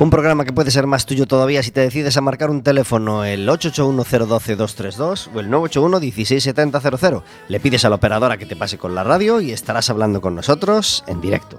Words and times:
Un 0.00 0.08
programa 0.08 0.46
que 0.46 0.54
puede 0.54 0.70
ser 0.70 0.86
más 0.86 1.04
tuyo 1.04 1.26
todavía 1.26 1.62
si 1.62 1.72
te 1.72 1.82
decides 1.82 2.16
a 2.16 2.22
marcar 2.22 2.48
un 2.48 2.62
teléfono 2.62 3.22
el 3.22 3.46
881-012-232 3.46 5.28
o 5.34 5.40
el 5.40 5.50
981-16700. 5.50 7.22
Le 7.48 7.60
pides 7.60 7.84
a 7.84 7.90
la 7.90 7.96
operadora 7.96 8.38
que 8.38 8.46
te 8.46 8.56
pase 8.56 8.78
con 8.78 8.94
la 8.94 9.04
radio 9.04 9.42
y 9.42 9.52
estarás 9.52 9.90
hablando 9.90 10.22
con 10.22 10.34
nosotros 10.34 11.04
en 11.06 11.20
directo. 11.20 11.58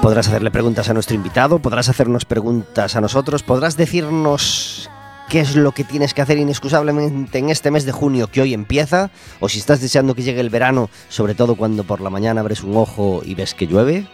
Podrás 0.00 0.28
hacerle 0.28 0.50
preguntas 0.50 0.88
a 0.88 0.94
nuestro 0.94 1.14
invitado, 1.14 1.58
podrás 1.58 1.90
hacernos 1.90 2.24
preguntas 2.24 2.96
a 2.96 3.02
nosotros, 3.02 3.42
podrás 3.42 3.76
decirnos 3.76 4.88
qué 5.28 5.40
es 5.40 5.56
lo 5.56 5.72
que 5.72 5.84
tienes 5.84 6.14
que 6.14 6.22
hacer 6.22 6.38
inexcusablemente 6.38 7.38
en 7.38 7.50
este 7.50 7.70
mes 7.70 7.84
de 7.84 7.92
junio 7.92 8.28
que 8.28 8.40
hoy 8.40 8.54
empieza, 8.54 9.10
o 9.40 9.48
si 9.48 9.58
estás 9.58 9.80
deseando 9.80 10.14
que 10.14 10.22
llegue 10.22 10.40
el 10.40 10.50
verano, 10.50 10.90
sobre 11.08 11.34
todo 11.34 11.56
cuando 11.56 11.84
por 11.84 12.00
la 12.00 12.10
mañana 12.10 12.40
abres 12.40 12.62
un 12.62 12.76
ojo 12.76 13.22
y 13.24 13.34
ves 13.34 13.54
que 13.54 13.66
llueve. 13.66 14.06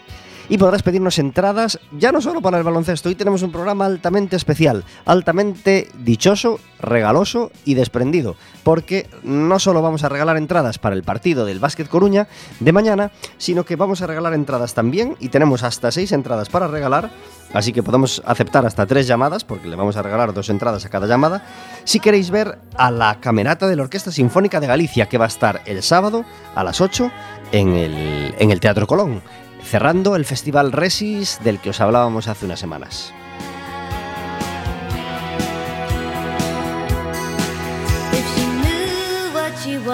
Y 0.51 0.59
podrás 0.59 0.83
pedirnos 0.83 1.21
entradas 1.21 1.79
ya 1.93 2.11
no 2.11 2.21
solo 2.21 2.43
para 2.43 2.59
el 2.59 2.65
baloncesto, 2.65 3.09
hoy 3.09 3.15
tenemos 3.15 3.43
un 3.43 3.53
programa 3.53 3.87
altamente 3.87 4.35
especial, 4.35 4.85
altamente 5.07 5.89
dichoso, 6.01 6.59
regaloso 6.81 7.53
y 7.65 7.75
desprendido, 7.75 8.35
porque 8.65 9.09
no 9.23 9.61
solo 9.61 9.81
vamos 9.81 10.03
a 10.03 10.09
regalar 10.09 10.37
entradas 10.37 10.81
para 10.81 10.97
el 10.97 11.05
partido 11.05 11.45
del 11.45 11.61
Básquet 11.61 11.89
Coruña 11.89 12.27
de 12.59 12.73
mañana, 12.73 13.13
sino 13.39 13.65
que 13.65 13.77
vamos 13.77 14.03
a 14.03 14.09
regalar 14.09 14.35
entradas 14.35 14.75
también 14.75 15.15
y 15.21 15.29
tenemos 15.29 15.63
hasta 15.63 15.93
seis 15.93 16.11
entradas 16.11 16.49
para 16.49 16.67
regalar 16.67 17.13
Así 17.53 17.73
que 17.73 17.83
podemos 17.83 18.23
aceptar 18.25 18.65
hasta 18.65 18.87
tres 18.87 19.07
llamadas, 19.07 19.45
porque 19.45 19.67
le 19.67 19.75
vamos 19.75 19.97
a 19.97 20.03
regalar 20.03 20.33
dos 20.33 20.51
entradas 20.51 20.85
a 20.85 20.89
cada 20.89 21.07
llamada, 21.07 21.45
si 21.85 21.99
queréis 21.99 22.31
ver 22.31 22.59
a 22.77 22.91
la 22.91 23.19
camerata 23.21 23.67
de 23.67 23.75
la 23.75 23.83
Orquesta 23.83 24.13
Sinfónica 24.13 24.61
de 24.61 24.69
Galicia, 24.69 25.07
que 25.07 25.19
va 25.19 25.25
a 25.25 25.29
estar 25.29 25.61
el 25.67 25.83
sábado 25.83 26.25
a 26.55 26.63
las 26.63 26.81
8 26.81 27.11
en 27.53 27.75
el, 27.75 28.35
en 28.39 28.51
el 28.53 28.61
Teatro 28.61 28.87
Colón, 28.87 29.21
cerrando 29.71 30.17
el 30.17 30.25
Festival 30.25 30.73
Resis 30.73 31.39
del 31.45 31.61
que 31.61 31.71
os 31.71 31.81
hablábamos 31.81 32.27
hace 32.27 32.45
unas 32.45 32.59
semanas. 32.59 33.15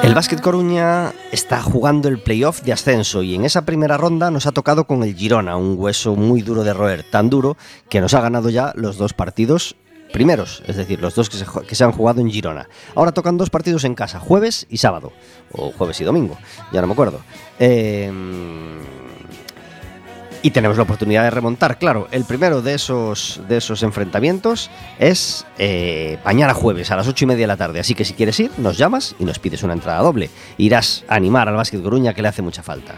El 0.02 0.14
Básquet 0.14 0.40
Coruña 0.40 1.12
está 1.30 1.60
jugando 1.60 2.08
el 2.08 2.22
playoff 2.22 2.62
de 2.62 2.72
ascenso 2.72 3.22
y 3.22 3.34
en 3.34 3.44
esa 3.44 3.66
primera 3.66 3.98
ronda 3.98 4.30
nos 4.30 4.46
ha 4.46 4.52
tocado 4.52 4.86
con 4.86 5.02
el 5.02 5.14
Girona, 5.14 5.58
un 5.58 5.74
hueso 5.78 6.16
muy 6.16 6.40
duro 6.40 6.64
de 6.64 6.72
roer, 6.72 7.02
tan 7.02 7.28
duro 7.28 7.58
que 7.90 8.00
nos 8.00 8.14
ha 8.14 8.22
ganado 8.22 8.48
ya 8.48 8.72
los 8.76 8.96
dos 8.96 9.12
partidos 9.12 9.76
primeros, 10.10 10.62
es 10.66 10.76
decir, 10.76 11.02
los 11.02 11.14
dos 11.14 11.28
que 11.28 11.74
se, 11.74 11.84
han 11.84 11.92
jugado 11.92 12.22
en 12.22 12.30
Girona. 12.30 12.66
Ahora 12.94 13.12
tocan 13.12 13.36
dos 13.36 13.50
partidos 13.50 13.84
en 13.84 13.94
casa, 13.94 14.20
jueves 14.20 14.66
y 14.70 14.78
sábado, 14.78 15.12
o 15.52 15.70
jueves 15.72 16.00
y 16.00 16.04
domingo, 16.04 16.38
ya 16.72 16.80
no 16.80 16.86
me 16.86 16.94
acuerdo. 16.94 17.20
Eh, 17.58 18.10
y 20.46 20.52
tenemos 20.52 20.76
la 20.76 20.84
oportunidad 20.84 21.24
de 21.24 21.30
remontar. 21.30 21.76
Claro, 21.76 22.06
el 22.12 22.24
primero 22.24 22.62
de 22.62 22.74
esos, 22.74 23.40
de 23.48 23.56
esos 23.56 23.82
enfrentamientos 23.82 24.70
es 25.00 25.44
eh, 25.58 26.18
mañana 26.24 26.54
jueves 26.54 26.92
a 26.92 26.96
las 26.96 27.08
ocho 27.08 27.24
y 27.24 27.26
media 27.26 27.42
de 27.42 27.46
la 27.48 27.56
tarde. 27.56 27.80
Así 27.80 27.96
que 27.96 28.04
si 28.04 28.14
quieres 28.14 28.38
ir, 28.38 28.52
nos 28.56 28.78
llamas 28.78 29.16
y 29.18 29.24
nos 29.24 29.40
pides 29.40 29.64
una 29.64 29.72
entrada 29.72 30.00
doble. 30.02 30.30
Irás 30.56 31.04
a 31.08 31.16
animar 31.16 31.48
al 31.48 31.56
Básquet 31.56 31.82
Coruña 31.82 32.14
que 32.14 32.22
le 32.22 32.28
hace 32.28 32.42
mucha 32.42 32.62
falta. 32.62 32.94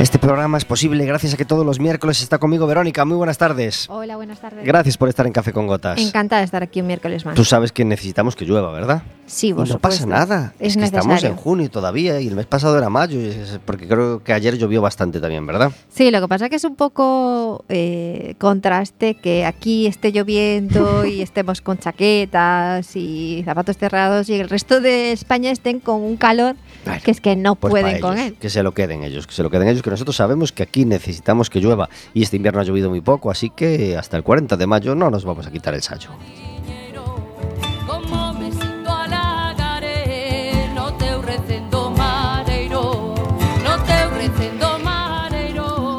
Este 0.00 0.18
programa 0.18 0.56
es 0.56 0.64
posible 0.64 1.04
gracias 1.04 1.34
a 1.34 1.36
que 1.36 1.44
todos 1.44 1.66
los 1.66 1.78
miércoles 1.78 2.22
está 2.22 2.38
conmigo 2.38 2.66
Verónica. 2.66 3.04
Muy 3.04 3.18
buenas 3.18 3.36
tardes. 3.36 3.84
Hola, 3.90 4.16
buenas 4.16 4.40
tardes. 4.40 4.64
Gracias 4.64 4.96
por 4.96 5.10
estar 5.10 5.26
en 5.26 5.32
Café 5.34 5.52
con 5.52 5.66
Gotas. 5.66 6.00
Encantada 6.00 6.40
de 6.40 6.46
estar 6.46 6.62
aquí 6.62 6.80
un 6.80 6.86
miércoles 6.86 7.26
más. 7.26 7.34
Tú 7.34 7.44
sabes 7.44 7.70
que 7.70 7.84
necesitamos 7.84 8.34
que 8.34 8.46
llueva, 8.46 8.72
¿verdad? 8.72 9.02
Sí, 9.26 9.52
vos 9.52 9.68
No 9.68 9.78
pasa 9.78 10.06
nada. 10.06 10.54
Es, 10.58 10.68
Es, 10.68 10.74
que 10.76 10.80
necesario. 10.80 11.00
estamos 11.00 11.24
en 11.24 11.36
junio 11.36 11.70
todavía 11.70 12.18
y 12.18 12.28
el 12.28 12.34
mes 12.34 12.46
pasado 12.46 12.78
era 12.78 12.88
mayo, 12.88 13.20
porque 13.66 13.86
creo 13.86 14.24
que 14.24 14.32
ayer 14.32 14.56
llovió 14.56 14.80
bastante 14.80 15.20
también, 15.20 15.46
¿verdad? 15.46 15.70
Sí, 15.90 16.10
lo 16.10 16.22
que 16.22 16.28
pasa 16.28 16.46
es 16.46 16.50
que 16.50 16.56
es 16.56 16.64
un 16.64 16.76
poco 16.76 17.66
eh, 17.68 18.36
contraste 18.38 19.16
que 19.16 19.44
aquí 19.44 19.86
esté 19.86 20.12
lloviendo 20.12 21.04
y 21.04 21.20
estemos 21.22 21.60
con 21.60 21.76
chaquetas 21.76 22.96
y 22.96 23.42
zapatos 23.44 23.76
cerrados 23.76 24.30
y 24.30 24.34
el 24.40 24.48
resto 24.48 24.80
de 24.80 25.12
España 25.12 25.50
estén 25.50 25.78
con 25.78 26.00
un 26.00 26.16
calor 26.16 26.56
Bueno, 26.84 27.00
que 27.04 27.10
es 27.10 27.20
que 27.20 27.36
no 27.36 27.54
Pues 27.54 27.70
pueden 27.70 28.00
con 28.00 28.18
ellos, 28.18 28.28
él. 28.28 28.36
Que 28.40 28.50
se 28.50 28.62
lo 28.62 28.72
queden 28.72 29.04
ellos, 29.04 29.26
que 29.26 29.34
se 29.34 29.42
lo 29.42 29.50
queden 29.50 29.68
ellos, 29.68 29.82
que 29.82 29.90
nosotros 29.90 30.16
sabemos 30.16 30.52
que 30.52 30.62
aquí 30.62 30.84
necesitamos 30.84 31.50
que 31.50 31.60
llueva 31.60 31.88
y 32.14 32.22
este 32.22 32.36
invierno 32.36 32.60
ha 32.60 32.64
llovido 32.64 32.88
muy 32.88 33.00
poco, 33.00 33.30
así 33.30 33.50
que 33.50 33.96
hasta 33.96 34.16
el 34.16 34.22
40 34.22 34.56
de 34.56 34.66
mayo 34.66 34.94
no 34.94 35.10
nos 35.10 35.24
vamos 35.24 35.46
a 35.46 35.50
quitar 35.50 35.74
el 35.74 35.82
sayo. 35.82 36.10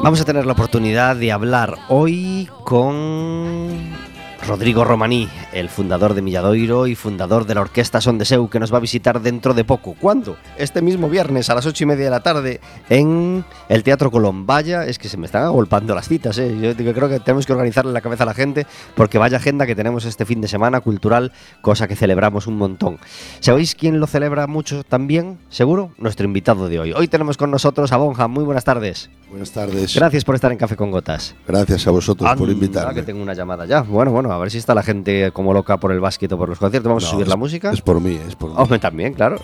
Vamos 0.02 0.20
a 0.20 0.24
tener 0.24 0.46
la 0.46 0.52
oportunidad 0.52 1.14
de 1.14 1.30
hablar 1.30 1.78
hoy 1.88 2.48
con 2.64 4.01
Rodrigo 4.46 4.84
Romaní, 4.84 5.28
el 5.52 5.68
fundador 5.68 6.14
de 6.14 6.20
Milladoiro 6.22 6.88
y 6.88 6.96
fundador 6.96 7.46
de 7.46 7.54
la 7.54 7.60
Orquesta 7.60 8.00
Son 8.00 8.18
de 8.18 8.24
Seu, 8.24 8.48
que 8.50 8.58
nos 8.58 8.72
va 8.72 8.78
a 8.78 8.80
visitar 8.80 9.20
dentro 9.22 9.54
de 9.54 9.62
poco. 9.64 9.94
¿Cuándo? 10.00 10.36
Este 10.58 10.82
mismo 10.82 11.08
viernes 11.08 11.48
a 11.48 11.54
las 11.54 11.64
ocho 11.64 11.84
y 11.84 11.86
media 11.86 12.06
de 12.06 12.10
la 12.10 12.20
tarde 12.24 12.60
en 12.88 13.44
el 13.68 13.84
Teatro 13.84 14.10
Colón. 14.10 14.44
Vaya, 14.44 14.84
es 14.84 14.98
que 14.98 15.08
se 15.08 15.16
me 15.16 15.26
están 15.26 15.44
agolpando 15.44 15.94
las 15.94 16.08
citas. 16.08 16.36
¿eh? 16.38 16.58
Yo 16.60 16.74
creo 16.92 17.08
que 17.08 17.20
tenemos 17.20 17.46
que 17.46 17.52
organizarle 17.52 17.92
la 17.92 18.00
cabeza 18.00 18.24
a 18.24 18.26
la 18.26 18.34
gente 18.34 18.66
porque 18.96 19.16
vaya 19.16 19.36
agenda 19.36 19.64
que 19.64 19.76
tenemos 19.76 20.04
este 20.04 20.26
fin 20.26 20.40
de 20.40 20.48
semana 20.48 20.80
cultural, 20.80 21.30
cosa 21.60 21.86
que 21.86 21.94
celebramos 21.94 22.48
un 22.48 22.56
montón. 22.56 22.98
¿Sabéis 23.38 23.76
quién 23.76 24.00
lo 24.00 24.08
celebra 24.08 24.48
mucho 24.48 24.82
también? 24.82 25.38
¿Seguro? 25.50 25.92
Nuestro 25.98 26.26
invitado 26.26 26.68
de 26.68 26.80
hoy. 26.80 26.92
Hoy 26.92 27.06
tenemos 27.06 27.36
con 27.36 27.52
nosotros 27.52 27.92
a 27.92 27.96
Bonja. 27.96 28.26
Muy 28.26 28.42
buenas 28.42 28.64
tardes. 28.64 29.08
Buenas 29.30 29.52
tardes. 29.52 29.94
Gracias 29.94 30.24
por 30.24 30.34
estar 30.34 30.50
en 30.50 30.58
Café 30.58 30.76
con 30.76 30.90
Gotas. 30.90 31.34
Gracias 31.46 31.86
a 31.86 31.90
vosotros 31.90 32.28
por 32.36 32.48
Anda, 32.48 32.52
invitarme. 32.52 32.92
que 32.94 33.02
tengo 33.02 33.22
una 33.22 33.32
llamada 33.34 33.64
ya. 33.66 33.80
Bueno, 33.82 34.10
bueno, 34.10 34.31
a 34.34 34.38
ver 34.38 34.50
si 34.50 34.58
está 34.58 34.74
la 34.74 34.82
gente 34.82 35.30
como 35.32 35.52
loca 35.52 35.76
por 35.78 35.92
el 35.92 36.00
básquet 36.00 36.30
o 36.32 36.38
por 36.38 36.48
los 36.48 36.58
conciertos. 36.58 36.88
Vamos 36.88 37.04
a 37.04 37.08
subir 37.10 37.22
es- 37.24 37.28
la 37.28 37.36
música. 37.36 37.70
Es 37.72 37.80
por 37.82 38.00
mí, 38.00 38.18
es 38.26 38.34
por 38.36 38.50
mí. 38.50 38.56
Hombre, 38.58 38.78
también, 38.78 39.14
claro. 39.14 39.36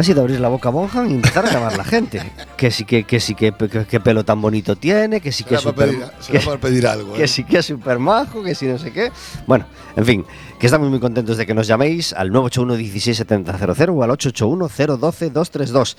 Ha 0.00 0.02
sido 0.02 0.22
abrir 0.22 0.40
la 0.40 0.48
boca 0.48 0.70
a 0.70 0.72
Bonjan 0.72 1.10
y 1.10 1.14
empezar 1.16 1.44
a 1.44 1.52
llamar 1.52 1.76
la 1.76 1.84
gente. 1.84 2.22
Que 2.56 2.70
sí, 2.70 2.86
que, 2.86 3.04
que 3.04 3.20
sí, 3.20 3.34
que, 3.34 3.52
que, 3.52 3.84
que 3.84 4.00
pelo 4.00 4.24
tan 4.24 4.40
bonito 4.40 4.74
tiene, 4.74 5.20
que 5.20 5.30
sí 5.30 5.44
que 5.44 5.56
es 5.56 5.60
súper... 5.60 5.90
pedir, 5.90 6.04
que- 6.32 6.40
para 6.40 6.58
pedir 6.58 6.86
algo. 6.86 7.12
que 7.12 7.24
¿eh? 7.24 7.28
sí 7.28 7.44
que 7.44 7.58
es 7.58 7.66
súper 7.66 7.98
majo, 7.98 8.42
que 8.42 8.54
sí 8.54 8.64
no 8.64 8.78
sé 8.78 8.92
qué. 8.92 9.12
Bueno, 9.46 9.66
en 9.96 10.06
fin, 10.06 10.24
que 10.58 10.64
estamos 10.64 10.88
muy 10.88 11.00
contentos 11.00 11.36
de 11.36 11.44
que 11.44 11.52
nos 11.52 11.66
llaméis 11.66 12.14
al 12.14 12.32
981 12.32 12.76
16700 12.78 13.88
o 13.94 14.02
al 14.02 14.10
881 14.12 14.96
012 14.96 15.30
232. 15.32 15.96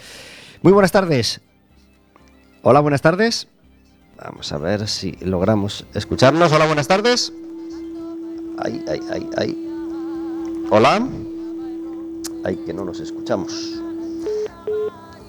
Muy 0.63 0.73
buenas 0.73 0.91
tardes. 0.91 1.39
Hola, 2.63 2.79
buenas 2.79 3.03
tardes. 3.03 3.49
Vamos 4.17 4.51
a 4.51 4.57
ver 4.57 4.87
si 4.87 5.11
logramos 5.21 5.85
escucharnos. 5.93 6.51
Hola, 6.51 6.65
buenas 6.65 6.87
tardes. 6.87 7.31
Ay, 8.57 8.83
ay, 8.89 8.99
ay, 9.13 9.29
ay. 9.37 9.67
Hola. 10.71 11.07
Ay, 12.43 12.57
que 12.65 12.73
no 12.73 12.83
nos 12.83 12.99
escuchamos. 12.99 13.80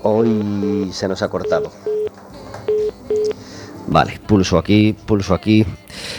Hoy 0.04 0.90
se 0.93 1.06
nos 1.06 1.22
ha 1.22 1.28
cortado. 1.28 1.70
Vale, 3.92 4.18
pulso 4.26 4.56
aquí, 4.56 4.96
pulso 5.04 5.34
aquí. 5.34 5.66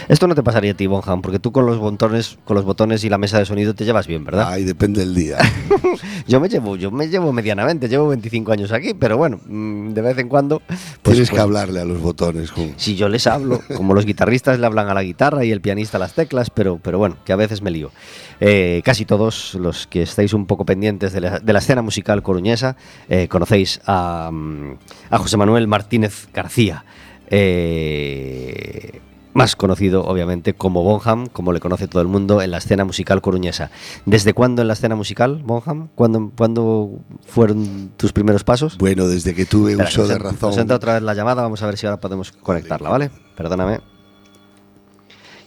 Esto 0.06 0.28
no 0.28 0.36
te 0.36 0.44
pasaría 0.44 0.70
a 0.70 0.74
ti, 0.74 0.86
Bonham, 0.86 1.20
porque 1.20 1.40
tú 1.40 1.50
con 1.50 1.66
los 1.66 1.78
botones, 1.78 2.38
con 2.44 2.54
los 2.54 2.64
botones 2.64 3.02
y 3.02 3.08
la 3.08 3.18
mesa 3.18 3.40
de 3.40 3.46
sonido 3.46 3.74
te 3.74 3.84
llevas 3.84 4.06
bien, 4.06 4.24
¿verdad? 4.24 4.52
Ahí 4.52 4.62
depende 4.62 5.00
del 5.00 5.12
día. 5.12 5.38
yo 6.28 6.38
me 6.38 6.48
llevo, 6.48 6.76
yo 6.76 6.92
me 6.92 7.08
llevo 7.08 7.32
medianamente, 7.32 7.88
llevo 7.88 8.06
25 8.08 8.52
años 8.52 8.70
aquí, 8.70 8.94
pero 8.94 9.16
bueno, 9.16 9.40
mm, 9.44 9.88
de 9.92 10.00
vez 10.02 10.16
en 10.18 10.28
cuando. 10.28 10.62
Pues, 11.02 11.16
Tienes 11.16 11.30
que 11.30 11.40
hablarle 11.40 11.80
a 11.80 11.84
los 11.84 12.00
botones. 12.00 12.52
Si 12.76 12.94
yo 12.94 13.08
les 13.08 13.26
hablo, 13.26 13.60
como 13.76 13.92
los 13.92 14.06
guitarristas 14.06 14.60
le 14.60 14.66
hablan 14.66 14.88
a 14.88 14.94
la 14.94 15.02
guitarra 15.02 15.44
y 15.44 15.50
el 15.50 15.60
pianista 15.60 15.96
a 15.96 16.00
las 16.00 16.14
teclas, 16.14 16.50
pero, 16.50 16.78
pero 16.80 16.98
bueno, 16.98 17.16
que 17.24 17.32
a 17.32 17.36
veces 17.36 17.60
me 17.60 17.72
lío. 17.72 17.90
Eh, 18.38 18.82
casi 18.84 19.04
todos 19.04 19.54
los 19.54 19.88
que 19.88 20.02
estáis 20.02 20.32
un 20.32 20.46
poco 20.46 20.64
pendientes 20.64 21.12
de 21.12 21.20
la, 21.20 21.58
escena 21.58 21.82
musical 21.82 22.22
coruñesa 22.22 22.76
eh, 23.08 23.26
conocéis 23.26 23.80
a, 23.86 24.30
mm, 24.32 24.76
a 25.10 25.18
José 25.18 25.36
Manuel 25.36 25.66
Martínez 25.66 26.28
García. 26.32 26.84
Eh, 27.28 29.00
más 29.34 29.56
conocido 29.56 30.04
obviamente 30.04 30.54
como 30.54 30.82
Bonham, 30.82 31.26
como 31.26 31.52
le 31.52 31.60
conoce 31.60 31.88
todo 31.88 32.00
el 32.00 32.08
mundo 32.08 32.40
en 32.40 32.52
la 32.52 32.58
escena 32.58 32.84
musical 32.84 33.20
coruñesa. 33.20 33.70
¿Desde 34.06 34.32
cuándo 34.32 34.62
en 34.62 34.68
la 34.68 34.74
escena 34.74 34.94
musical, 34.94 35.42
Bonham? 35.44 35.88
¿Cuándo, 35.94 36.30
¿cuándo 36.36 36.90
fueron 37.26 37.90
tus 37.96 38.12
primeros 38.12 38.44
pasos? 38.44 38.78
Bueno, 38.78 39.08
desde 39.08 39.34
que 39.34 39.44
tuve 39.44 39.76
uso 39.76 40.06
de 40.06 40.18
razón. 40.18 40.50
Nos 40.50 40.58
entra 40.58 40.76
otra 40.76 40.94
vez 40.94 41.02
la 41.02 41.14
llamada, 41.14 41.42
vamos 41.42 41.62
a 41.62 41.66
ver 41.66 41.76
si 41.76 41.86
ahora 41.86 42.00
podemos 42.00 42.30
conectarla, 42.32 42.88
¿vale? 42.88 43.10
Perdóname. 43.36 43.80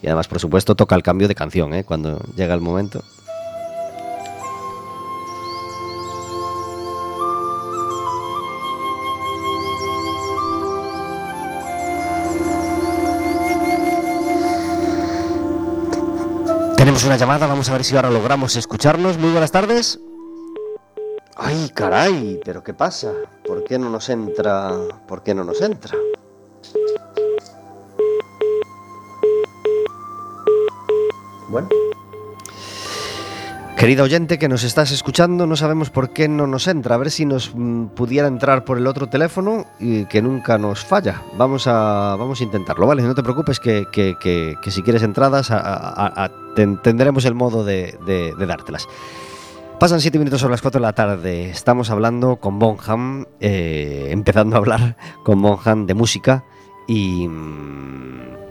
Y 0.02 0.08
además, 0.08 0.28
por 0.28 0.40
supuesto, 0.40 0.76
toca 0.76 0.96
el 0.96 1.02
cambio 1.02 1.28
de 1.28 1.36
canción, 1.36 1.74
¿eh? 1.74 1.84
Cuando 1.84 2.20
llega 2.36 2.54
el 2.54 2.62
momento. 2.62 3.04
Tenemos 16.98 17.16
una 17.16 17.28
llamada, 17.28 17.46
vamos 17.46 17.70
a 17.70 17.74
ver 17.74 17.84
si 17.84 17.96
ahora 17.96 18.10
logramos 18.10 18.56
escucharnos. 18.56 19.20
Muy 19.20 19.30
buenas 19.30 19.52
tardes. 19.52 20.00
Ay, 21.36 21.70
caray, 21.72 22.40
pero 22.44 22.64
¿qué 22.64 22.74
pasa? 22.74 23.14
¿Por 23.46 23.64
qué 23.64 23.78
no 23.78 23.88
nos 23.92 24.10
entra? 24.10 24.72
¿Por 25.08 25.22
qué 25.22 25.36
no 25.36 25.44
nos 25.44 25.62
entra? 25.62 25.96
Bueno. 31.50 31.70
Querido 33.78 34.06
oyente 34.06 34.40
que 34.40 34.50
nos 34.50 34.64
estás 34.64 34.92
escuchando, 34.92 35.46
no 35.46 35.56
sabemos 35.56 35.92
por 35.92 36.10
qué 36.10 36.28
no 36.28 36.48
nos 36.48 36.68
entra. 36.68 36.96
A 36.96 36.98
ver 36.98 37.12
si 37.12 37.28
nos 37.28 37.54
mm, 37.54 37.90
pudiera 37.90 38.28
entrar 38.28 38.66
por 38.66 38.80
el 38.80 38.88
otro 38.88 39.06
teléfono 39.06 39.68
y 39.80 40.06
que 40.06 40.20
nunca 40.24 40.58
nos 40.58 40.84
falla. 40.84 41.22
Vamos 41.38 41.68
a, 41.68 42.16
vamos 42.18 42.42
a 42.42 42.44
intentarlo, 42.44 42.88
¿vale? 42.88 43.04
No 43.04 43.14
te 43.14 43.22
preocupes 43.22 43.60
que, 43.60 43.86
si 44.68 44.82
quieres 44.82 45.04
entradas 45.04 45.54
tendremos 46.56 47.26
el 47.26 47.36
modo 47.36 47.64
de, 47.64 48.34
dártelas. 48.40 48.88
Pasan 49.80 50.02
siete 50.02 50.18
minutos 50.18 50.42
sobre 50.42 50.54
las 50.54 50.64
4 50.64 50.80
de 50.80 50.86
la 50.86 50.94
tarde. 50.94 51.52
Estamos 51.52 51.92
hablando 51.92 52.38
con 52.38 52.58
Bonham, 52.58 53.28
eh, 53.40 54.08
empezando 54.10 54.56
a 54.56 54.60
hablar 54.60 54.98
con 55.24 55.40
Bonham 55.40 55.86
de 55.86 55.94
música 55.94 56.44
y... 56.88 57.28
Mm, 57.28 58.47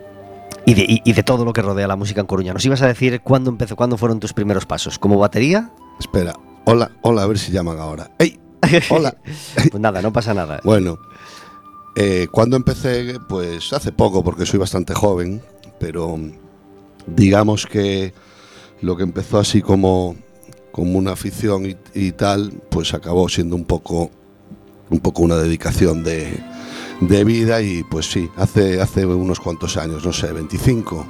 y 0.66 1.12
de, 1.12 1.22
todo 1.22 1.44
lo 1.44 1.52
que 1.52 1.62
rodea 1.62 1.86
la 1.86 1.94
música 1.94 2.20
en 2.20 2.26
Coruña. 2.26 2.52
¿Nos 2.52 2.66
ibas 2.66 2.82
a 2.82 2.88
decir 2.88 3.20
cuándo 3.20 3.50
empezó, 3.50 3.76
cuándo 3.76 3.96
fueron 3.96 4.18
tus 4.18 4.32
primeros 4.32 4.66
pasos? 4.66 4.98
¿Como 4.98 5.16
batería? 5.16 5.70
Espera, 6.00 6.34
hola, 6.64 6.90
hola, 7.02 7.22
a 7.22 7.26
ver 7.26 7.38
si 7.38 7.52
llaman 7.52 7.78
ahora. 7.78 8.10
¡Ey! 8.18 8.40
Hola. 8.90 9.16
pues 9.70 9.80
nada, 9.80 10.02
no 10.02 10.12
pasa 10.12 10.34
nada. 10.34 10.60
Bueno, 10.64 10.98
eh, 11.94 12.26
cuando 12.32 12.56
empecé, 12.56 13.16
pues 13.28 13.72
hace 13.72 13.92
poco, 13.92 14.24
porque 14.24 14.44
soy 14.44 14.58
bastante 14.58 14.92
joven, 14.92 15.40
pero 15.78 16.18
digamos 17.06 17.64
que 17.66 18.12
lo 18.80 18.96
que 18.96 19.04
empezó 19.04 19.38
así 19.38 19.62
como, 19.62 20.16
como 20.72 20.98
una 20.98 21.12
afición 21.12 21.66
y, 21.66 21.76
y 21.94 22.10
tal, 22.10 22.50
pues 22.70 22.92
acabó 22.92 23.28
siendo 23.28 23.54
un 23.54 23.66
poco, 23.66 24.10
un 24.90 24.98
poco 24.98 25.22
una 25.22 25.36
dedicación 25.36 26.02
de, 26.02 26.42
de 27.00 27.24
vida 27.24 27.60
y 27.60 27.82
pues 27.82 28.10
sí, 28.10 28.30
hace, 28.36 28.80
hace 28.80 29.06
unos 29.06 29.40
cuantos 29.40 29.76
años, 29.76 30.04
no 30.04 30.12
sé, 30.12 30.32
25, 30.32 31.06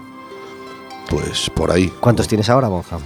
pues 1.08 1.50
por 1.50 1.70
ahí. 1.70 1.92
¿Cuántos 2.00 2.28
tienes 2.28 2.48
ahora, 2.50 2.68
Bonham? 2.68 3.02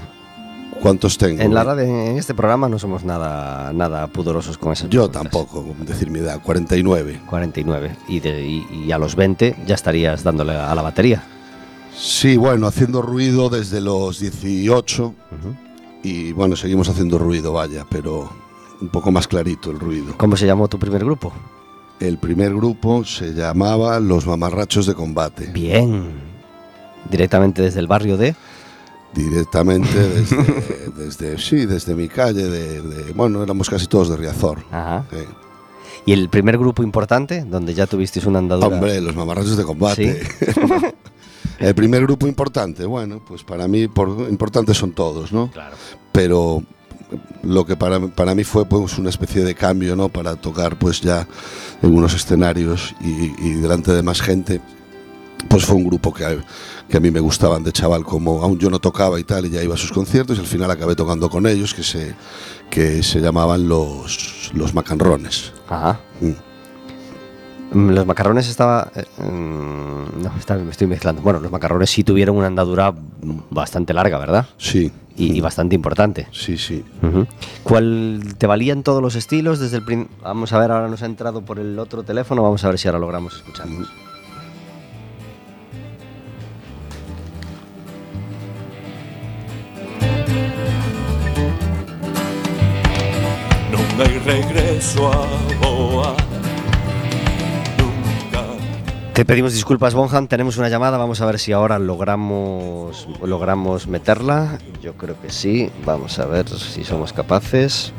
¿Cuántos 0.80 1.18
tengo? 1.18 1.42
En 1.42 1.52
la 1.52 1.62
radio, 1.62 1.84
en 1.84 2.16
este 2.16 2.32
programa 2.32 2.68
no 2.68 2.78
somos 2.78 3.04
nada, 3.04 3.72
nada 3.74 4.06
pudorosos 4.06 4.56
con 4.56 4.72
eso. 4.72 4.88
Yo 4.88 5.10
tampoco, 5.10 5.74
decir 5.80 6.10
mi 6.10 6.20
edad, 6.20 6.40
49. 6.42 7.20
49. 7.28 7.96
Y, 8.08 8.20
de, 8.20 8.42
y, 8.46 8.90
a 8.90 8.98
los 8.98 9.14
20 9.14 9.56
ya 9.66 9.74
estarías 9.74 10.24
dándole 10.24 10.54
a 10.54 10.74
la 10.74 10.80
batería. 10.80 11.22
Sí, 11.94 12.38
bueno, 12.38 12.66
haciendo 12.66 13.02
ruido 13.02 13.50
desde 13.50 13.82
los 13.82 14.20
18. 14.20 15.14
Y 16.02 16.32
bueno, 16.32 16.56
seguimos 16.56 16.88
haciendo 16.88 17.18
ruido, 17.18 17.52
vaya, 17.52 17.84
pero 17.90 18.30
un 18.80 18.88
poco 18.88 19.12
más 19.12 19.28
clarito 19.28 19.70
el 19.70 19.78
ruido. 19.78 20.14
¿Cómo 20.16 20.34
se 20.34 20.46
llamó 20.46 20.66
tu 20.66 20.78
primer 20.78 21.04
grupo? 21.04 21.30
El 22.00 22.16
primer 22.16 22.54
grupo 22.54 23.04
se 23.04 23.34
llamaba 23.34 24.00
Los 24.00 24.26
Mamarrachos 24.26 24.86
de 24.86 24.94
Combate. 24.94 25.48
Bien. 25.52 26.12
Directamente 27.10 27.60
desde 27.60 27.80
el 27.80 27.86
barrio 27.86 28.16
de... 28.16 28.34
Directamente 29.12 29.98
desde, 30.96 31.36
sí, 31.38 31.66
desde 31.66 31.94
mi 31.94 32.08
calle, 32.08 32.44
de, 32.44 33.12
bueno, 33.12 33.42
éramos 33.42 33.68
casi 33.68 33.86
todos 33.86 34.08
de 34.08 34.16
Riazor. 34.16 34.64
Ajá. 34.70 35.04
¿Y 36.06 36.12
el 36.12 36.30
primer 36.30 36.56
grupo 36.56 36.82
importante, 36.82 37.44
donde 37.44 37.74
ya 37.74 37.86
tuvisteis 37.86 38.24
una 38.24 38.38
andadura? 38.38 38.68
Hombre, 38.68 39.00
los 39.00 39.14
mamarrachos 39.14 39.56
de 39.56 39.64
combate. 39.64 40.22
el 41.58 41.74
primer 41.74 42.02
grupo 42.02 42.26
importante, 42.26 42.86
bueno, 42.86 43.20
pues 43.26 43.44
para 43.44 43.68
mí 43.68 43.88
por, 43.88 44.08
importantes 44.30 44.76
son 44.78 44.92
todos, 44.92 45.32
¿no? 45.32 45.50
Claro. 45.50 45.76
Pero 46.12 46.62
lo 47.42 47.64
que 47.64 47.76
para, 47.76 48.00
para 48.08 48.34
mí 48.34 48.44
fue 48.44 48.64
pues 48.66 48.98
una 48.98 49.10
especie 49.10 49.42
de 49.44 49.54
cambio, 49.54 49.96
¿no? 49.96 50.08
Para 50.08 50.36
tocar 50.36 50.78
pues 50.78 51.00
ya 51.00 51.26
en 51.82 51.94
unos 51.94 52.14
escenarios 52.14 52.94
y, 53.00 53.54
delante 53.54 53.92
de 53.92 54.02
más 54.02 54.20
gente, 54.20 54.60
pues 55.48 55.64
fue 55.64 55.76
un 55.76 55.84
grupo 55.84 56.12
que, 56.12 56.40
que, 56.88 56.96
a 56.96 57.00
mí 57.00 57.10
me 57.10 57.20
gustaban 57.20 57.64
de 57.64 57.72
chaval, 57.72 58.04
como 58.04 58.42
aún 58.42 58.58
yo 58.58 58.70
no 58.70 58.78
tocaba 58.78 59.18
y 59.18 59.24
tal, 59.24 59.46
y 59.46 59.50
ya 59.50 59.62
iba 59.62 59.74
a 59.74 59.78
sus 59.78 59.92
conciertos, 59.92 60.36
y 60.36 60.40
al 60.40 60.46
final 60.46 60.70
acabé 60.70 60.94
tocando 60.94 61.30
con 61.30 61.46
ellos, 61.46 61.72
que 61.72 61.82
se, 61.82 62.14
que 62.68 63.02
se 63.02 63.20
llamaban 63.20 63.68
los, 63.68 64.50
los 64.54 64.74
macarrones. 64.74 65.52
Ajá. 65.68 65.98
Mm. 66.20 66.49
Mm, 67.72 67.90
los 67.90 68.06
macarrones 68.06 68.48
estaba. 68.48 68.90
Eh, 68.94 69.04
mm, 69.22 70.22
no, 70.22 70.32
me 70.64 70.70
estoy 70.70 70.86
mezclando. 70.86 71.22
Bueno, 71.22 71.40
los 71.40 71.50
macarrones 71.50 71.90
sí 71.90 72.02
tuvieron 72.04 72.36
una 72.36 72.48
andadura 72.48 72.92
bastante 73.50 73.94
larga, 73.94 74.18
¿verdad? 74.18 74.46
Sí. 74.58 74.90
Y, 75.16 75.40
bastante 75.40 75.74
importante. 75.74 76.28
Sí, 76.32 76.56
sí. 76.56 76.82
¿Cuál 77.62 78.22
te 78.38 78.46
valían 78.46 78.82
todos 78.82 79.02
los 79.02 79.16
estilos 79.16 79.58
desde 79.58 79.76
el 79.76 80.08
Vamos 80.22 80.52
a 80.54 80.58
ver, 80.58 80.70
ahora 80.70 80.88
nos 80.88 81.02
ha 81.02 81.06
entrado 81.06 81.42
por 81.42 81.58
el 81.58 81.78
otro 81.78 82.02
teléfono, 82.02 82.42
vamos 82.42 82.64
a 82.64 82.68
ver 82.68 82.78
si 82.78 82.88
ahora 82.88 83.00
logramos 83.00 83.36
escucharnos. 83.36 83.88
No 93.98 94.04
hay 94.06 94.18
regreso 94.20 95.12
a 95.12 95.26
Boa 95.60 96.16
te 99.12 99.24
pedimos 99.24 99.52
disculpas, 99.52 99.94
Bonham. 99.94 100.26
Tenemos 100.28 100.56
una 100.56 100.68
llamada. 100.68 100.98
Vamos 100.98 101.20
a 101.20 101.26
ver 101.26 101.38
si 101.38 101.52
ahora 101.52 101.78
logramos, 101.78 103.08
logramos 103.22 103.86
meterla. 103.86 104.58
Yo 104.80 104.94
creo 104.94 105.20
que 105.20 105.30
sí. 105.30 105.70
Vamos 105.84 106.18
a 106.18 106.26
ver 106.26 106.48
si 106.48 106.84
somos 106.84 107.12
capaces. 107.12 107.92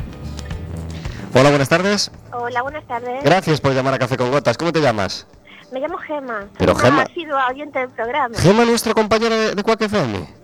Hola, 1.34 1.50
buenas 1.50 1.70
tardes. 1.70 2.12
Hola, 2.32 2.62
buenas 2.62 2.86
tardes. 2.88 3.24
Gracias 3.24 3.62
por 3.62 3.74
llamar 3.74 3.94
a 3.94 4.00
Café 4.00 4.18
con 4.18 4.32
Gotas. 4.32 4.58
¿Cómo 4.58 4.72
te 4.72 4.82
llamas? 4.82 5.28
Me 5.72 5.80
llamo 5.80 5.98
Gema. 5.98 6.48
Pero 6.58 6.76
Gema. 6.76 7.04
Ha 7.04 7.14
sido 7.14 7.38
oyente 7.50 7.80
del 7.80 7.90
programa. 7.90 8.38
Gema, 8.38 8.66
nuestro 8.66 8.94
compañero 8.94 9.36
de, 9.36 9.56
de 9.56 9.64
Quack 9.64 9.82
FM. 9.84 10.41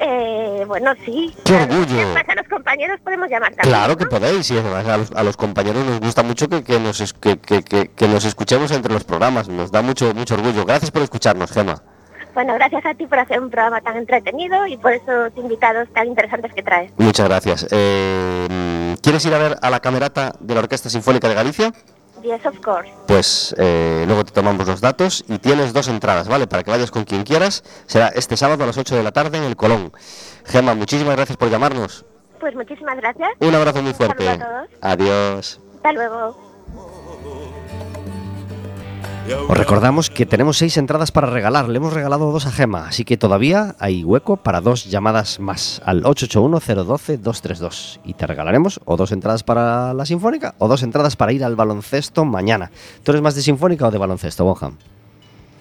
Eh, 0.00 0.64
bueno, 0.66 0.92
sí. 1.04 1.34
¡Qué 1.44 1.54
orgullo! 1.54 2.14
a 2.16 2.34
los 2.34 2.48
compañeros 2.48 3.00
podemos 3.02 3.28
llamar 3.28 3.50
también. 3.54 3.74
Claro 3.74 3.96
que 3.96 4.06
podéis, 4.06 4.50
y 4.50 4.58
además 4.58 5.10
a 5.14 5.22
los, 5.22 5.36
compañeros 5.36 5.84
nos 5.84 6.00
gusta 6.00 6.22
mucho 6.22 6.48
que, 6.48 6.62
que 6.62 6.78
nos, 6.78 7.12
que, 7.14 7.38
que, 7.38 8.08
nos 8.08 8.24
escuchemos 8.24 8.70
entre 8.70 8.92
los 8.92 9.04
programas. 9.04 9.48
Nos 9.48 9.70
da 9.70 9.82
mucho, 9.82 10.14
mucho 10.14 10.34
orgullo. 10.34 10.64
Gracias 10.64 10.90
por 10.90 11.02
escucharnos, 11.02 11.50
Gema. 11.50 11.82
Bueno, 12.34 12.54
gracias 12.54 12.86
a 12.86 12.94
ti 12.94 13.06
por 13.06 13.18
hacer 13.18 13.40
un 13.40 13.50
programa 13.50 13.80
tan 13.80 13.96
entretenido 13.96 14.66
y 14.66 14.76
por 14.76 14.92
esos 14.92 15.32
invitados 15.36 15.88
tan 15.92 16.06
interesantes 16.06 16.52
que 16.54 16.62
traes. 16.62 16.92
Muchas 16.96 17.26
gracias. 17.26 17.66
Eh, 17.70 18.94
¿Quieres 19.02 19.24
ir 19.24 19.34
a 19.34 19.38
ver 19.38 19.56
a 19.60 19.70
la 19.70 19.80
camerata 19.80 20.32
de 20.38 20.54
la 20.54 20.60
Orquesta 20.60 20.88
Sinfónica 20.88 21.28
de 21.28 21.34
Galicia? 21.34 21.72
Yes, 22.22 22.44
of 22.46 22.58
course. 22.60 22.90
Pues 23.06 23.54
eh, 23.58 24.04
luego 24.06 24.24
te 24.24 24.32
tomamos 24.32 24.66
los 24.66 24.80
datos 24.80 25.24
y 25.28 25.38
tienes 25.38 25.72
dos 25.72 25.88
entradas, 25.88 26.28
¿vale? 26.28 26.46
Para 26.46 26.62
que 26.62 26.70
vayas 26.70 26.90
con 26.90 27.04
quien 27.04 27.22
quieras. 27.24 27.62
Será 27.86 28.08
este 28.08 28.36
sábado 28.36 28.64
a 28.64 28.66
las 28.66 28.76
8 28.76 28.96
de 28.96 29.02
la 29.02 29.12
tarde 29.12 29.38
en 29.38 29.44
el 29.44 29.56
Colón. 29.56 29.92
Gemma, 30.44 30.74
muchísimas 30.74 31.16
gracias 31.16 31.36
por 31.36 31.50
llamarnos. 31.50 32.04
Pues 32.40 32.54
muchísimas 32.54 32.96
gracias. 32.96 33.30
Un 33.40 33.54
abrazo 33.54 33.82
muy 33.82 33.94
fuerte. 33.94 34.28
a 34.28 34.38
todos. 34.38 34.68
Adiós. 34.80 35.60
Hasta 35.76 35.92
luego. 35.92 36.47
Os 39.28 39.58
recordamos 39.58 40.08
que 40.08 40.24
tenemos 40.24 40.56
seis 40.56 40.78
entradas 40.78 41.12
para 41.12 41.28
regalar. 41.28 41.68
Le 41.68 41.76
hemos 41.76 41.92
regalado 41.92 42.32
dos 42.32 42.46
a 42.46 42.50
Gema, 42.50 42.88
así 42.88 43.04
que 43.04 43.18
todavía 43.18 43.76
hay 43.78 44.02
hueco 44.02 44.38
para 44.38 44.62
dos 44.62 44.86
llamadas 44.86 45.38
más 45.38 45.82
al 45.84 46.02
881-012-232. 46.04 48.00
Y 48.04 48.14
te 48.14 48.26
regalaremos 48.26 48.80
o 48.86 48.96
dos 48.96 49.12
entradas 49.12 49.42
para 49.44 49.92
la 49.92 50.06
Sinfónica 50.06 50.54
o 50.58 50.66
dos 50.68 50.82
entradas 50.82 51.16
para 51.16 51.32
ir 51.32 51.44
al 51.44 51.56
baloncesto 51.56 52.24
mañana. 52.24 52.70
¿Tú 53.02 53.12
eres 53.12 53.20
más 53.20 53.34
de 53.34 53.42
Sinfónica 53.42 53.86
o 53.88 53.90
de 53.90 53.98
baloncesto, 53.98 54.44
Bonham? 54.44 54.78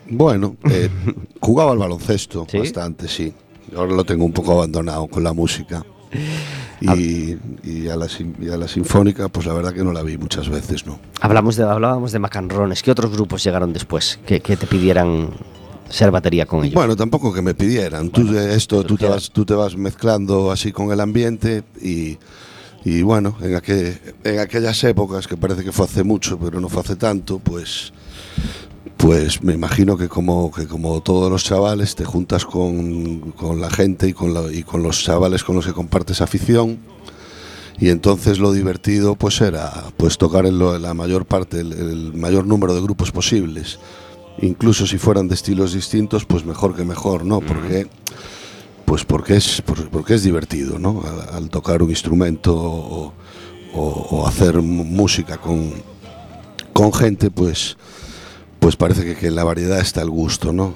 Bueno, 0.09 0.55
eh, 0.69 0.89
jugaba 1.41 1.74
al 1.74 1.77
baloncesto 1.77 2.45
¿Sí? 2.50 2.59
bastante, 2.59 3.09
sí. 3.09 3.33
Ahora 3.75 3.93
lo 3.93 4.05
tengo 4.05 4.24
un 4.24 4.31
poco 4.31 4.53
abandonado 4.53 5.07
con 5.07 5.24
la 5.24 5.33
música. 5.33 5.83
Y, 6.79 7.37
y 7.63 7.87
a 7.89 7.95
la, 7.95 8.07
y 8.39 8.49
a 8.49 8.57
la 8.57 8.67
sinfónica, 8.67 9.29
pues 9.29 9.45
la 9.47 9.53
verdad 9.53 9.73
que 9.73 9.83
no 9.83 9.91
la 9.91 10.03
vi 10.03 10.17
muchas 10.17 10.47
veces, 10.49 10.85
¿no? 10.85 10.99
Hablamos 11.21 11.55
de, 11.55 11.63
hablábamos 11.63 12.11
de 12.11 12.19
macanrones. 12.19 12.83
¿Qué 12.83 12.91
otros 12.91 13.11
grupos 13.11 13.43
llegaron 13.43 13.73
después 13.73 14.19
que, 14.25 14.39
que 14.39 14.55
te 14.57 14.67
pidieran 14.67 15.29
ser 15.89 16.11
batería 16.11 16.45
con 16.45 16.63
ellos? 16.63 16.75
Bueno, 16.75 16.95
tampoco 16.95 17.33
que 17.33 17.41
me 17.41 17.55
pidieran. 17.55 18.09
Tú, 18.09 18.27
de 18.31 18.55
esto, 18.55 18.83
tú, 18.83 18.95
te 18.95 19.07
vas, 19.07 19.31
tú 19.31 19.43
te 19.45 19.53
vas 19.55 19.75
mezclando 19.75 20.51
así 20.51 20.71
con 20.71 20.91
el 20.91 20.99
ambiente 21.01 21.63
y, 21.81 22.17
y 22.85 23.01
bueno, 23.01 23.35
en, 23.41 23.55
aquel- 23.55 23.97
en 24.23 24.39
aquellas 24.39 24.81
épocas, 24.83 25.27
que 25.27 25.35
parece 25.35 25.63
que 25.63 25.71
fue 25.71 25.85
hace 25.85 26.03
mucho, 26.03 26.37
pero 26.37 26.61
no 26.61 26.69
fue 26.69 26.81
hace 26.81 26.95
tanto, 26.95 27.39
pues, 27.39 27.91
pues 28.96 29.44
me 29.44 29.53
imagino 29.53 29.98
que 29.98 30.08
como, 30.08 30.51
que 30.51 30.67
como 30.67 31.01
todos 31.01 31.29
los 31.32 31.44
chavales 31.44 31.96
te 31.96 32.06
juntas 32.06 32.46
con, 32.46 33.32
con 33.32 33.60
la 33.60 33.70
gente 33.70 34.08
y 34.08 34.13
con, 34.13 34.34
la- 34.34 34.51
y 34.51 34.63
con 34.63 34.84
los 34.84 35.03
chavales 35.03 35.44
con 35.44 35.56
los 35.56 35.65
que 35.65 35.74
compartes 35.74 36.22
afición. 36.22 36.79
Y 37.79 37.89
entonces 37.89 38.39
lo 38.39 38.51
divertido 38.53 39.15
pues 39.15 39.39
era 39.41 39.72
pues 39.98 40.17
tocar 40.17 40.46
en, 40.46 40.58
lo- 40.60 40.75
en 40.75 40.82
la 40.82 40.94
mayor 40.94 41.25
parte, 41.25 41.60
el, 41.60 41.74
el 41.74 42.13
mayor 42.13 42.46
número 42.48 42.74
de 42.74 42.82
grupos 42.82 43.12
posibles. 43.12 43.79
Incluso 44.41 44.86
si 44.88 44.98
fueran 44.98 45.27
de 45.27 45.36
estilos 45.36 45.74
distintos, 45.74 46.25
pues 46.25 46.46
mejor 46.46 46.75
que 46.75 46.84
mejor, 46.84 47.25
¿no? 47.25 47.39
Porque 47.41 47.88
pues 48.86 49.03
porque 49.03 49.36
es 49.36 49.62
por- 49.62 49.89
porque 49.89 50.13
es 50.15 50.24
divertido, 50.24 50.79
¿no? 50.79 51.03
Al, 51.03 51.36
al 51.36 51.50
tocar 51.50 51.82
un 51.84 51.89
instrumento 51.89 52.56
o, 52.56 53.13
o- 53.74 54.08
o 54.12 54.27
hacer 54.27 54.62
música 54.62 55.38
con, 55.38 55.72
con 56.74 56.94
gente, 56.94 57.29
pues 57.29 57.77
pues 58.59 58.75
parece 58.75 59.03
que, 59.05 59.15
que 59.15 59.31
la 59.31 59.43
variedad 59.43 59.79
está 59.79 60.01
el 60.01 60.09
gusto, 60.09 60.51
¿no? 60.53 60.75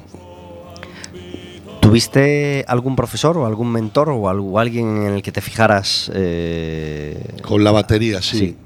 ¿Tuviste 1.79 2.63
algún 2.67 2.95
profesor 2.95 3.37
o 3.37 3.45
algún 3.45 3.71
mentor 3.71 4.09
o 4.09 4.29
algo- 4.29 4.59
alguien 4.59 5.03
en 5.03 5.13
el 5.13 5.21
que 5.23 5.31
te 5.31 5.41
fijaras? 5.41 6.11
eh, 6.13 7.17
Con 7.41 7.63
la 7.63 7.71
batería, 7.71 8.21
sí. 8.21 8.37
Sí. 8.37 8.57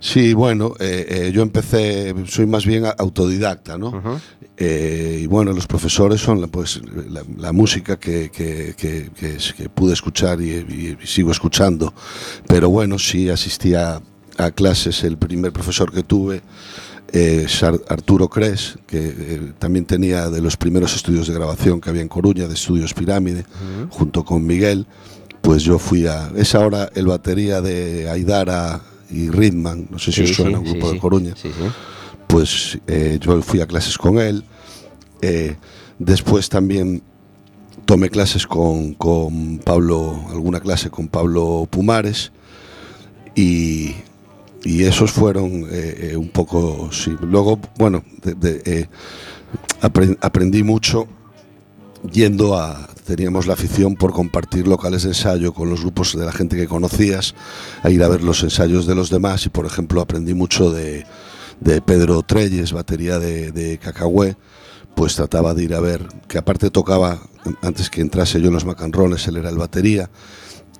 Sí, 0.00 0.32
bueno, 0.32 0.74
eh, 0.78 1.06
eh, 1.26 1.32
yo 1.32 1.42
empecé, 1.42 2.14
soy 2.26 2.46
más 2.46 2.64
bien 2.64 2.84
a- 2.86 2.90
autodidacta, 2.90 3.76
¿no? 3.78 4.00
Eh, 4.56 5.20
y 5.22 5.26
bueno, 5.26 5.52
los 5.52 5.66
profesores 5.66 6.20
son 6.20 6.40
la, 6.40 6.46
pues, 6.46 6.80
la, 7.10 7.22
la 7.36 7.52
música 7.52 7.98
que, 7.98 8.30
que- 8.30 8.74
que- 8.76 9.10
que 9.56 9.68
pude 9.68 9.92
escuchar 9.94 10.40
y, 10.40 10.50
y- 10.52 10.96
y 11.02 11.06
sigo 11.06 11.32
escuchando. 11.32 11.92
Pero 12.46 12.70
bueno, 12.70 12.96
sí 12.98 13.28
asistía 13.28 14.00
a 14.36 14.50
clases, 14.52 15.02
el 15.02 15.18
primer 15.18 15.52
profesor 15.52 15.92
que 15.92 16.04
tuve 16.04 16.42
eh, 17.12 17.46
Arturo 17.88 18.28
Cres, 18.28 18.78
que 18.86 18.98
eh, 18.98 19.52
también 19.58 19.84
tenía 19.84 20.30
de 20.30 20.40
los 20.40 20.56
primeros 20.56 20.94
estudios 20.94 21.26
de 21.26 21.34
grabación 21.34 21.80
que 21.80 21.90
había 21.90 22.02
en 22.02 22.08
Coruña, 22.08 22.48
de 22.48 22.54
Estudios 22.54 22.94
Pirámide, 22.94 23.44
junto 23.90 24.24
con 24.24 24.46
Miguel. 24.46 24.86
Pues 25.40 25.62
yo 25.62 25.78
fui 25.78 26.06
a. 26.06 26.30
Es 26.36 26.54
ahora 26.54 26.90
el 26.94 27.06
batería 27.06 27.60
de 27.60 28.10
Aidara 28.10 28.80
y 29.10 29.30
Ritman, 29.30 29.88
no 29.90 29.98
sé 29.98 30.12
si 30.12 30.26
Sí, 30.26 30.30
os 30.32 30.36
suena, 30.36 30.58
sí, 30.58 30.64
un 30.64 30.70
grupo 30.72 30.88
sí. 30.88 30.94
de 30.94 31.00
Coruña 31.00 31.34
pues 32.28 32.78
eh, 32.86 33.18
yo 33.20 33.42
fui 33.42 33.60
a 33.60 33.66
clases 33.66 33.98
con 33.98 34.18
él. 34.18 34.44
Eh, 35.22 35.56
después 35.98 36.48
también 36.48 37.02
tomé 37.84 38.10
clases 38.10 38.46
con, 38.46 38.94
con 38.94 39.58
Pablo, 39.58 40.24
alguna 40.30 40.60
clase 40.60 40.90
con 40.90 41.08
Pablo 41.08 41.66
Pumares. 41.68 42.30
Y, 43.34 43.94
y 44.68 44.84
esos 44.84 45.12
fueron 45.12 45.66
eh, 45.70 46.10
eh, 46.12 46.16
un 46.16 46.28
poco, 46.28 46.90
sí. 46.92 47.16
Luego, 47.22 47.58
bueno, 47.78 48.04
eh, 48.44 48.86
apren- 49.80 50.18
aprendí 50.20 50.62
mucho 50.62 51.06
yendo 52.12 52.54
a 52.58 52.86
teníamos 53.06 53.46
la 53.46 53.54
afición 53.54 53.94
por 53.96 54.12
compartir 54.12 54.68
locales 54.68 55.04
de 55.04 55.08
ensayo 55.10 55.54
con 55.54 55.70
los 55.70 55.80
grupos 55.80 56.14
de 56.14 56.26
la 56.26 56.32
gente 56.32 56.56
que 56.56 56.68
conocías 56.68 57.34
a 57.82 57.88
ir 57.90 58.02
a 58.02 58.08
ver 58.08 58.22
los 58.22 58.42
ensayos 58.42 58.86
de 58.86 58.94
los 58.94 59.08
demás 59.08 59.46
y 59.46 59.48
por 59.48 59.64
ejemplo 59.64 60.02
aprendí 60.02 60.34
mucho 60.34 60.70
de, 60.70 61.06
de 61.60 61.80
Pedro 61.80 62.22
Treyes 62.22 62.72
batería 62.72 63.18
de, 63.18 63.50
de 63.52 63.78
Cacahué 63.78 64.36
pues 64.94 65.16
trataba 65.16 65.54
de 65.54 65.64
ir 65.64 65.74
a 65.74 65.80
ver 65.80 66.06
que 66.28 66.36
aparte 66.38 66.70
tocaba 66.70 67.18
antes 67.62 67.88
que 67.88 68.02
entrase 68.02 68.40
yo 68.40 68.48
en 68.48 68.54
los 68.54 68.66
macanrones 68.66 69.26
él 69.26 69.38
era 69.38 69.48
el 69.48 69.56
batería 69.56 70.10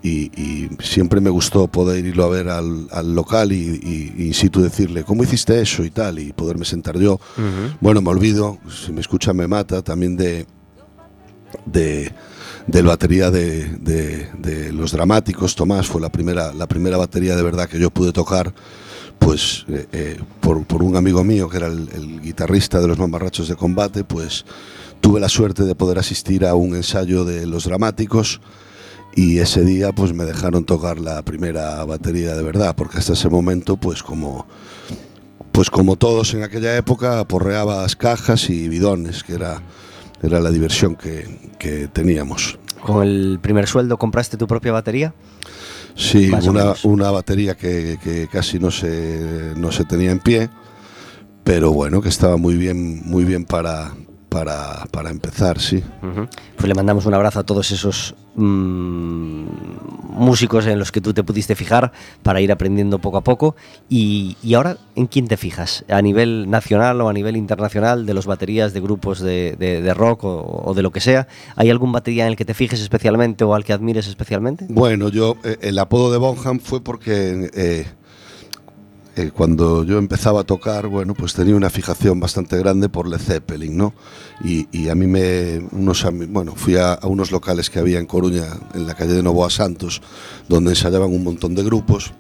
y, 0.03 0.31
y 0.41 0.69
siempre 0.81 1.21
me 1.21 1.31
gustó 1.31 1.67
poder 1.67 2.05
irlo 2.07 2.25
a 2.25 2.29
ver 2.29 2.49
al, 2.49 2.87
al 2.93 3.15
local 3.15 3.51
y, 3.53 3.81
y 4.17 4.27
in 4.27 4.35
situ 4.35 4.61
decirle 4.63 5.03
cómo 5.05 5.25
hiciste 5.25 5.61
eso 5.61 5.85
y 5.85 5.91
tal 5.91 6.19
y 6.21 6.33
poderme 6.33 6.65
sentar 6.65 6.99
yo. 6.99 7.19
Bueno, 7.81 8.01
me 8.01 8.11
olvido, 8.11 8.59
si 8.85 8.93
me 8.93 9.01
escucha 9.01 9.33
me 9.33 9.49
mata, 9.49 9.83
también 9.83 10.17
de, 10.17 10.47
de 11.67 12.13
del 12.67 12.85
batería 12.85 13.31
de, 13.31 13.65
de- 13.79 14.29
de 14.39 14.73
los 14.73 14.93
dramáticos, 14.93 15.55
Tomás, 15.55 15.87
fue 15.87 16.01
la 16.03 16.11
primera, 16.11 16.53
la 16.53 16.67
primera 16.67 16.99
batería 16.99 17.35
de 17.35 17.43
verdad 17.43 17.67
que 17.67 17.79
yo 17.79 17.89
pude 17.91 18.13
tocar, 18.13 18.53
pues 19.19 19.65
eh, 19.69 19.87
eh, 19.93 20.21
por, 20.41 20.65
por 20.67 20.83
un 20.83 20.95
amigo 20.95 21.25
mío 21.25 21.49
que 21.49 21.57
era 21.57 21.69
el, 21.69 21.89
el 21.95 22.21
guitarrista 22.21 22.79
de 22.81 22.87
los 22.89 22.99
mamarrachos 22.99 23.49
de 23.49 23.57
combate, 23.57 24.05
pues 24.05 24.45
tuve 25.01 25.19
la 25.19 25.31
suerte 25.31 25.65
de 25.65 25.75
poder 25.75 25.99
asistir 25.99 26.45
a 26.45 26.55
un 26.55 26.77
ensayo 26.77 27.25
de 27.25 27.47
los 27.47 27.65
dramáticos 27.65 28.41
y 29.15 29.39
ese 29.39 29.65
día 29.65 29.93
pues 29.93 30.13
me 30.13 30.25
dejaron 30.25 30.65
tocar 30.65 30.99
la 30.99 31.23
primera 31.23 31.85
batería 31.85 32.35
de 32.35 32.43
verdad, 32.43 32.75
porque 32.77 32.99
hasta 32.99 33.15
ese 33.15 33.29
momento 33.29 33.77
pues 33.77 34.03
como 34.03 34.47
pues 35.53 35.71
como 35.71 35.97
todos 35.97 36.35
en 36.35 36.45
aquella 36.45 36.77
época, 36.77 37.19
aporreabas 37.19 37.97
cajas 37.97 38.49
y 38.49 38.69
bidones, 38.69 39.25
que 39.25 39.35
era, 39.35 39.61
era 40.23 40.39
la 40.39 40.53
diversión 40.53 40.95
que, 40.95 41.53
que 41.59 41.89
teníamos. 41.89 42.61
¿Con 42.81 43.03
el 43.03 43.41
primer 43.43 43.67
sueldo 43.67 43.99
compraste 43.99 44.37
tu 44.37 44.47
propia 44.47 44.71
batería? 44.71 45.15
Sí, 45.97 46.31
una, 46.31 46.75
una 46.85 47.11
batería 47.11 47.57
que, 47.57 47.99
que 48.05 48.29
casi 48.29 48.61
no 48.61 48.71
se, 48.71 49.53
no 49.57 49.73
se 49.73 49.85
tenía 49.85 50.13
en 50.13 50.21
pie, 50.21 50.49
pero 51.43 51.73
bueno, 51.73 52.01
que 52.01 52.09
estaba 52.09 52.37
muy 52.37 52.57
bien, 52.57 53.03
muy 53.05 53.25
bien 53.25 53.45
para, 53.45 53.95
para, 54.29 54.85
para 54.93 55.11
empezar, 55.11 55.59
sí. 55.59 55.83
Pues 56.57 56.69
le 56.69 56.75
mandamos 56.75 57.07
un 57.07 57.15
abrazo 57.15 57.41
a 57.41 57.43
todos 57.45 57.73
esos 57.73 58.15
mm, 58.39 59.47
músicos 60.19 60.67
en 60.67 60.79
los 60.79 60.91
que 60.93 61.01
tú 61.01 61.13
te 61.15 61.23
pudiste 61.23 61.55
fijar 61.55 61.93
para 62.23 62.41
ir 62.41 62.51
aprendiendo 62.53 62.99
poco 62.99 63.19
a 63.19 63.21
poco. 63.23 63.57
Y, 63.89 64.37
y 64.43 64.55
ahora, 64.55 64.79
¿en 64.97 65.07
quién 65.07 65.29
te 65.29 65.37
fijas? 65.37 65.85
¿A 65.89 66.03
nivel 66.03 66.51
nacional 66.51 67.01
o 67.01 67.09
a 67.09 67.13
nivel 67.13 67.37
internacional 67.37 68.07
de 68.07 68.15
los 68.15 68.27
baterías 68.27 68.73
de 68.73 68.81
grupos 68.81 69.21
de, 69.21 69.57
de- 69.59 69.95
rock 69.95 70.25
o, 70.25 70.63
o 70.65 70.75
de 70.75 70.83
lo 70.83 70.91
que 70.91 71.01
sea? 71.01 71.29
¿Hay 71.57 71.71
algún 71.71 71.93
batería 71.93 72.25
en 72.25 72.31
el 72.31 72.37
que 72.37 72.45
te 72.45 72.55
fijes 72.55 72.81
especialmente 72.81 73.45
o 73.45 73.55
al 73.55 73.65
que 73.65 73.73
admires 73.73 74.07
especialmente? 74.09 74.67
Bueno, 74.69 75.09
yo 75.09 75.37
eh, 75.45 75.57
el 75.63 75.79
apodo 75.79 76.11
de 76.13 76.19
Bonham 76.19 76.61
fue 76.61 76.81
porque 76.83 77.51
eh, 77.55 77.87
eh, 79.19 79.31
cuando 79.35 79.85
yo 79.85 79.99
empezaba 79.99 80.43
a 80.43 80.45
tocar, 80.45 80.87
bueno, 80.87 81.15
pues 81.15 81.35
tenía 81.35 81.57
una 81.57 81.71
fijación 81.71 82.21
bastante 82.21 82.57
grande 82.57 82.89
por 82.89 83.09
Led 83.09 83.19
Zeppelin, 83.19 83.77
¿no? 83.77 83.95
Y, 84.45 84.69
y 84.71 84.89
a 84.89 84.95
mí 84.95 85.07
me, 85.07 85.59
unos, 85.73 86.07
bueno, 86.29 86.55
fui 86.55 86.77
a, 86.77 86.95
a 86.95 87.07
unos 87.09 87.33
locales 87.33 87.69
que 87.69 87.79
había 87.79 87.99
en 87.99 88.07
Coruña, 88.07 88.47
en 88.75 88.87
la 88.87 88.95
calle 88.95 89.15
de 89.15 89.23
Novoa 89.23 89.51
Santos, 89.51 90.01
donde 90.49 90.71
ensayaban 90.71 91.13
un 91.13 91.25
montón 91.25 91.55
de 91.55 91.65
grupos. 91.65 92.13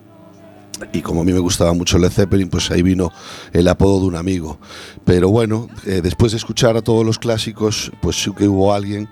Y 0.92 1.00
como 1.02 1.22
a 1.22 1.24
mí 1.24 1.32
me 1.32 1.40
gustaba 1.40 1.72
mucho 1.72 1.98
Led 1.98 2.10
Zeppelin, 2.10 2.48
pues 2.48 2.70
ahí 2.70 2.82
vino 2.82 3.10
el 3.52 3.66
apodo 3.68 4.00
de 4.00 4.06
un 4.06 4.16
amigo. 4.16 4.58
Pero 5.04 5.28
bueno, 5.28 5.68
eh, 5.86 6.00
después 6.02 6.32
de 6.32 6.38
escuchar 6.38 6.76
a 6.76 6.82
todos 6.82 7.04
los 7.04 7.18
clásicos, 7.18 7.90
pues 8.00 8.22
sí 8.22 8.32
que 8.32 8.48
hubo 8.48 8.72
alguien 8.72 9.08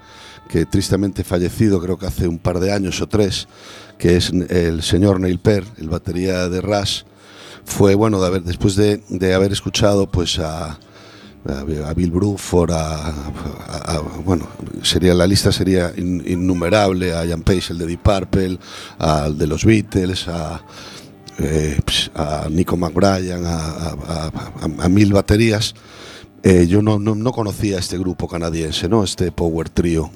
que 0.48 0.64
tristemente 0.64 1.24
fallecido, 1.24 1.80
creo 1.80 1.98
que 1.98 2.06
hace 2.06 2.28
un 2.28 2.38
par 2.38 2.60
de 2.60 2.72
años 2.72 3.00
o 3.00 3.08
tres, 3.08 3.48
que 3.98 4.16
es 4.16 4.30
el 4.30 4.82
señor 4.82 5.18
Neil 5.18 5.40
Peart, 5.40 5.78
el 5.78 5.88
batería 5.88 6.48
de 6.48 6.60
Rush. 6.60 7.02
Fue 7.66 7.94
bueno 7.94 8.20
de 8.20 8.26
haber, 8.28 8.42
después 8.44 8.76
de, 8.76 9.02
de 9.08 9.34
haber 9.34 9.52
escuchado 9.52 10.06
pues 10.08 10.38
a, 10.38 10.78
a, 11.44 11.94
Bill 11.94 12.10
Bruford, 12.10 12.70
a, 12.72 13.12
bueno, 14.24 14.46
sería 14.82 15.12
la 15.14 15.26
lista 15.26 15.52
sería 15.52 15.92
in- 15.96 16.22
innumerable, 16.26 17.12
a 17.12 17.24
Ian 17.26 17.42
Pace, 17.42 17.72
el 17.72 17.78
de 17.78 17.86
Deep 17.86 18.00
Purple, 18.02 18.58
al 18.98 19.36
de 19.36 19.46
los 19.46 19.64
Beatles, 19.64 20.28
a, 20.28 20.62
eh, 21.38 21.78
pues, 21.84 22.10
a 22.14 22.46
Nico 22.48 22.76
McBrien, 22.76 23.42
a 23.44 24.88
mil 24.88 25.12
baterías. 25.12 25.74
Eh, 26.42 26.66
yo 26.68 26.80
no, 26.80 26.98
no, 27.00 27.14
no 27.16 27.32
conocía 27.32 27.78
este 27.78 27.98
grupo 27.98 28.28
canadiense, 28.28 28.88
¿no? 28.88 29.02
este 29.02 29.32
Power 29.32 29.68
Trio 29.68 30.10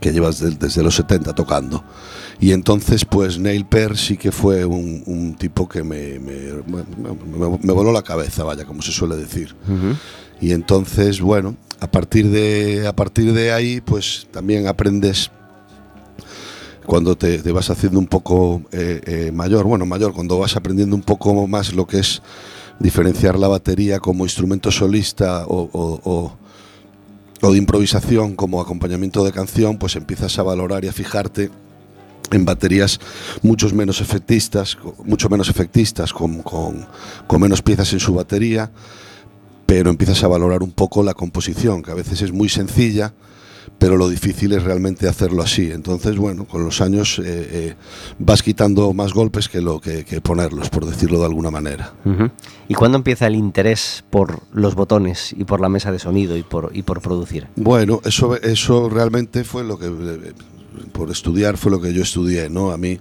que 0.00 0.12
llevas 0.12 0.40
desde 0.58 0.82
los 0.82 0.94
70 0.96 1.34
tocando. 1.34 1.84
Y 2.40 2.52
entonces, 2.52 3.04
pues 3.04 3.38
Neil 3.38 3.66
Peart 3.66 3.96
sí 3.96 4.16
que 4.16 4.32
fue 4.32 4.64
un, 4.64 5.02
un 5.06 5.34
tipo 5.36 5.68
que 5.68 5.82
me, 5.82 6.18
me, 6.18 6.34
me- 6.66 6.84
me- 7.48 7.58
me 7.62 7.72
voló 7.72 7.92
la 7.92 8.02
cabeza, 8.02 8.44
vaya, 8.44 8.64
como 8.64 8.80
se 8.82 8.92
suele 8.92 9.16
decir. 9.16 9.54
Y 10.40 10.52
entonces, 10.52 11.20
bueno, 11.20 11.56
a 11.80 11.90
partir 11.90 12.30
de, 12.30 12.86
a 12.86 12.96
partir 12.96 13.32
de 13.34 13.52
ahí, 13.52 13.80
pues 13.82 14.26
también 14.32 14.66
aprendes 14.68 15.30
cuando 16.86 17.16
te, 17.16 17.38
te 17.38 17.52
vas 17.52 17.70
haciendo 17.70 17.98
un 17.98 18.06
poco 18.06 18.62
eh, 18.72 19.00
eh, 19.04 19.32
mayor, 19.32 19.64
bueno, 19.66 19.86
mayor, 19.86 20.12
cuando 20.12 20.38
vas 20.38 20.56
aprendiendo 20.56 20.96
un 20.96 21.02
poco 21.02 21.46
más 21.46 21.72
lo 21.74 21.86
que 21.86 21.98
es 21.98 22.22
diferenciar 22.78 23.38
la 23.38 23.48
batería 23.48 24.00
como 24.00 24.24
instrumento 24.24 24.70
solista 24.70 25.44
o, 25.46 25.68
o- 25.72 26.00
o- 26.04 26.36
o 27.42 27.50
de 27.52 27.58
improvisación 27.58 28.36
como 28.36 28.60
acompañamiento 28.60 29.24
de 29.24 29.32
canción, 29.32 29.78
pues 29.78 29.96
empiezas 29.96 30.38
a 30.38 30.42
valorar 30.42 30.84
y 30.84 30.88
a 30.88 30.92
fijarte 30.92 31.50
en 32.32 32.44
baterías 32.44 33.00
muchos 33.42 33.72
menos 33.72 34.00
efectistas, 34.00 34.76
mucho 35.04 35.28
menos 35.28 35.48
efectistas, 35.48 36.12
con, 36.12 36.42
con- 36.42 36.86
con 37.26 37.40
menos 37.40 37.62
piezas 37.62 37.92
en 37.92 38.00
su 38.00 38.14
batería, 38.14 38.70
pero 39.66 39.90
empiezas 39.90 40.22
a 40.22 40.28
valorar 40.28 40.62
un 40.62 40.72
poco 40.72 41.02
la 41.02 41.14
composición, 41.14 41.82
que 41.82 41.90
a 41.90 41.94
veces 41.94 42.22
es 42.22 42.32
muy 42.32 42.48
sencilla, 42.48 43.12
pero 43.78 43.96
lo 43.96 44.08
difícil 44.08 44.52
es 44.52 44.62
realmente 44.62 45.08
hacerlo 45.08 45.42
así. 45.42 45.70
Entonces, 45.70 46.16
bueno, 46.16 46.44
con 46.44 46.64
los 46.64 46.80
años 46.80 47.18
eh, 47.18 47.22
eh, 47.26 47.74
vas 48.18 48.42
quitando 48.42 48.92
más 48.92 49.12
golpes 49.14 49.48
que, 49.48 49.60
lo, 49.60 49.80
que, 49.80 50.04
que 50.04 50.20
ponerlos, 50.20 50.68
por 50.68 50.84
decirlo 50.84 51.18
de 51.18 51.24
alguna 51.24 51.50
manera. 51.50 51.94
¿Y 52.68 52.74
cuándo 52.74 52.98
empieza 52.98 53.26
el 53.26 53.36
interés 53.36 54.04
por 54.10 54.40
los 54.52 54.74
botones 54.74 55.34
y 55.36 55.44
por 55.44 55.60
la 55.60 55.68
mesa 55.68 55.92
de 55.92 55.98
sonido 55.98 56.36
y 56.36 56.42
por, 56.42 56.70
y 56.74 56.82
por 56.82 57.00
producir? 57.00 57.46
Bueno, 57.56 58.00
eso, 58.04 58.36
eso 58.36 58.88
realmente 58.88 59.44
fue 59.44 59.64
lo 59.64 59.78
que, 59.78 59.86
eh, 59.86 60.32
por 60.92 61.10
estudiar, 61.10 61.56
fue 61.56 61.70
lo 61.70 61.80
que 61.80 61.92
yo 61.92 62.02
estudié, 62.02 62.50
¿no? 62.50 62.72
A 62.72 62.76
mí, 62.76 62.98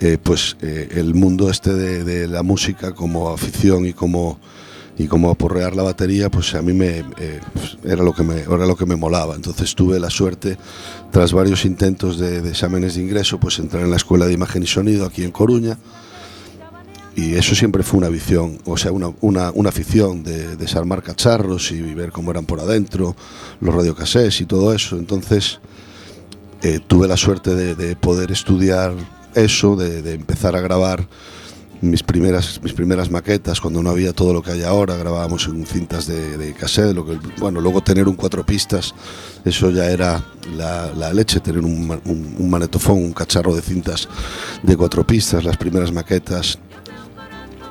eh, 0.00 0.18
pues 0.22 0.56
el 0.60 1.14
mundo 1.14 1.50
este 1.50 1.72
de, 1.72 2.04
de 2.04 2.28
la 2.28 2.42
música 2.42 2.94
como 2.94 3.30
afición 3.30 3.86
y 3.86 3.92
como 3.92 4.38
y 4.96 5.06
como 5.06 5.30
aporrear 5.30 5.74
la 5.74 5.82
batería, 5.82 6.30
pues 6.30 6.54
a 6.54 6.62
mí 6.62 6.72
me 6.72 7.04
eh, 7.18 7.40
era 7.82 8.02
lo 8.02 8.12
que 8.12 8.22
me 8.22 8.40
era 8.40 8.66
lo 8.66 8.76
que 8.76 8.86
me 8.86 8.96
molaba. 8.96 9.34
Entonces 9.34 9.74
tuve 9.74 9.98
la 9.98 10.10
suerte, 10.10 10.56
tras 11.10 11.32
varios 11.32 11.64
intentos 11.64 12.18
de, 12.18 12.40
de 12.40 12.50
exámenes 12.50 12.94
de 12.94 13.02
ingreso, 13.02 13.38
pues 13.40 13.58
entrar 13.58 13.82
en 13.82 13.90
la 13.90 13.96
escuela 13.96 14.26
de 14.26 14.32
imagen 14.32 14.62
y 14.62 14.66
sonido 14.66 15.04
aquí 15.06 15.24
en 15.24 15.32
Coruña. 15.32 15.78
Y 17.16 17.34
eso 17.34 17.54
siempre 17.54 17.84
fue 17.84 17.98
una 17.98 18.08
visión, 18.08 18.58
o 18.64 18.76
sea, 18.76 18.90
una, 18.90 19.12
una, 19.20 19.52
una 19.52 19.68
afición 19.68 20.24
de 20.24 20.56
desarmar 20.56 21.00
cacharros 21.02 21.70
y 21.70 21.80
ver 21.80 22.10
cómo 22.10 22.32
eran 22.32 22.44
por 22.44 22.58
adentro, 22.58 23.14
los 23.60 23.72
radiocassettes 23.72 24.40
y 24.40 24.46
todo 24.46 24.74
eso. 24.74 24.96
Entonces 24.96 25.60
eh, 26.62 26.80
tuve 26.84 27.06
la 27.06 27.16
suerte 27.16 27.54
de, 27.54 27.76
de 27.76 27.94
poder 27.94 28.32
estudiar 28.32 28.94
eso, 29.34 29.76
de, 29.76 30.02
de 30.02 30.14
empezar 30.14 30.56
a 30.56 30.60
grabar 30.60 31.06
mis 31.90 32.02
primeras, 32.02 32.60
mis 32.62 32.72
primeras 32.72 33.10
maquetas 33.10 33.60
cuando 33.60 33.82
no 33.82 33.90
había 33.90 34.12
todo 34.12 34.32
lo 34.32 34.42
que 34.42 34.52
hay 34.52 34.62
ahora, 34.62 34.96
grabábamos 34.96 35.46
en 35.46 35.66
cintas 35.66 36.06
de, 36.06 36.36
de 36.36 36.52
cassette, 36.54 36.94
lo 36.94 37.04
que, 37.04 37.18
bueno, 37.38 37.60
luego 37.60 37.82
tener 37.82 38.08
un 38.08 38.16
cuatro 38.16 38.44
pistas, 38.44 38.94
eso 39.44 39.70
ya 39.70 39.90
era 39.90 40.24
la, 40.56 41.12
leche, 41.12 41.40
tener 41.40 41.62
un 41.62 42.50
manetofón, 42.50 42.96
un 42.96 43.12
cacharro 43.12 43.54
de 43.54 43.62
cintas 43.62 44.08
de 44.62 44.76
cuatro 44.76 45.06
pistas, 45.06 45.44
las 45.44 45.56
primeras 45.56 45.92
maquetas. 45.92 46.58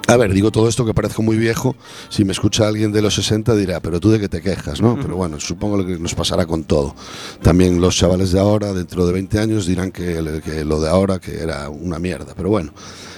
A 0.08 0.18
ver, 0.18 0.34
digo 0.34 0.52
todo 0.52 0.68
esto 0.68 0.86
que 0.86 0.94
parezco 0.94 1.22
muy 1.22 1.38
viejo, 1.38 1.76
si 2.10 2.26
me 2.26 2.34
escucha 2.34 2.68
alguien 2.68 2.92
de 2.92 3.02
los 3.02 3.16
60 3.16 3.56
dirá, 3.56 3.80
pero 3.80 4.02
tú 4.02 4.12
de 4.12 4.20
qué 4.20 4.28
te 4.28 4.42
quejas, 4.42 4.82
¿no? 4.82 4.98
Pero 5.02 5.16
bueno, 5.16 5.40
supongo 5.40 5.86
que 5.86 5.98
nos 5.98 6.14
pasará 6.14 6.46
con 6.46 6.66
todo. 6.66 6.94
También 7.42 7.80
los 7.80 7.96
chavales 7.96 8.34
de 8.34 8.40
ahora, 8.40 8.74
dentro 8.74 9.06
de 9.06 9.14
20 9.14 9.40
años, 9.40 9.66
dirán 9.66 9.92
que, 9.92 10.22
lo 10.66 10.82
de 10.82 10.90
ahora 10.90 11.20
que 11.20 11.40
era 11.40 11.70
una 11.70 12.00
mierda, 12.00 12.34
pero 12.36 12.50
bueno, 12.50 12.74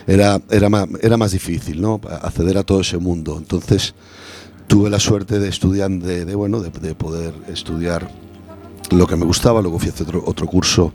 era, 0.05 0.39
era, 0.51 0.69
más, 0.69 0.87
era 1.01 1.17
más 1.17 1.31
difícil, 1.31 1.81
¿no? 1.81 1.99
Acceder 2.21 2.59
a 2.59 2.63
todo 2.63 2.81
ese 2.81 2.99
mundo. 2.99 3.35
Entonces, 3.39 3.95
tuve 4.67 4.91
la 4.91 4.99
suerte 4.99 5.39
de 5.39 5.49
estudiar, 5.49 5.89
de, 5.89 6.35
bueno, 6.35 6.59
de, 6.59 6.69
de 6.69 6.93
poder 6.93 7.33
estudiar 7.47 8.11
lo 8.91 9.07
que 9.07 9.15
me 9.15 9.25
gustaba, 9.25 9.59
luego 9.59 9.79
fui 9.79 9.89
a 9.89 9.91
hacer 9.91 10.05
otro, 10.07 10.23
otro 10.23 10.45
curso 10.45 10.93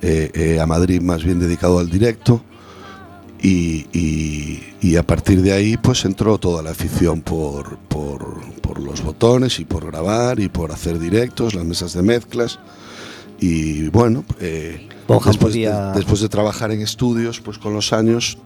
eh, 0.00 0.30
eh, 0.32 0.60
a 0.60 0.66
Madrid 0.66 1.02
más 1.02 1.22
bien 1.22 1.38
dedicado 1.38 1.78
al 1.78 1.90
directo 1.90 2.42
y, 3.40 3.86
y- 3.92 4.62
y 4.80 4.96
a 4.96 5.02
partir 5.02 5.42
de 5.42 5.52
ahí 5.52 5.76
pues 5.76 6.04
entró 6.04 6.38
toda 6.38 6.62
la 6.62 6.70
afición 6.70 7.20
por, 7.20 7.78
por, 7.78 8.38
por 8.60 8.80
los 8.80 9.02
botones 9.02 9.58
y 9.60 9.64
por 9.64 9.86
grabar 9.86 10.38
y 10.40 10.48
por 10.48 10.72
hacer 10.72 10.98
directos, 10.98 11.54
las 11.54 11.64
mesas 11.64 11.92
de 11.94 12.02
mezclas 12.02 12.58
y 13.40 13.88
bueno, 13.90 14.24
eh, 14.40 14.88
después, 15.30 15.36
podía- 15.52 15.90
de, 15.92 15.98
después 15.98 16.20
de 16.20 16.28
trabajar 16.28 16.70
en 16.72 16.80
estudios 16.80 17.40
pues 17.40 17.58
con 17.58 17.72
los 17.74 17.92
años 17.92 18.38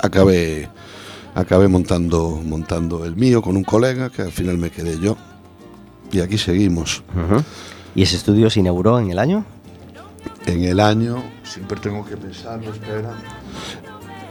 acabé, 0.00 0.68
acabé 1.34 1.68
montando, 1.68 2.40
montando 2.44 3.04
el 3.04 3.16
mío 3.16 3.42
con 3.42 3.56
un 3.56 3.64
colega 3.64 4.10
que 4.10 4.22
al 4.22 4.32
final 4.32 4.56
me 4.58 4.70
quedé 4.70 4.98
yo 5.00 5.16
y 6.12 6.20
aquí 6.20 6.38
seguimos. 6.38 7.02
¿Y 7.94 8.02
ese 8.02 8.16
estudio 8.16 8.48
se 8.50 8.60
inauguró 8.60 8.98
en 9.00 9.10
el 9.10 9.18
año? 9.18 9.44
En 10.46 10.62
el 10.64 10.78
año, 10.80 11.22
siempre 11.42 11.80
tengo 11.80 12.04
que 12.04 12.16
pensarlo, 12.16 12.70
espera. 12.72 13.10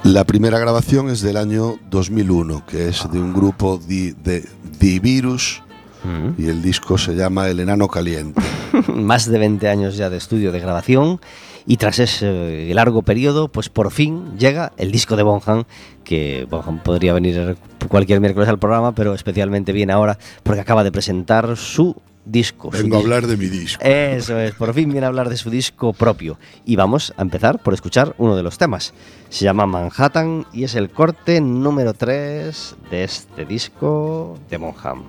La 0.06 0.24
primera 0.24 0.60
grabación 0.60 1.10
es 1.10 1.22
del 1.22 1.36
año 1.36 1.78
2001, 1.90 2.64
que 2.68 2.90
es 2.90 3.10
de 3.12 3.20
un 3.20 3.34
grupo 3.34 3.80
di- 3.88 4.12
de 4.12 4.46
The 4.80 5.00
Virus 5.00 5.64
Ujú. 6.04 6.36
y 6.42 6.48
el 6.48 6.62
disco 6.62 7.00
se 7.00 7.16
llama 7.16 7.50
El 7.50 7.60
Enano 7.60 7.88
Caliente. 7.88 8.40
Más 8.94 9.26
de 9.28 9.40
20 9.40 9.68
años 9.68 9.98
ya 9.98 10.12
de 10.12 10.18
estudio 10.18 10.52
de 10.52 10.60
grabación 10.60 11.20
y 11.66 11.78
tras 11.78 11.98
ese 11.98 12.70
largo 12.76 13.02
periodo, 13.02 13.48
pues 13.48 13.70
por 13.70 13.90
fin 13.92 14.38
llega 14.38 14.74
el 14.78 14.92
disco 14.92 15.16
de 15.16 15.24
Bonham, 15.24 15.64
que 16.04 16.46
Bonham 16.52 16.78
podría 16.84 17.14
venir 17.14 17.58
cualquier 17.88 18.20
miércoles 18.22 18.48
al 18.48 18.60
programa, 18.60 18.94
pero 18.94 19.16
especialmente 19.16 19.72
viene 19.74 19.92
ahora 19.94 20.20
porque 20.44 20.62
acaba 20.62 20.84
de 20.84 20.92
presentar 20.92 21.58
su 21.58 21.96
disco. 22.26 22.70
Vengo 22.72 22.98
a 22.98 23.00
hablar 23.00 23.28
de 23.28 23.38
mi 23.38 23.48
disco. 23.48 23.84
Eso 23.84 24.40
es, 24.40 24.54
por 24.56 24.74
fin 24.74 24.92
viene 24.92 25.06
a 25.06 25.10
hablar 25.10 25.30
de 25.30 25.38
su 25.38 25.50
disco 25.50 25.94
propio. 25.94 26.38
Y 26.66 26.76
vamos 26.76 27.14
a 27.18 27.22
empezar 27.22 27.62
por 27.62 27.74
escuchar 27.74 28.16
uno 28.18 28.36
de 28.36 28.44
los 28.44 28.58
temas. 28.58 28.94
Se 29.30 29.46
llama 29.46 29.66
Manhattan 29.66 30.46
y 30.54 30.64
es 30.64 30.76
el 30.76 30.90
corte 30.90 31.40
número 31.42 31.94
3 31.94 32.76
de 32.90 33.04
este 33.04 33.46
disco 33.46 34.38
de 34.50 34.58
Bonham. 34.58 35.04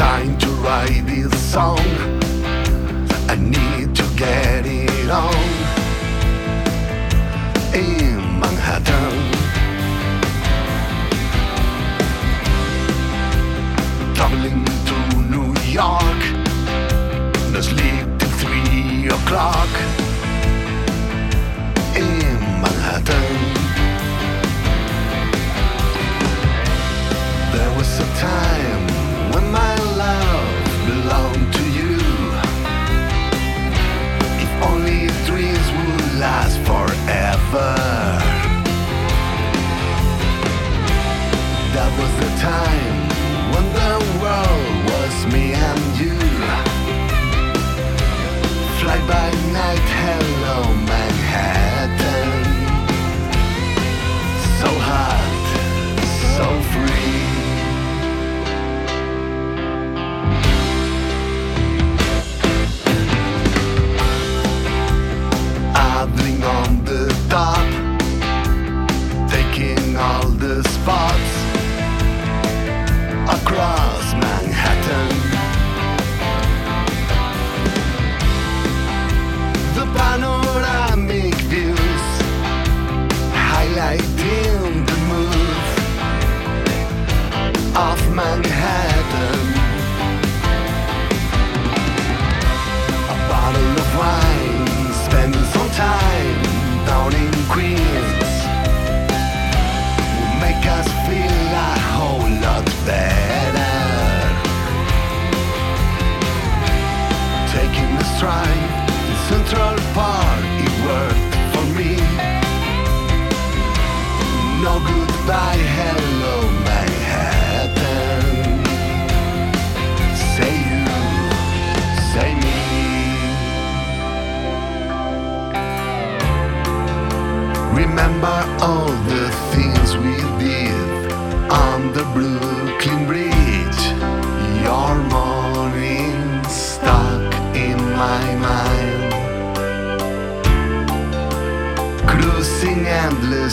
time 0.00 0.38
to 0.38 0.48
write 0.62 1.02
this 1.06 1.30
song. 1.52 1.78
I 3.28 3.36
need 3.36 3.94
to 3.94 4.04
get 4.16 4.64
it 4.66 5.10
on 5.10 5.34
in 7.74 8.40
Manhattan. 8.40 9.29
Traveling 14.20 14.62
to 14.84 15.18
New 15.30 15.54
York. 15.72 16.22
Das 17.54 17.70
liegt 17.70 18.22
um 18.22 19.08
3 19.08 19.14
o'clock. 19.14 19.99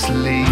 sleep. 0.08 0.47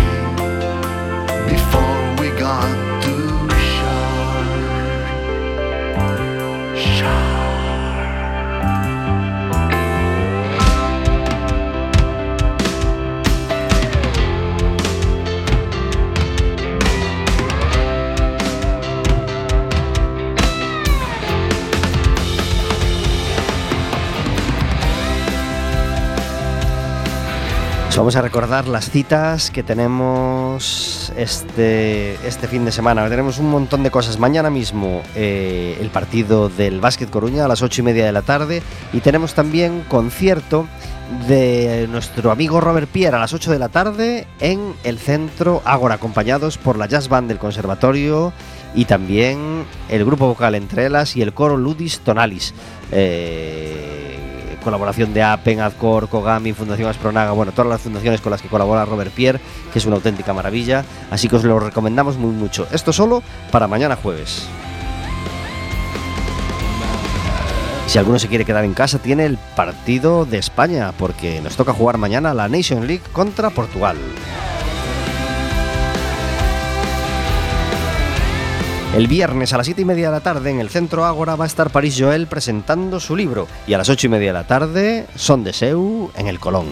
Os 27.96 28.00
vamos 28.00 28.18
a 28.18 28.22
recordar 28.22 28.68
las 28.68 28.90
citas 28.90 29.50
que 29.50 29.64
tenemos 29.64 31.14
este, 31.16 32.16
este 32.28 32.48
fin 32.50 32.66
de 32.66 32.74
semana. 32.74 33.08
Tenemos 33.08 33.40
un 33.40 33.50
montón 33.50 33.84
de 33.84 33.90
cosas. 33.90 34.20
Mañana 34.20 34.50
mismo 34.50 35.02
eh, 35.16 35.78
el 35.80 35.90
partido 35.92 36.50
del 36.50 36.82
Básquet 36.82 37.10
Coruña 37.10 37.46
a 37.46 37.48
las 37.48 37.62
ocho 37.62 37.80
y 37.80 37.86
media 37.86 38.06
de 38.06 38.12
la 38.12 38.22
tarde. 38.22 38.62
Y 38.92 39.00
tenemos 39.00 39.34
también 39.34 39.86
concierto 39.88 40.68
de 41.30 41.88
nuestro 41.90 42.32
amigo 42.32 42.60
Robert 42.60 42.90
Pierre 42.90 43.16
a 43.16 43.20
las 43.22 43.32
8 43.32 43.50
de 43.50 43.60
la 43.60 43.70
tarde 43.70 44.28
en 44.42 44.74
el 44.84 45.00
centro 45.00 45.62
Ágora, 45.64 45.96
acompañados 45.96 46.58
por 46.58 46.78
la 46.78 46.88
Jazz 46.88 47.08
Band 47.08 47.30
del 47.30 47.38
Conservatorio 47.38 48.34
y 48.74 48.86
también 48.86 49.64
el 49.88 50.04
grupo 50.04 50.28
vocal 50.28 50.56
Entre 50.56 50.88
Elas 50.88 51.16
y 51.16 51.22
el 51.22 51.34
coro 51.34 51.56
Ludis 51.56 52.02
Tonalis. 52.02 52.54
Eh, 52.92 54.25
colaboración 54.66 55.14
de 55.14 55.24
Apen, 55.24 55.62
Adcor, 55.62 56.10
Kogami, 56.10 56.52
Fundación 56.52 56.90
Aspronaga, 56.90 57.32
bueno, 57.32 57.54
todas 57.54 57.70
las 57.70 57.82
fundaciones 57.82 58.20
con 58.20 58.32
las 58.32 58.42
que 58.42 58.50
colabora 58.50 58.84
Robert 58.84 59.12
Pierre, 59.12 59.40
que 59.72 59.80
es 59.80 59.86
una 59.86 59.96
auténtica 59.96 60.34
maravilla, 60.34 60.84
así 61.12 61.30
que 61.30 61.38
os 61.38 61.44
lo 61.46 61.60
recomendamos 61.60 62.18
muy 62.18 62.32
mucho. 62.32 62.68
Esto 62.72 62.92
solo 62.92 63.24
para 63.52 63.68
mañana 63.68 63.96
jueves. 63.96 64.48
Si 67.88 68.00
alguno 68.00 68.18
se 68.18 68.28
quiere 68.28 68.44
quedar 68.44 68.66
en 68.66 68.74
casa, 68.74 68.98
tiene 68.98 69.26
el 69.26 69.38
partido 69.56 70.26
de 70.26 70.40
España, 70.40 70.92
porque 70.98 71.40
nos 71.42 71.56
toca 71.56 71.72
jugar 71.72 71.98
mañana 71.98 72.34
la 72.34 72.50
Nation 72.50 72.88
League 72.88 73.04
contra 73.14 73.52
Portugal. 73.52 73.96
El 78.96 79.08
viernes 79.08 79.52
a 79.52 79.58
las 79.58 79.66
7 79.66 79.82
y 79.82 79.86
media 79.86 80.08
de 80.08 80.14
la 80.14 80.22
tarde 80.22 80.52
en 80.52 80.62
el 80.62 80.70
Centro 80.70 81.04
Ágora 81.04 81.36
va 81.36 81.44
a 81.44 81.48
estar 81.48 81.70
París 81.70 81.98
Joel 82.00 82.28
presentando 82.28 83.02
su 83.02 83.18
libro 83.18 83.46
y 83.68 83.74
a 83.74 83.78
las 83.78 83.90
8 83.90 84.08
y 84.08 84.10
media 84.10 84.30
de 84.30 84.34
la 84.40 84.48
tarde 84.48 85.06
Son 85.18 85.44
de 85.44 85.52
Seu 85.52 86.12
en 86.16 86.28
el 86.28 86.40
Colón. 86.40 86.68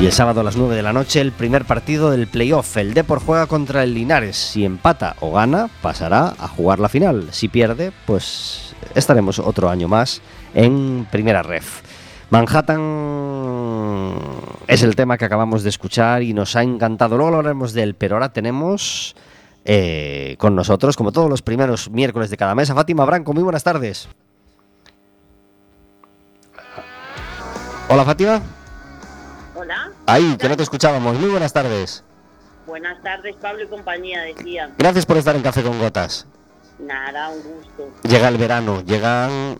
Y 0.00 0.06
el 0.06 0.12
sábado 0.12 0.40
a 0.40 0.44
las 0.44 0.56
9 0.56 0.74
de 0.74 0.82
la 0.82 0.94
noche 0.94 1.20
el 1.20 1.32
primer 1.32 1.66
partido 1.66 2.10
del 2.10 2.28
playoff. 2.28 2.78
El 2.78 2.94
Depor 2.94 3.20
juega 3.20 3.46
contra 3.46 3.82
el 3.82 3.92
Linares. 3.92 4.38
Si 4.38 4.64
empata 4.64 5.14
o 5.20 5.32
gana, 5.32 5.68
pasará 5.82 6.28
a 6.38 6.48
jugar 6.48 6.78
la 6.78 6.88
final. 6.88 7.28
Si 7.30 7.48
pierde, 7.48 7.92
pues 8.06 8.74
estaremos 8.94 9.38
otro 9.38 9.68
año 9.68 9.86
más 9.86 10.22
en 10.54 11.06
primera 11.10 11.42
ref. 11.42 11.82
Manhattan 12.30 12.80
es 14.72 14.82
el 14.82 14.96
tema 14.96 15.18
que 15.18 15.26
acabamos 15.26 15.62
de 15.62 15.68
escuchar 15.68 16.22
y 16.22 16.32
nos 16.32 16.56
ha 16.56 16.62
encantado. 16.62 17.18
Luego 17.18 17.36
hablaremos 17.36 17.74
de 17.74 17.82
él, 17.82 17.94
pero 17.94 18.16
ahora 18.16 18.32
tenemos 18.32 19.14
eh, 19.66 20.36
con 20.38 20.56
nosotros, 20.56 20.96
como 20.96 21.12
todos 21.12 21.28
los 21.28 21.42
primeros 21.42 21.90
miércoles 21.90 22.30
de 22.30 22.38
cada 22.38 22.54
mes, 22.54 22.70
a 22.70 22.74
Fátima 22.74 23.04
Branco. 23.04 23.34
Muy 23.34 23.42
buenas 23.42 23.62
tardes. 23.62 24.08
Hola 27.88 28.04
Fátima. 28.04 28.40
Hola, 29.54 29.90
Ahí, 30.06 30.36
que 30.38 30.48
no 30.48 30.56
te 30.56 30.62
escuchábamos. 30.62 31.18
Muy 31.18 31.28
buenas 31.28 31.52
tardes. 31.52 32.02
buenas 32.66 33.02
tardes 33.02 33.36
Pablo 33.36 33.64
y 33.64 33.66
compañía, 33.66 34.22
decía. 34.22 34.70
Gracias 34.78 35.04
por 35.04 35.18
estar 35.18 35.36
en 35.36 35.42
Café 35.42 35.62
con 35.62 35.78
Gotas. 35.78 36.26
Nada, 36.78 37.28
un 37.28 37.42
gusto. 37.42 37.90
Llega 38.08 38.28
el 38.28 38.38
verano, 38.38 38.82
llegan 38.82 39.58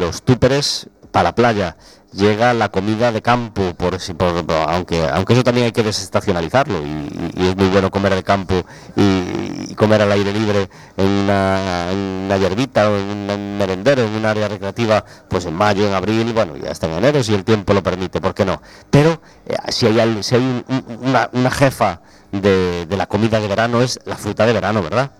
los 0.00 0.22
túperes 0.22 0.88
para 1.12 1.24
la 1.24 1.34
playa, 1.34 1.76
llega 2.14 2.54
la 2.54 2.68
comida 2.70 3.12
de 3.12 3.20
campo, 3.22 3.74
por, 3.74 3.98
por- 4.16 4.44
aunque, 4.68 5.06
aunque 5.12 5.32
eso 5.34 5.42
también 5.42 5.66
hay 5.66 5.72
que 5.72 5.82
desestacionalizarlo 5.82 6.78
y, 6.84 7.32
es 7.48 7.56
muy 7.56 7.68
bueno 7.68 7.90
comer 7.90 8.14
de 8.14 8.22
campo 8.22 8.54
y, 8.96 9.74
comer 9.74 10.02
al 10.02 10.12
aire 10.12 10.32
libre 10.32 10.68
en 10.96 11.06
una, 11.08 11.90
en 11.90 12.28
hierbita 12.38 12.88
o 12.90 12.96
en 12.96 13.30
un 13.30 13.58
merendero, 13.58 14.02
en 14.04 14.14
un 14.14 14.24
área 14.24 14.48
recreativa, 14.48 15.04
pues 15.28 15.44
en 15.46 15.54
mayo, 15.54 15.86
en 15.86 15.94
abril, 15.94 16.32
bueno, 16.32 16.56
ya 16.56 16.70
hasta 16.70 16.86
en 16.86 16.94
enero 16.94 17.22
si 17.22 17.34
el 17.34 17.44
tiempo 17.44 17.72
lo 17.74 17.82
permite, 17.82 18.20
¿por 18.20 18.34
qué 18.34 18.44
no? 18.44 18.62
Pero 18.90 19.20
eh, 19.46 19.56
si 19.70 19.86
hay, 19.86 20.22
si 20.22 20.34
hay 20.36 20.42
un- 20.42 20.64
una, 21.02 21.28
una 21.32 21.50
jefa 21.50 22.00
de, 22.32 22.86
de 22.86 22.96
la 22.96 23.06
comida 23.06 23.40
de 23.40 23.48
verano 23.48 23.82
es 23.82 23.98
la 24.04 24.16
fruta 24.16 24.46
de 24.46 24.52
verano, 24.52 24.82
¿verdad? 24.82 25.10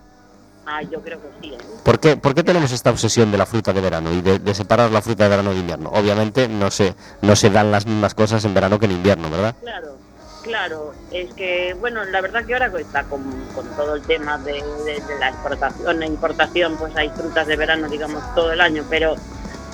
Ah, 0.66 0.83
yo 0.83 1.00
creo 1.03 1.20
que 1.20 1.29
sí, 1.40 1.53
¿eh? 1.53 1.59
¿Por 1.85 2.00
qué, 2.00 2.16
por 2.16 2.35
qué 2.35 2.42
tenemos 2.42 2.72
esta 2.72 2.90
obsesión 2.90 3.31
de 3.31 3.37
la 3.37 3.44
fruta 3.44 3.72
de 3.72 3.81
verano 3.83 4.11
y 4.12 4.22
de, 4.22 4.38
de 4.38 4.55
separar 4.55 4.90
la 4.90 5.03
fruta 5.03 5.24
de 5.24 5.31
verano 5.31 5.50
de 5.53 5.59
invierno? 5.61 5.90
Obviamente 5.90 6.48
no 6.48 6.70
se, 6.70 6.94
no 7.20 7.37
se 7.37 7.50
dan 7.50 7.70
las 7.70 7.85
mismas 7.87 8.14
cosas 8.14 8.42
en 8.46 8.55
verano 8.55 8.79
que 8.79 8.87
en 8.87 8.92
invierno, 8.92 9.29
¿verdad? 9.29 9.55
Claro, 9.61 9.98
claro. 10.42 10.94
Es 11.11 11.31
que, 11.35 11.74
bueno, 11.79 12.03
la 12.07 12.22
verdad 12.22 12.46
que 12.46 12.55
ahora 12.55 12.72
está 12.81 13.03
con, 13.05 13.20
con 13.55 13.66
todo 13.77 13.96
el 13.96 14.03
tema 14.03 14.38
de, 14.38 14.53
de- 14.55 15.03
de 15.07 15.18
la 15.20 15.29
exportación 15.29 16.03
e 16.03 16.07
importación, 16.07 16.77
pues 16.79 16.96
hay 16.96 17.11
frutas 17.11 17.46
de 17.46 17.57
verano, 17.57 17.87
digamos, 17.88 18.22
todo 18.35 18.50
el 18.53 18.61
año, 18.62 18.83
pero, 18.88 19.14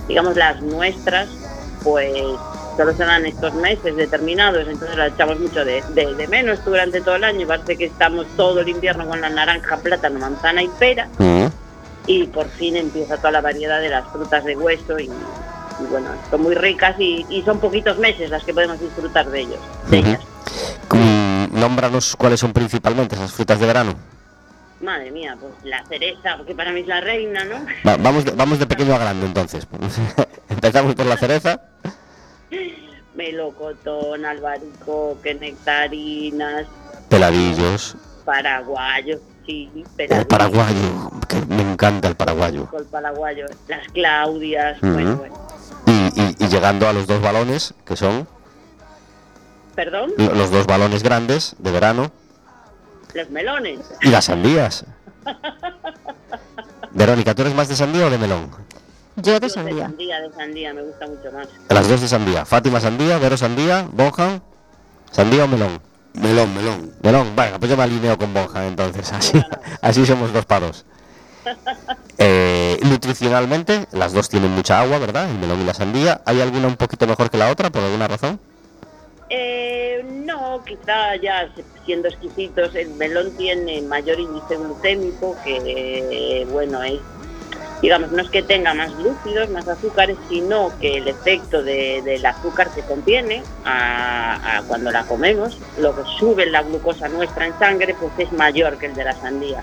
digamos, 0.08 0.36
las 0.36 0.60
nuestras, 0.62 1.28
pues 1.84 2.12
solo 2.76 2.92
se 2.94 3.04
dan 3.04 3.26
estos 3.26 3.52
meses 3.54 3.94
determinados, 3.96 4.66
entonces 4.68 4.96
las 4.96 5.12
echamos 5.12 5.38
mucho 5.40 5.64
de, 5.64 5.82
de- 5.94 6.14
de 6.14 6.28
menos 6.28 6.64
durante 6.64 7.00
todo 7.00 7.16
el 7.16 7.24
año 7.24 7.46
parece 7.46 7.76
que 7.76 7.86
estamos 7.86 8.26
todo 8.36 8.60
el 8.60 8.68
invierno 8.68 9.06
con 9.06 9.20
la 9.20 9.28
naranja, 9.30 9.76
plátano, 9.78 10.18
manzana 10.18 10.62
y 10.62 10.68
pera. 10.78 11.08
y 12.06 12.24
por 12.28 12.48
fin 12.48 12.76
empieza 12.76 13.16
toda 13.18 13.30
la 13.32 13.40
variedad 13.40 13.80
de 13.80 13.88
las 13.90 14.06
frutas 14.08 14.44
de 14.44 14.56
hueso 14.56 14.98
y, 14.98 15.04
y 15.04 15.84
bueno, 15.90 16.08
son 16.30 16.42
muy 16.42 16.54
ricas 16.54 16.96
y, 16.98 17.24
y 17.28 17.42
son 17.42 17.58
poquitos 17.60 17.98
meses 17.98 18.30
las 18.30 18.42
que 18.44 18.52
podemos 18.54 18.80
disfrutar 18.80 19.28
de 19.30 19.40
ellos. 19.40 19.60
de 19.88 19.98
Ujú. 20.00 20.08
ellas. 20.08 20.20
Mm, 20.92 21.58
Nómbranos 21.60 22.16
cuáles 22.16 22.40
son 22.40 22.52
principalmente 22.52 23.14
esas 23.16 23.32
frutas 23.32 23.60
de 23.60 23.66
verano. 23.66 23.94
Madre 24.80 25.10
mía, 25.10 25.36
pues 25.38 25.52
la 25.64 25.84
cereza, 25.84 26.36
porque 26.38 26.54
para 26.54 26.72
mí 26.72 26.80
es 26.80 26.86
la 26.86 27.00
reina, 27.02 27.44
¿no? 27.44 27.56
Va- 27.86 27.96
vamos, 27.98 28.24
de, 28.24 28.30
vamos 28.32 28.58
de 28.58 28.66
pequeño 28.66 28.94
a 28.94 28.98
grande 28.98 29.26
entonces. 29.26 29.66
Empezamos 30.48 30.94
por 30.94 31.04
la 31.06 31.16
cereza. 31.18 31.60
Melocotón, 33.20 34.24
albaricoque, 34.24 35.34
nectarinas, 35.34 36.66
Peladillos. 37.10 37.94
paraguayos, 38.24 39.20
sí, 39.44 39.70
El 39.74 39.82
peladillos, 39.94 40.26
paraguayo, 40.26 41.10
que 41.28 41.36
me 41.44 41.60
encanta 41.60 42.08
el 42.08 42.14
paraguayo. 42.16 42.66
el 42.78 42.84
paraguayo, 42.86 43.44
las 43.68 43.86
claudias, 43.88 44.80
bueno, 44.80 45.16
bueno. 45.16 45.34
Y, 45.86 46.18
y- 46.18 46.36
y 46.38 46.48
llegando 46.48 46.88
a 46.88 46.94
los 46.94 47.06
dos 47.06 47.20
balones, 47.20 47.74
que 47.84 47.94
son 47.94 48.26
Perdón, 49.74 50.12
lo- 50.16 50.34
los 50.34 50.50
dos 50.50 50.66
balones 50.66 51.02
grandes 51.02 51.56
de 51.58 51.72
verano, 51.72 52.10
los 53.12 53.28
melones. 53.28 53.80
y 54.00 54.08
las 54.08 54.24
sandías. 54.24 54.86
Verónica, 56.92 57.34
¿tú 57.34 57.42
eres 57.42 57.54
más 57.54 57.68
de 57.68 57.76
sandía 57.76 58.06
o 58.06 58.10
de 58.10 58.16
melón? 58.16 58.50
Yo 59.22 59.32
de 59.34 59.40
De 59.40 59.50
sandía. 59.50 59.84
sandía, 59.86 60.20
de 60.20 60.32
sandía, 60.32 60.74
me 60.74 60.82
gusta 60.82 61.06
mucho 61.06 61.32
más. 61.32 61.48
Las 61.68 61.88
dos 61.88 62.00
de 62.00 62.08
sandía. 62.08 62.44
Fátima 62.44 62.80
sandía, 62.80 63.18
Vero 63.18 63.36
sandía, 63.36 63.86
Bonjan, 63.92 64.42
sandía 65.10 65.44
o 65.44 65.48
melón. 65.48 65.80
Melón, 66.14 66.54
melón. 66.54 66.92
Melón, 67.02 67.36
venga, 67.36 67.58
pues 67.58 67.70
yo 67.70 67.76
me 67.76 67.84
alineo 67.84 68.18
con 68.18 68.32
Bonjan 68.34 68.64
entonces. 68.64 69.12
Así, 69.12 69.40
así 69.82 70.06
somos 70.06 70.32
dos 70.32 70.44
paros. 70.46 70.84
Eh, 72.22 72.78
nutricionalmente, 72.82 73.86
las 73.92 74.12
dos 74.12 74.28
tienen 74.28 74.50
mucha 74.50 74.78
agua, 74.82 74.98
¿verdad? 74.98 75.30
El 75.30 75.38
melón 75.38 75.62
y 75.62 75.64
la 75.64 75.72
sandía. 75.72 76.20
¿Hay 76.26 76.38
alguna 76.42 76.66
un 76.66 76.76
poquito 76.76 77.06
mejor 77.06 77.30
que 77.30 77.38
la 77.38 77.50
otra 77.50 77.70
por 77.70 77.82
alguna 77.82 78.08
razón? 78.08 78.38
Eh, 79.30 80.04
no, 80.26 80.62
quizá 80.66 81.16
ya 81.16 81.50
siendo 81.86 82.08
exquisitos, 82.08 82.74
el 82.74 82.90
melón 82.90 83.34
tiene 83.38 83.80
mayor 83.80 84.20
índice 84.20 84.54
glucémico, 84.58 85.34
que 85.42 86.46
bueno, 86.50 86.82
es, 86.82 87.00
digamos, 87.82 88.12
no 88.12 88.20
es 88.22 88.28
que 88.30 88.42
tenga 88.42 88.74
más 88.74 88.94
glúcidos, 88.96 89.48
más 89.50 89.66
azúcares, 89.68 90.16
sino 90.28 90.70
que 90.80 90.98
el 90.98 91.08
efecto 91.08 91.62
de- 91.62 92.02
del 92.04 92.24
azúcar 92.26 92.68
que 92.74 92.82
contiene 92.82 93.42
a, 93.64 94.58
a 94.58 94.62
cuando 94.62 94.90
la 94.90 95.04
comemos, 95.04 95.58
lo 95.78 95.94
que 95.96 96.02
sube 96.18 96.46
la 96.46 96.62
glucosa 96.62 97.08
nuestra 97.08 97.46
en 97.46 97.58
sangre, 97.58 97.94
pues 97.98 98.12
es 98.18 98.32
mayor 98.32 98.76
que 98.78 98.86
el 98.86 98.94
de 98.94 99.04
la 99.04 99.12
sandía. 99.14 99.62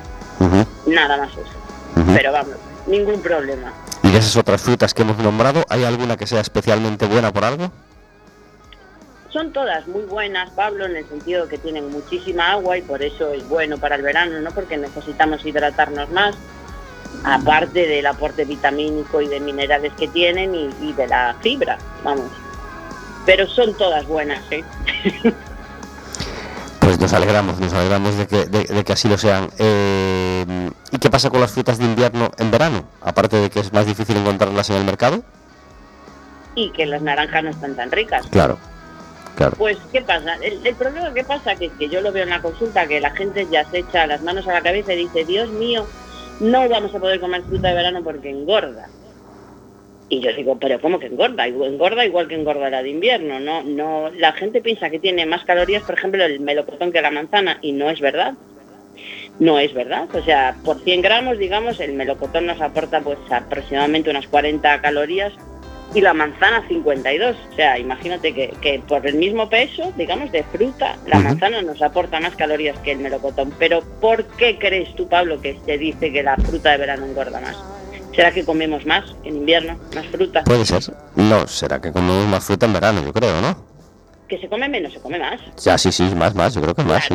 Nada 0.87 1.17
más 1.17 1.31
eso. 1.33 2.05
Pero 2.15 2.31
vamos, 2.31 2.55
ningún 2.87 3.21
problema. 3.21 3.73
Y 4.03 4.09
de 4.11 4.17
esas 4.19 4.35
otras 4.37 4.61
frutas 4.61 4.93
que 4.93 5.01
hemos 5.01 5.17
nombrado, 5.17 5.63
¿hay 5.69 5.83
alguna 5.83 6.15
que 6.17 6.25
sea 6.25 6.39
especialmente 6.41 7.05
buena 7.05 7.31
por 7.33 7.43
algo? 7.43 7.71
Son 9.29 9.51
todas 9.51 9.85
muy 9.87 10.03
buenas, 10.03 10.49
Pablo, 10.51 10.85
en 10.85 10.95
el 10.95 11.05
sentido 11.07 11.47
que 11.49 11.57
tienen 11.57 11.91
muchísima 11.91 12.51
agua 12.53 12.77
y 12.77 12.81
por 12.81 13.03
eso 13.03 13.33
es 13.33 13.47
bueno 13.49 13.77
para 13.77 13.95
el 13.95 14.01
verano, 14.01 14.39
¿no? 14.39 14.51
Porque 14.51 14.77
necesitamos 14.77 15.45
hidratarnos 15.45 16.09
más, 16.11 16.35
aparte 17.23 17.87
del 17.87 18.05
aporte 18.05 18.45
vitamínico 18.45 19.21
y 19.21 19.27
de 19.27 19.39
minerales 19.39 19.93
que 19.93 20.07
tienen 20.07 20.55
y, 20.55 20.69
y 20.81 20.93
de 20.93 21.07
la 21.07 21.35
fibra, 21.41 21.77
vamos. 22.03 22.29
Pero 23.25 23.47
son 23.47 23.73
todas 23.75 24.05
buenas, 24.07 24.41
¿eh? 24.51 24.63
Pues 26.79 27.01
nos 27.01 27.11
alegramos, 27.11 27.59
nos 27.59 27.73
alegramos 27.73 28.15
de 28.15 28.27
que, 28.27 28.45
de, 28.45 28.63
de 28.63 28.83
que 28.85 28.93
así 28.93 29.09
lo 29.09 29.17
sean. 29.17 29.49
Eh, 29.57 30.69
¿Y 30.89 30.97
qué 30.99 31.09
pasa 31.09 31.29
con 31.29 31.41
las 31.41 31.51
frutas 31.51 31.77
de 31.79 31.83
invierno 31.83 32.31
en 32.37 32.49
verano? 32.49 32.85
Aparte 33.01 33.35
de 33.35 33.49
que 33.49 33.59
es 33.59 33.73
más 33.73 33.85
difícil 33.85 34.15
encontrarlas 34.15 34.69
en 34.69 34.77
el 34.77 34.85
mercado. 34.85 35.21
Y 36.55 36.69
que 36.71 36.85
las 36.85 37.01
naranjas 37.01 37.43
no 37.43 37.49
están 37.49 37.75
tan 37.75 37.91
ricas. 37.91 38.25
Claro, 38.27 38.57
claro. 39.35 39.57
Pues, 39.57 39.77
¿qué 39.91 40.01
pasa? 40.01 40.35
El, 40.35 40.65
el 40.65 40.75
problema 40.75 41.13
que 41.13 41.25
pasa 41.25 41.55
que, 41.55 41.67
que 41.71 41.89
yo 41.89 41.99
lo 41.99 42.13
veo 42.13 42.23
en 42.23 42.29
la 42.29 42.41
consulta, 42.41 42.87
que 42.87 43.01
la 43.01 43.11
gente 43.11 43.45
ya 43.51 43.69
se 43.69 43.79
echa 43.79 44.07
las 44.07 44.21
manos 44.21 44.47
a 44.47 44.53
la 44.53 44.61
cabeza 44.61 44.93
y 44.93 44.99
dice, 44.99 45.25
Dios 45.25 45.49
mío, 45.49 45.85
no 46.39 46.69
vamos 46.69 46.93
a 46.93 46.99
poder 46.99 47.19
comer 47.19 47.43
fruta 47.43 47.69
de 47.69 47.75
verano 47.75 48.03
porque 48.03 48.29
engorda. 48.29 48.87
Y 50.09 50.21
yo 50.21 50.31
digo, 50.33 50.57
pero 50.57 50.79
¿cómo 50.79 50.99
que 50.99 51.07
engorda? 51.07 51.47
Engorda 51.47 52.05
igual 52.05 52.27
que 52.27 52.35
engorda 52.35 52.69
la 52.69 52.81
de 52.81 52.89
invierno, 52.89 53.39
¿no? 53.39 53.63
no 53.63 54.09
La 54.11 54.31
gente 54.33 54.61
piensa 54.61 54.89
que 54.89 54.99
tiene 54.99 55.25
más 55.25 55.43
calorías, 55.43 55.83
por 55.83 55.95
ejemplo, 55.95 56.23
el 56.23 56.39
melocotón 56.39 56.91
que 56.91 57.01
la 57.01 57.11
manzana, 57.11 57.57
y 57.61 57.73
no 57.73 57.89
es 57.89 57.99
verdad. 57.99 58.35
No 59.39 59.59
es 59.59 59.73
verdad. 59.73 60.07
O 60.15 60.23
sea, 60.23 60.55
por 60.63 60.79
100 60.79 61.01
gramos, 61.01 61.37
digamos, 61.37 61.79
el 61.81 61.93
melocotón 61.93 62.45
nos 62.45 62.61
aporta 62.61 63.01
pues 63.01 63.19
aproximadamente 63.29 64.09
unas 64.09 64.27
40 64.27 64.81
calorías 64.81 65.33
y 65.93 66.01
la 66.01 66.13
manzana 66.13 66.67
52. 66.67 67.35
O 67.51 67.55
sea, 67.55 67.79
imagínate 67.79 68.33
que, 68.33 68.53
que 68.61 68.81
por 68.87 69.05
el 69.05 69.15
mismo 69.15 69.49
peso, 69.49 69.93
digamos, 69.97 70.31
de 70.31 70.43
fruta, 70.43 70.97
la 71.07 71.19
manzana 71.19 71.61
nos 71.61 71.81
aporta 71.81 72.19
más 72.19 72.35
calorías 72.35 72.77
que 72.79 72.91
el 72.91 72.99
melocotón. 72.99 73.53
Pero 73.57 73.81
¿por 74.01 74.25
qué 74.25 74.57
crees 74.59 74.93
tú, 74.95 75.07
Pablo, 75.07 75.41
que 75.41 75.57
se 75.65 75.77
dice 75.77 76.11
que 76.11 76.23
la 76.23 76.35
fruta 76.35 76.71
de 76.71 76.77
verano 76.77 77.05
engorda 77.05 77.39
más? 77.39 77.57
¿Será 78.15 78.31
que 78.31 78.43
comemos 78.43 78.85
más 78.85 79.03
en 79.23 79.37
invierno, 79.37 79.77
más 79.93 80.07
fruta? 80.07 80.43
Puede 80.43 80.65
ser. 80.65 80.81
No, 81.15 81.47
será 81.47 81.79
que 81.79 81.91
comemos 81.91 82.25
más 82.27 82.43
fruta 82.43 82.65
en 82.65 82.73
verano, 82.73 83.03
yo 83.03 83.13
creo, 83.13 83.41
¿no? 83.41 83.63
Que 84.27 84.39
se 84.39 84.49
come 84.49 84.67
menos, 84.67 84.91
se 84.91 84.99
come 84.99 85.19
más. 85.19 85.39
Ya, 85.63 85.77
sí, 85.77 85.91
sí, 85.91 86.03
más, 86.15 86.33
más, 86.33 86.55
yo 86.55 86.61
creo 86.61 86.73
que 86.73 86.83
más, 86.83 87.07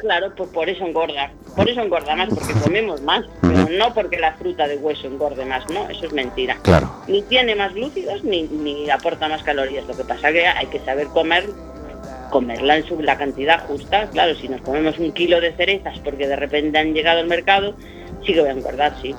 claro, 0.00 0.32
pues 0.36 0.48
por 0.50 0.68
eso 0.68 0.84
engorda. 0.84 1.30
Por 1.54 1.68
eso 1.68 1.80
engorda 1.80 2.16
más, 2.16 2.28
porque 2.30 2.52
comemos 2.54 3.00
más. 3.02 3.24
Pero 3.40 3.68
no 3.70 3.92
porque 3.94 4.18
la 4.18 4.32
fruta 4.34 4.66
de 4.66 4.76
hueso 4.76 5.06
engorde 5.06 5.44
más, 5.44 5.68
no, 5.70 5.88
eso 5.88 6.06
es 6.06 6.12
mentira. 6.12 6.56
Claro. 6.62 6.90
Ni 7.06 7.22
tiene 7.22 7.54
más 7.54 7.72
glúcidos 7.74 8.24
ni, 8.24 8.42
ni 8.44 8.88
aporta 8.90 9.28
más 9.28 9.42
calorías. 9.42 9.86
Lo 9.86 9.96
que 9.96 10.04
pasa 10.04 10.32
que 10.32 10.46
hay 10.46 10.66
que 10.66 10.80
saber 10.80 11.06
comer, 11.08 11.48
comerla 12.30 12.76
en 12.76 12.86
su, 12.86 13.00
la 13.00 13.16
cantidad 13.18 13.66
justa. 13.66 14.08
Claro, 14.10 14.34
si 14.36 14.48
nos 14.48 14.60
comemos 14.62 14.98
un 14.98 15.12
kilo 15.12 15.40
de 15.40 15.52
cerezas 15.52 15.98
porque 16.00 16.26
de 16.26 16.36
repente 16.36 16.78
han 16.78 16.94
llegado 16.94 17.20
al 17.20 17.26
mercado, 17.26 17.74
sí 18.24 18.32
que 18.32 18.40
voy 18.40 18.50
a 18.50 18.52
engordar, 18.52 18.94
sí. 19.02 19.14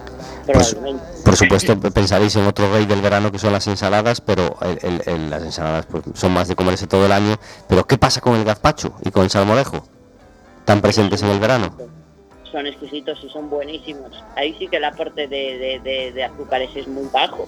Pues, 0.45 0.75
por 1.23 1.35
supuesto, 1.35 1.79
pensaréis 1.93 2.35
en 2.35 2.45
otro 2.47 2.71
rey 2.73 2.85
del 2.85 3.01
verano 3.01 3.31
que 3.31 3.37
son 3.39 3.53
las 3.53 3.67
ensaladas, 3.67 4.21
pero 4.21 4.55
el- 4.61 4.79
el- 4.81 5.01
el- 5.05 5.29
las 5.29 5.43
ensaladas 5.43 5.85
pues, 5.85 6.03
son 6.15 6.31
más 6.33 6.47
de 6.47 6.55
comerse 6.55 6.87
todo 6.87 7.05
el 7.05 7.11
año. 7.11 7.37
Pero 7.67 7.85
¿qué 7.85 7.97
pasa 7.97 8.21
con 8.21 8.35
el 8.35 8.43
gazpacho 8.43 8.93
y 9.03 9.11
con 9.11 9.23
el 9.23 9.29
salmorejo? 9.29 9.83
Tan 10.71 10.79
presentes 10.81 11.21
en 11.21 11.27
el 11.31 11.39
verano. 11.41 11.75
Son 12.49 12.65
exquisitos 12.65 13.19
y 13.25 13.29
son 13.29 13.49
buenísimos. 13.49 14.09
Ahí 14.37 14.55
sí 14.57 14.69
que 14.69 14.77
el 14.77 14.85
aporte 14.85 15.27
de, 15.27 15.57
de- 15.57 15.81
de- 15.83 16.13
de 16.13 16.23
azúcares 16.23 16.69
es 16.77 16.87
muy 16.87 17.09
bajo. 17.11 17.45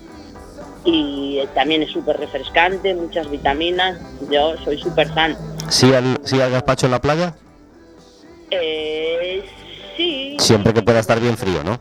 Y 0.84 1.40
también 1.56 1.84
es 1.84 1.92
súper 1.92 2.18
refrescante, 2.18 2.94
muchas 2.94 3.32
vitaminas. 3.32 3.98
Yo 4.30 4.58
soy 4.66 4.78
súper 4.78 5.08
fan. 5.14 5.38
¿Sí 5.70 5.94
al, 5.94 6.20
sí 6.26 6.42
al 6.42 6.52
gazpacho 6.52 6.88
en 6.88 6.92
la 6.92 7.00
playa? 7.00 7.34
Eh, 8.52 9.46
sí. 9.96 10.36
Siempre 10.38 10.74
que 10.74 10.82
pueda 10.82 11.00
estar 11.00 11.18
bien 11.22 11.38
frío, 11.38 11.64
¿no? 11.64 11.80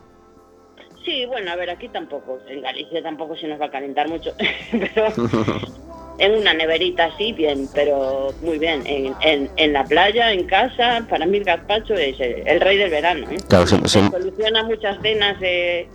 Sí, 1.03 1.25
bueno, 1.25 1.51
a 1.51 1.57
ver, 1.57 1.69
aquí 1.71 1.89
tampoco, 1.89 2.39
en 2.47 2.61
Galicia 2.61 3.03
tampoco 3.03 3.35
se 3.35 3.49
nos 3.49 3.59
va 3.59 3.65
a 3.65 3.71
calentar 3.71 4.07
mucho, 4.07 4.31
pero 4.71 5.07
en 6.19 6.33
una 6.35 6.53
neverita 6.53 7.09
sí, 7.17 7.33
bien, 7.33 7.67
pero 7.73 8.33
muy 8.41 8.57
bien. 8.59 8.83
En, 8.85 9.13
en, 9.21 9.49
en 9.57 9.73
la 9.73 9.83
playa, 9.83 10.31
en 10.31 10.45
casa, 10.45 11.05
para 11.09 11.25
mí 11.25 11.37
el 11.37 11.43
gazpacho 11.43 11.95
es 11.95 12.19
el, 12.19 12.47
el 12.47 12.61
rey 12.61 12.77
del 12.77 12.89
verano. 12.91 13.27
¿eh? 13.31 13.37
Claro, 13.49 13.65
se- 13.67 13.87
se- 13.87 14.09
Soluciona 14.09 14.63
muchas 14.63 15.01
cenas 15.01 15.37
eh, 15.41 15.87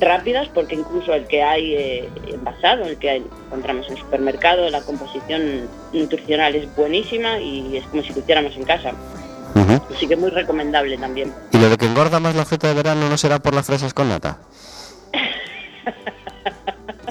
rápidas, 0.00 0.48
porque 0.54 0.74
incluso 0.74 1.14
el 1.14 1.26
que 1.26 1.42
hay 1.42 1.74
eh, 1.74 2.08
envasado, 2.32 2.84
el 2.84 2.96
que 2.98 3.22
encontramos 3.46 3.86
en 3.86 3.92
el 3.92 3.98
supermercado, 3.98 4.68
la 4.70 4.80
composición 4.82 5.68
nutricional 5.92 6.54
es 6.56 6.74
buenísima 6.76 7.38
y 7.38 7.76
es 7.76 7.84
como 7.86 8.02
si 8.02 8.12
lo 8.12 8.18
hiciéramos 8.20 8.56
en 8.56 8.64
casa. 8.64 8.92
Así 9.94 10.06
que 10.08 10.16
muy 10.16 10.30
recomendable 10.30 10.96
también. 10.98 11.32
¿Y 11.52 11.58
lo 11.58 11.68
de 11.68 11.76
que 11.76 11.86
engorda 11.86 12.18
más 12.20 12.34
la 12.34 12.44
fruta 12.46 12.68
de 12.68 12.74
verano 12.74 13.08
no 13.08 13.16
será 13.18 13.38
por 13.38 13.54
las 13.54 13.64
fresas 13.66 13.92
con 13.94 14.08
nata? 14.08 14.38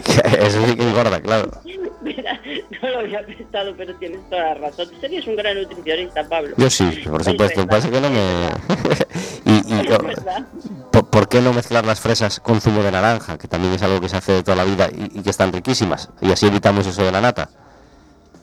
Eso 0.40 0.66
sí 0.66 0.76
que 0.76 0.84
engorda, 0.84 1.20
claro. 1.22 1.52
Mira, 2.17 2.41
no 2.82 2.89
lo 2.89 3.00
había 3.00 3.26
pensado, 3.26 3.74
pero 3.78 3.93
tienes 3.95 4.19
toda 4.30 4.43
la 4.43 4.54
razón. 4.56 4.89
Tú 4.89 4.95
serías 5.00 5.26
un 5.28 5.36
gran 5.36 5.62
nutricionista, 5.62 6.24
Pablo. 6.28 6.56
Yo 6.58 6.69
sí, 6.69 6.86
por 7.10 7.21
Es 7.21 7.28
supuesto. 7.28 7.67
Pasa 7.67 7.89
que 7.89 8.02
no 8.02 8.10
me... 8.10 8.50
y, 9.45 9.88
verdad. 9.88 10.45
¿por, 10.91 11.10
por 11.10 11.28
qué 11.30 11.41
no 11.41 11.54
mezclar 11.54 11.86
las 11.86 12.00
fresas 12.00 12.39
con 12.39 12.62
zumo 12.62 12.84
de 12.84 12.91
naranja? 12.91 13.38
Que 13.38 13.47
también 13.47 13.74
es 13.74 13.82
algo 13.84 14.00
que 14.02 14.10
se 14.10 14.17
hace 14.17 14.32
de 14.34 14.43
toda 14.43 14.58
la 14.58 14.63
vida 14.63 14.89
y, 14.91 15.19
y 15.19 15.24
que 15.24 15.30
están 15.30 15.52
riquísimas. 15.54 16.10
Y 16.21 16.32
así 16.32 16.47
evitamos 16.47 16.86
eso 16.88 17.04
de 17.04 17.12
la 17.12 17.21
nata. 17.21 17.50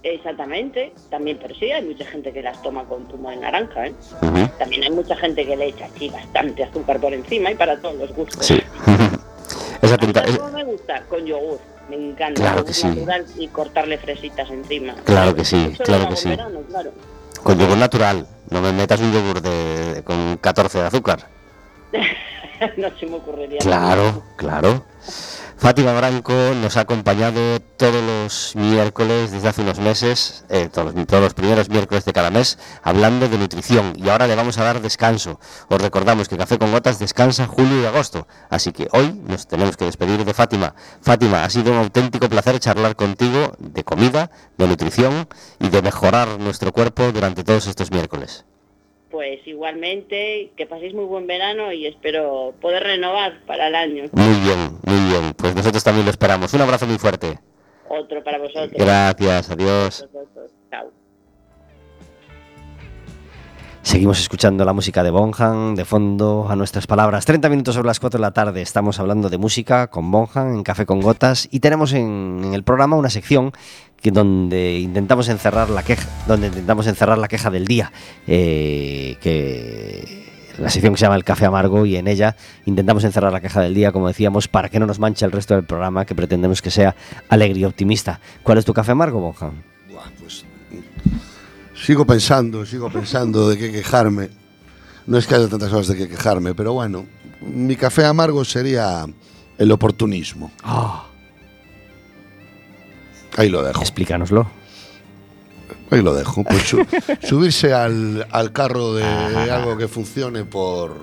Exactamente, 0.02 0.92
también, 1.10 1.38
pero 1.42 1.54
sí, 1.56 1.70
hay 1.72 1.84
mucha 1.84 2.04
gente 2.06 2.32
que 2.32 2.40
las 2.40 2.62
toma 2.62 2.84
con 2.84 3.06
zumo 3.10 3.30
de 3.30 3.36
naranja, 3.36 3.86
¿eh? 3.88 3.94
También 4.58 4.84
hay 4.84 4.90
mucha 4.90 5.16
gente 5.16 5.44
que 5.44 5.56
le 5.56 5.66
echa 5.66 5.86
así 5.86 6.08
bastante 6.08 6.62
azúcar 6.64 7.00
por 7.00 7.12
encima 7.12 7.50
y 7.50 7.56
para 7.56 7.78
todos 7.80 7.96
los 7.96 8.14
gustos. 8.14 8.46
Sí. 8.46 8.60
Esa 9.82 9.94
A 9.94 9.98
mí 9.98 10.04
tinta- 10.06 10.20
¿sabes 10.20 10.34
es- 10.34 10.38
cómo 10.40 10.52
me 10.52 10.64
gusta? 10.64 11.02
Con 11.08 11.26
yogur, 11.26 11.58
me 11.88 11.96
encanta. 11.96 12.40
Claro 12.40 12.64
que 12.64 12.74
sí. 12.74 12.86
natural 12.86 13.26
y 13.36 13.48
cortarle 13.48 13.98
fresitas 13.98 14.50
encima. 14.50 14.94
Claro 15.04 15.34
que 15.34 15.44
sí, 15.44 15.70
Eso 15.72 15.84
claro 15.84 16.08
que 16.08 16.16
sí. 16.16 16.28
verano, 16.28 16.60
claro. 16.68 16.92
Con 17.42 17.58
yogur 17.58 17.76
natural. 17.76 18.26
No 18.50 18.60
me 18.60 18.72
metas 18.72 19.00
un 19.00 19.12
yogur 19.12 19.40
de, 19.40 20.02
con 20.04 20.36
14 20.38 20.78
de 20.78 20.84
azúcar. 20.86 21.28
no 22.76 22.98
se 22.98 23.06
me 23.06 23.16
ocurriría. 23.16 23.58
Claro, 23.58 24.22
claro. 24.36 24.84
Fátima 25.58 25.92
Branco 25.92 26.32
nos 26.54 26.76
ha 26.76 26.82
acompañado 26.82 27.58
todos 27.76 28.00
los 28.00 28.54
miércoles 28.54 29.32
desde 29.32 29.48
hace 29.48 29.62
unos 29.62 29.80
meses, 29.80 30.44
eh, 30.48 30.68
todos, 30.72 30.94
los, 30.94 31.06
todos 31.08 31.20
los 31.20 31.34
primeros 31.34 31.68
miércoles 31.68 32.04
de 32.04 32.12
cada 32.12 32.30
mes, 32.30 32.60
hablando 32.84 33.28
de 33.28 33.38
nutrición. 33.38 33.92
Y 33.96 34.08
ahora 34.08 34.28
le 34.28 34.36
vamos 34.36 34.56
a 34.58 34.62
dar 34.62 34.80
descanso. 34.80 35.40
Os 35.68 35.82
recordamos 35.82 36.28
que 36.28 36.38
Café 36.38 36.58
con 36.58 36.70
Gotas 36.70 37.00
descansa 37.00 37.48
julio 37.48 37.82
y 37.82 37.86
agosto. 37.86 38.28
Así 38.50 38.70
que 38.70 38.86
hoy 38.92 39.20
nos 39.26 39.48
tenemos 39.48 39.76
que 39.76 39.84
despedir 39.84 40.24
de 40.24 40.32
Fátima. 40.32 40.76
Fátima, 41.02 41.42
ha 41.42 41.50
sido 41.50 41.72
un 41.72 41.78
auténtico 41.78 42.28
placer 42.28 42.60
charlar 42.60 42.94
contigo 42.94 43.56
de 43.58 43.82
comida, 43.82 44.30
de 44.58 44.68
nutrición 44.68 45.28
y 45.58 45.70
de 45.70 45.82
mejorar 45.82 46.38
nuestro 46.38 46.72
cuerpo 46.72 47.10
durante 47.10 47.42
todos 47.42 47.66
estos 47.66 47.90
miércoles. 47.90 48.44
Pues 49.10 49.40
igualmente, 49.46 50.52
que 50.56 50.66
paséis 50.66 50.92
muy 50.92 51.06
buen 51.06 51.26
verano 51.26 51.72
y 51.72 51.86
espero 51.86 52.54
poder 52.60 52.82
renovar 52.82 53.40
para 53.46 53.68
el 53.68 53.74
año. 53.74 54.04
Muy 54.12 54.40
bien, 54.40 54.78
muy 54.84 55.10
bien. 55.10 55.34
Pues 55.34 55.54
nosotros 55.54 55.82
también 55.82 56.04
lo 56.04 56.10
esperamos. 56.10 56.52
Un 56.52 56.60
abrazo 56.60 56.86
muy 56.86 56.98
fuerte. 56.98 57.38
Otro 57.88 58.22
para 58.22 58.38
vosotros. 58.38 58.72
Gracias, 58.76 59.50
adiós. 59.50 60.06
Chao. 60.70 61.07
Seguimos 63.88 64.20
escuchando 64.20 64.66
la 64.66 64.74
música 64.74 65.02
de 65.02 65.10
Bonham, 65.10 65.74
de 65.74 65.86
fondo 65.86 66.46
a 66.50 66.54
nuestras 66.56 66.86
palabras. 66.86 67.24
30 67.24 67.48
minutos 67.48 67.74
sobre 67.74 67.86
las 67.86 67.98
4 67.98 68.18
de 68.18 68.20
la 68.20 68.32
tarde. 68.32 68.60
Estamos 68.60 69.00
hablando 69.00 69.30
de 69.30 69.38
música 69.38 69.86
con 69.86 70.10
Bonham 70.10 70.56
en 70.56 70.62
Café 70.62 70.84
con 70.84 71.00
Gotas 71.00 71.48
y 71.50 71.60
tenemos 71.60 71.94
en, 71.94 72.50
el 72.52 72.64
programa 72.64 72.96
una 72.96 73.08
sección 73.08 73.50
que 74.02 74.10
donde 74.10 74.78
intentamos 74.78 75.30
encerrar 75.30 75.70
la 75.70 75.82
queja, 75.84 76.06
donde 76.26 76.48
intentamos 76.48 76.86
encerrar 76.86 77.16
la 77.16 77.28
queja 77.28 77.48
del 77.48 77.64
día, 77.64 77.90
eh, 78.26 79.16
que 79.22 80.52
la 80.58 80.68
sección 80.68 80.92
que 80.92 80.98
se 80.98 81.06
llama 81.06 81.16
el 81.16 81.24
café 81.24 81.46
amargo 81.46 81.86
y 81.86 81.96
en 81.96 82.08
ella 82.08 82.36
intentamos 82.66 83.04
encerrar 83.04 83.32
la 83.32 83.40
queja 83.40 83.62
del 83.62 83.72
día, 83.72 83.90
como 83.90 84.08
decíamos, 84.08 84.48
para 84.48 84.68
que 84.68 84.78
no 84.78 84.84
nos 84.84 84.98
manche 84.98 85.24
el 85.24 85.32
resto 85.32 85.54
del 85.54 85.64
programa, 85.64 86.04
que 86.04 86.14
pretendemos 86.14 86.60
que 86.60 86.70
sea 86.70 86.94
alegre 87.30 87.60
y 87.60 87.64
optimista. 87.64 88.20
¿Cuál 88.42 88.58
es 88.58 88.66
tu 88.66 88.74
café 88.74 88.92
amargo, 88.92 89.18
Bonham? 89.18 89.62
Pues, 90.20 90.44
sigo 91.88 92.04
pensando, 92.06 92.66
sigo 92.66 92.90
pensando 92.90 93.48
de 93.48 93.56
qué 93.56 93.72
quejarme. 93.72 94.28
No 95.06 95.16
es 95.16 95.26
que 95.26 95.34
haya 95.36 95.48
tantas 95.48 95.70
cosas 95.70 95.88
de 95.88 95.96
qué 95.96 96.06
quejarme, 96.06 96.54
pero 96.54 96.74
bueno, 96.74 97.06
mi 97.40 97.76
café 97.76 98.04
amargo 98.04 98.44
sería 98.44 99.06
el 99.56 99.72
oportunismo. 99.72 100.52
Ahí 103.38 103.48
lo 103.48 103.62
dejo. 103.62 103.80
Explícanoslo. 103.80 104.50
Ahí 105.90 106.02
lo 106.02 106.14
dejo. 106.14 106.44
Pues 106.44 106.62
su- 106.68 106.86
subirse 107.26 107.72
al, 107.72 108.26
al 108.32 108.52
carro 108.52 108.92
de 108.92 109.04
algo 109.50 109.78
que 109.78 109.88
funcione 109.88 110.44
por, 110.44 110.94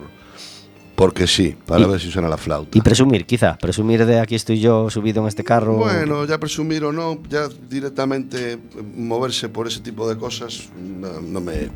porque 0.96 1.28
sí, 1.28 1.56
para 1.66 1.82
Y- 1.82 1.86
ver 1.90 2.00
si 2.00 2.10
suena 2.10 2.28
la 2.30 2.38
flauta. 2.38 2.78
Y 2.78 2.82
presumir, 2.82 3.26
quizá. 3.26 3.58
Presumir 3.58 4.06
de 4.06 4.20
aquí 4.20 4.36
estoy 4.36 4.60
yo 4.60 4.90
subido 4.90 5.22
en 5.22 5.28
este 5.28 5.44
carro. 5.44 5.74
Bueno, 5.76 6.26
ya 6.26 6.40
presumir 6.40 6.84
o 6.86 6.92
no, 6.94 7.20
ya 7.30 7.48
directamente 7.70 8.54
eh, 8.54 8.58
moverse 8.96 9.50
por 9.50 9.68
ese 9.68 9.82
tipo 9.82 10.08
de 10.08 10.18
cosas 10.18 10.70
no, 10.78 11.20
no 11.22 11.42
me, 11.42 11.70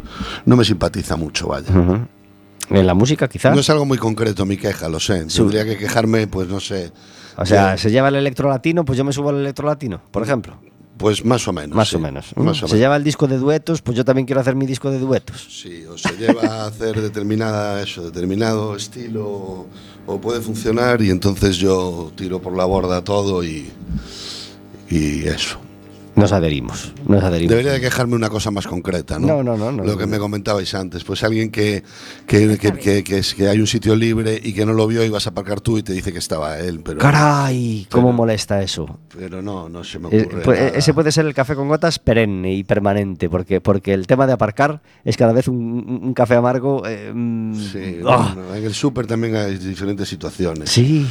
no 0.45 0.55
me 0.55 0.63
simpatiza 0.65 1.15
mucho, 1.17 1.47
vaya. 1.49 1.67
En 2.69 2.86
la 2.88 2.93
música, 2.93 3.27
quizá. 3.27 3.51
No 3.53 3.60
es 3.62 3.69
algo 3.69 3.86
muy 3.86 3.97
concreto 3.97 4.45
mi 4.45 4.55
queja, 4.58 4.89
lo 4.89 4.99
sé. 4.99 5.25
Tendría 5.25 5.65
que 5.65 5.77
quejarme, 5.77 6.27
pues 6.27 6.47
no 6.47 6.60
sé. 6.60 6.91
o 7.36 7.45
sea, 7.45 7.77
se 7.77 7.89
lleva 7.91 8.10
el 8.10 8.15
electro 8.15 8.47
latino, 8.49 8.86
pues 8.86 8.97
yo 8.97 9.03
me 9.03 9.12
subo 9.12 9.29
al 9.29 9.38
electro 9.39 9.65
latino, 9.67 10.01
por 10.12 10.23
ejemplo. 10.23 10.60
Pues 10.99 11.23
más 11.25 11.47
o 11.47 11.53
menos. 11.53 11.75
Más 11.75 11.88
sí, 11.89 11.95
o 11.95 11.99
menos. 11.99 12.25
Más 12.35 12.57
se 12.57 12.65
o 12.65 12.67
menos. 12.67 12.79
lleva 12.79 12.95
el 12.97 13.03
disco 13.03 13.25
de 13.25 13.38
duetos, 13.38 13.81
pues 13.81 13.97
yo 13.97 14.03
también 14.05 14.27
quiero 14.27 14.41
hacer 14.41 14.55
mi 14.55 14.65
disco 14.67 14.91
de 14.91 14.99
duetos. 14.99 15.47
Sí, 15.49 15.85
o 15.85 15.97
se 15.97 16.15
lleva 16.17 16.43
a 16.43 16.65
hacer 16.67 17.01
determinada, 17.01 17.81
eso, 17.81 18.03
determinado 18.03 18.75
estilo, 18.75 19.25
o, 19.25 19.67
o 20.05 20.21
puede 20.21 20.41
funcionar, 20.41 21.01
y 21.01 21.09
entonces 21.09 21.55
yo 21.57 22.12
tiro 22.15 22.41
por 22.41 22.55
la 22.55 22.65
borda 22.65 23.01
todo 23.03 23.43
y, 23.43 23.71
y 24.89 25.25
eso. 25.27 25.57
Nos 26.19 26.32
adherimos. 26.32 26.93
Nos 27.08 27.23
adherimos. 27.23 27.49
Debería 27.49 27.71
de 27.71 27.79
quejarme 27.82 28.15
una 28.15 28.29
cosa 28.29 28.51
más 28.51 28.67
concreta, 28.67 29.17
¿no? 29.19 29.27
No, 29.27 29.43
no, 29.43 29.58
no, 29.58 29.71
no. 29.71 29.84
Lo 29.84 29.97
que 29.97 30.05
me 30.05 30.19
comentabais 30.19 30.73
antes, 30.75 31.03
pues 31.03 31.23
alguien 31.23 31.49
que, 31.51 31.84
que, 32.27 32.58
que, 32.58 32.73
que- 32.73 33.03
que 33.03 33.17
es- 33.19 33.34
que 33.34 33.47
hay 33.47 33.60
un 33.60 33.67
sitio 33.67 33.95
libre 33.95 34.39
y 34.43 34.53
que 34.53 34.65
no 34.65 34.73
lo 34.73 34.86
vio 34.88 35.03
y 35.03 35.10
vas 35.10 35.25
a 35.27 35.29
aparcar 35.32 35.62
tú 35.62 35.77
y 35.77 35.84
te 35.84 35.93
dice 35.93 36.12
que 36.12 36.19
estaba 36.19 36.60
él, 36.60 36.82
pero, 36.84 36.99
Caray, 36.99 37.88
cómo 37.89 38.08
Pero- 38.08 38.17
molesta 38.17 38.62
eso. 38.62 38.99
pero 39.17 39.41
no, 39.41 39.69
no 39.69 39.84
se 39.84 39.99
me 39.99 40.10
Eh, 40.10 40.21
ocurre. 40.23 40.41
pues, 40.43 40.60
eh, 40.60 40.65
nada. 40.65 40.77
ese 40.77 40.93
puede 40.93 41.12
ser 41.12 41.25
el 41.25 41.34
café 41.34 41.55
con 41.55 41.67
gotas 41.67 41.99
perenne 41.99 42.53
y 42.53 42.63
permanente, 42.63 43.29
porque, 43.29 43.62
porque 43.62 43.93
el 43.93 44.05
tema 44.08 44.27
de 44.27 44.34
aparcar 44.34 44.82
es 45.05 45.15
cada 45.17 45.34
vez 45.34 45.47
un, 45.47 45.99
un 46.03 46.13
café 46.13 46.36
amargo. 46.36 46.84
eh, 46.86 47.12
mm, 47.13 47.55
Sí, 47.55 47.99
ah, 48.05 48.34
bueno, 48.36 48.55
en 48.55 48.63
el 48.65 48.73
súper 48.73 49.08
también 49.08 49.36
hay 49.36 49.58
diferentes 49.58 50.08
situaciones. 50.10 50.69
sí. 50.69 51.08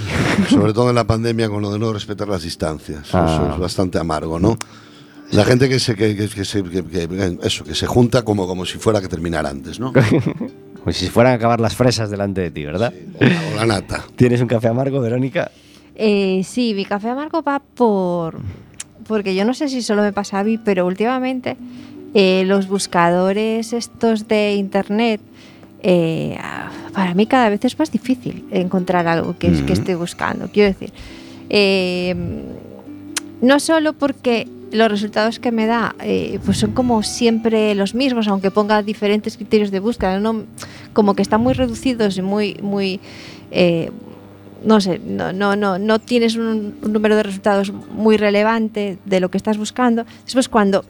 Sobre 0.49 0.73
todo 0.73 0.89
en 0.91 0.95
la 0.95 1.07
pandemia 1.07 1.49
con 1.49 1.63
lo 1.63 1.71
de 1.73 1.79
no 1.79 1.93
respetar 1.93 2.29
las 2.29 2.43
distancias. 2.43 3.09
Ah. 3.13 3.27
Eso 3.45 3.55
es 3.55 3.59
bastante 3.61 3.99
amargo, 3.99 4.39
¿no? 4.39 4.57
La 5.33 5.45
gente 5.45 5.69
que 5.69 5.79
se, 5.79 5.95
que, 5.95 6.17
que- 6.17 6.29
que 6.29 6.45
se, 6.45 6.63
que- 6.63 6.85
que- 6.85 7.39
eso, 7.43 7.65
que 7.65 7.75
se 7.75 7.87
junta 7.87 8.23
como, 8.23 8.47
como 8.47 8.65
si 8.65 8.79
fuera 8.79 9.01
que 9.01 9.09
terminar 9.09 9.47
antes, 9.47 9.79
¿no? 9.81 9.93
Como 10.79 10.93
si 10.93 11.09
fueran 11.09 11.33
a 11.33 11.37
acabar 11.37 11.61
las 11.61 11.75
fresas 11.75 12.09
delante 12.09 12.41
de 12.41 12.51
ti, 12.53 12.65
¿verdad? 12.65 12.95
O 13.21 13.25
la, 13.25 13.43
o 13.53 13.57
la 13.57 13.67
nata. 13.67 14.05
¿Tienes 14.17 14.41
un 14.41 14.47
café 14.47 14.69
amargo, 14.69 15.01
Verónica? 15.01 15.51
Eh, 15.97 16.43
sí, 16.45 16.73
mi 16.73 16.85
café 16.85 17.11
amargo 17.11 17.43
va 17.43 17.59
por... 17.61 18.39
Porque 19.07 19.35
yo 19.35 19.45
no 19.45 19.55
sé 19.55 19.69
si 19.69 19.83
solo 19.83 20.03
me 20.03 20.13
pasa 20.13 20.39
a 20.39 20.45
mí, 20.45 20.57
pero 20.57 20.87
últimamente 20.87 21.57
eh, 22.15 22.45
los 22.47 22.69
buscadores 22.69 23.73
estos 23.73 24.29
de 24.29 24.55
internet, 24.55 25.21
eh, 25.83 26.39
para 26.95 27.13
mí 27.15 27.27
cada 27.27 27.49
vez 27.51 27.65
es 27.65 27.79
más 27.79 27.91
difícil 27.91 28.45
encontrar 28.53 29.09
algo 29.09 29.37
que, 29.37 29.49
es- 29.49 29.63
que 29.63 29.73
estoy 29.73 29.95
buscando. 29.97 30.49
Quiero 30.51 30.69
decir, 30.73 30.93
eh, 31.51 32.15
no 33.43 33.59
solo 33.61 33.93
porque 33.95 34.47
los 34.73 34.91
resultados 34.91 35.39
que 35.39 35.53
me 35.53 35.67
da 35.67 35.95
eh, 36.01 36.39
pues 36.45 36.59
son 36.59 36.73
como 36.73 37.03
siempre 37.03 37.75
los 37.75 37.95
mismos, 37.95 38.29
aunque 38.29 38.51
ponga 38.51 38.83
diferentes 38.83 39.37
criterios 39.37 39.71
de 39.71 39.81
búsqueda, 39.81 40.21
¿no? 40.21 40.45
como 40.93 41.15
que 41.15 41.23
están 41.23 41.41
muy 41.41 41.55
reducidos 41.55 42.19
y 42.19 42.23
muy, 42.23 42.59
muy 42.63 43.01
eh, 43.51 43.91
no 44.65 44.81
sé, 44.81 44.99
no, 44.99 45.33
no, 45.33 45.57
no, 45.57 45.79
no 45.79 45.99
tienes 45.99 46.37
un, 46.37 46.75
número 46.83 47.17
de 47.17 47.23
resultados 47.23 47.73
muy 47.73 48.17
relevante 48.17 48.99
de 49.05 49.21
lo 49.21 49.31
que 49.31 49.39
estás 49.39 49.57
buscando. 49.57 50.05
Después 50.25 50.49
cuando 50.49 50.85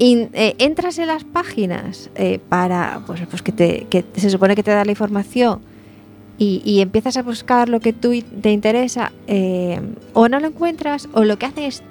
eh, 0.00 0.56
entras 0.58 0.98
en 0.98 1.06
las 1.06 1.24
páginas 1.24 2.10
para, 2.48 3.02
pues, 3.06 3.22
pues 3.30 3.42
que, 3.42 3.52
te, 3.52 3.86
que 3.88 4.04
se 4.16 4.30
supone 4.30 4.56
que 4.56 4.62
te 4.62 4.72
da 4.72 4.84
la 4.84 4.90
información 4.90 5.60
y, 6.38 6.60
y 6.64 6.80
empiezas 6.80 7.16
a 7.16 7.22
buscar 7.22 7.68
lo 7.68 7.78
que 7.78 7.92
tú 7.92 8.12
te 8.42 8.50
interesa, 8.50 9.12
o 10.12 10.28
no 10.28 10.40
lo 10.40 10.48
encuentras, 10.48 11.08
o 11.12 11.22
lo 11.22 11.38
que 11.38 11.46
hace 11.46 11.66
es 11.66 11.84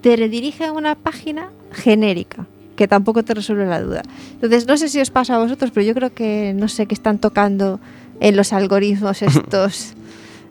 te 0.00 0.16
redirige 0.16 0.64
a 0.64 0.72
una 0.72 0.94
página 0.94 1.50
genérica 1.72 2.46
que 2.76 2.86
tampoco 2.86 3.24
te 3.24 3.34
resuelve 3.34 3.66
la 3.66 3.80
duda. 3.82 4.02
Entonces, 4.34 4.66
no 4.68 4.76
sé 4.76 4.88
si 4.88 5.00
os 5.00 5.10
pasa 5.10 5.34
a 5.34 5.38
vosotros, 5.38 5.70
pero 5.74 5.84
yo 5.84 5.94
creo 5.94 6.12
que 6.14 6.52
no 6.54 6.68
sé 6.68 6.86
qué 6.86 6.94
están 6.94 7.18
tocando 7.18 7.80
en 8.20 8.36
los 8.36 8.52
algoritmos 8.52 9.20
estos 9.22 9.94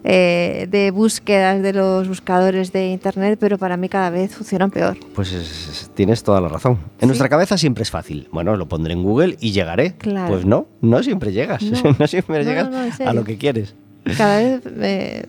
eh, 0.04 0.68
de 0.70 0.92
búsquedas 0.92 1.62
de 1.62 1.74
los 1.74 2.08
buscadores 2.08 2.72
de 2.72 2.92
internet, 2.92 3.38
pero 3.42 3.58
para 3.58 3.78
mí 3.78 3.90
cada 3.90 4.10
vez 4.10 4.36
funcionan 4.36 4.72
peor. 4.72 4.98
Pues 5.16 5.32
es- 5.34 5.68
es- 5.70 5.92
tienes 5.96 6.22
toda 6.24 6.40
la 6.42 6.50
razón. 6.50 6.74
En 6.96 7.02
Sí. 7.02 7.06
nuestra 7.08 7.30
cabeza 7.30 7.58
siempre 7.58 7.84
es 7.84 7.92
fácil. 7.92 8.28
Bueno, 8.32 8.56
lo 8.58 8.68
pondré 8.68 8.94
en 8.94 9.04
Google 9.04 9.38
y 9.40 9.52
llegaré. 9.52 9.94
Claro. 9.96 10.34
Pues 10.34 10.46
no, 10.46 10.68
no 10.82 11.02
siempre 11.04 11.32
llegas. 11.32 11.62
No, 11.64 11.96
No. 12.00 12.08
siempre 12.08 12.44
No, 12.44 12.50
llegas 12.50 12.70
no, 13.00 13.10
a 13.10 13.14
lo 13.14 13.24
que 13.24 13.38
quieres. 13.38 13.74
Cada 14.18 14.38
vez 14.38 14.62
eh, 14.82 15.26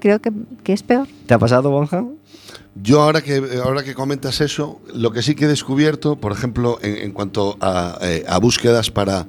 creo 0.00 0.20
que, 0.20 0.32
que 0.64 0.72
es 0.72 0.82
peor. 0.82 1.06
¿Te 1.26 1.34
ha 1.34 1.38
pasado, 1.38 1.70
Bonham? 1.70 2.10
Yo 2.82 3.02
ahora 3.02 3.20
que, 3.20 3.42
ahora 3.62 3.82
que 3.82 3.94
comentas 3.94 4.40
eso, 4.40 4.80
lo 4.94 5.10
que 5.12 5.22
sí 5.22 5.34
que 5.34 5.44
he 5.44 5.48
descubierto, 5.48 6.16
por 6.16 6.32
ejemplo, 6.32 6.78
en, 6.82 6.96
en 6.96 7.12
cuanto 7.12 7.58
a, 7.60 7.98
eh, 8.00 8.24
a 8.28 8.38
búsquedas 8.38 8.90
para, 8.90 9.26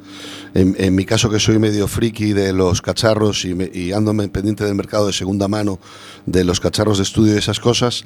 en, 0.53 0.75
en 0.77 0.95
mi 0.95 1.05
caso 1.05 1.29
que 1.29 1.39
soy 1.39 1.57
medio 1.59 1.87
friki 1.87 2.33
de 2.33 2.53
los 2.53 2.81
cacharros 2.81 3.43
y, 3.45 3.55
me- 3.55 3.69
y 3.73 3.91
ando 3.93 4.15
pendiente 4.29 4.63
del 4.63 4.75
mercado 4.75 5.07
de 5.07 5.13
segunda 5.13 5.47
mano, 5.47 5.79
de 6.25 6.43
los 6.43 6.59
cacharros 6.59 6.97
de 6.97 7.03
estudio 7.03 7.33
y 7.35 7.39
esas 7.39 7.59
cosas, 7.59 8.03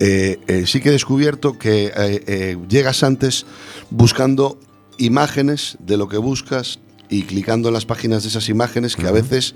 eh, 0.00 0.38
eh, 0.48 0.64
sí 0.66 0.80
que 0.80 0.88
he 0.88 0.92
descubierto 0.92 1.58
que 1.58 1.86
eh, 1.86 1.92
eh, 2.26 2.58
llegas 2.68 3.02
antes 3.02 3.44
buscando 3.90 4.58
imágenes 4.98 5.76
de 5.78 5.98
lo 5.98 6.08
que 6.08 6.16
buscas 6.16 6.80
y 7.10 7.24
clicando 7.24 7.68
en 7.68 7.74
las 7.74 7.84
páginas 7.86 8.22
de 8.22 8.30
esas 8.30 8.48
imágenes 8.48 8.96
que 8.96 9.06
a 9.06 9.12
veces... 9.12 9.54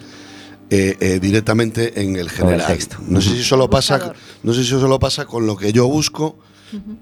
eh, 0.70 0.96
eh, 1.00 1.18
directamente 1.20 2.00
en 2.02 2.16
el 2.16 2.30
general. 2.30 2.66
texto. 2.66 2.96
No 3.08 3.20
sé 3.20 3.30
si 3.36 3.42
solo 3.42 3.68
pasa, 3.70 4.14
no 4.42 4.52
sé 4.52 4.62
si 4.62 4.70
solo 4.70 4.98
pasa 4.98 5.26
con 5.26 5.46
lo 5.46 5.56
que 5.56 5.72
yo 5.72 5.86
busco, 5.88 6.36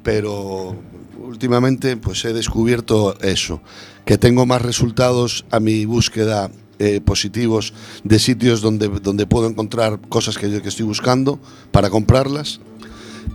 pero 0.02 0.76
últimamente 1.22 1.96
pues 1.96 2.24
he 2.24 2.32
descubierto 2.32 3.18
eso, 3.20 3.62
que 4.04 4.18
tengo 4.18 4.44
más 4.46 4.60
resultados 4.62 5.44
a 5.50 5.60
mi 5.60 5.84
búsqueda 5.86 6.50
eh, 6.78 7.00
positivos 7.00 7.72
de 8.04 8.18
sitios 8.18 8.60
donde, 8.60 8.88
donde 8.88 9.26
puedo 9.26 9.46
encontrar 9.48 10.00
cosas 10.08 10.36
que 10.36 10.50
yo 10.50 10.60
que 10.62 10.68
estoy 10.68 10.84
buscando 10.86 11.38
para 11.70 11.90
comprarlas. 11.90 12.60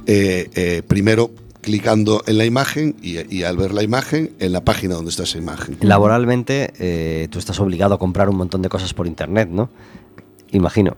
eh, 0.06 0.50
eh, 0.56 0.82
primero 0.88 1.32
clicando 1.62 2.24
en 2.28 2.38
la 2.38 2.46
imagen 2.46 2.96
y, 3.02 3.34
y 3.36 3.44
al 3.44 3.58
ver 3.58 3.74
la 3.74 3.84
imagen 3.84 4.32
en 4.40 4.54
la 4.54 4.64
página 4.64 4.96
donde 4.96 5.12
está 5.12 5.24
esa 5.24 5.38
imagen. 5.38 5.78
Laboralmente, 5.82 6.74
eh, 6.80 7.28
tú 7.30 7.40
estás 7.40 7.60
obligado 7.60 7.94
a 7.96 8.00
comprar 8.00 8.30
un 8.30 8.38
montón 8.38 8.62
de 8.62 8.70
cosas 8.70 8.94
por 8.94 9.06
internet, 9.08 9.50
¿no? 9.52 9.70
Imagino. 10.52 10.96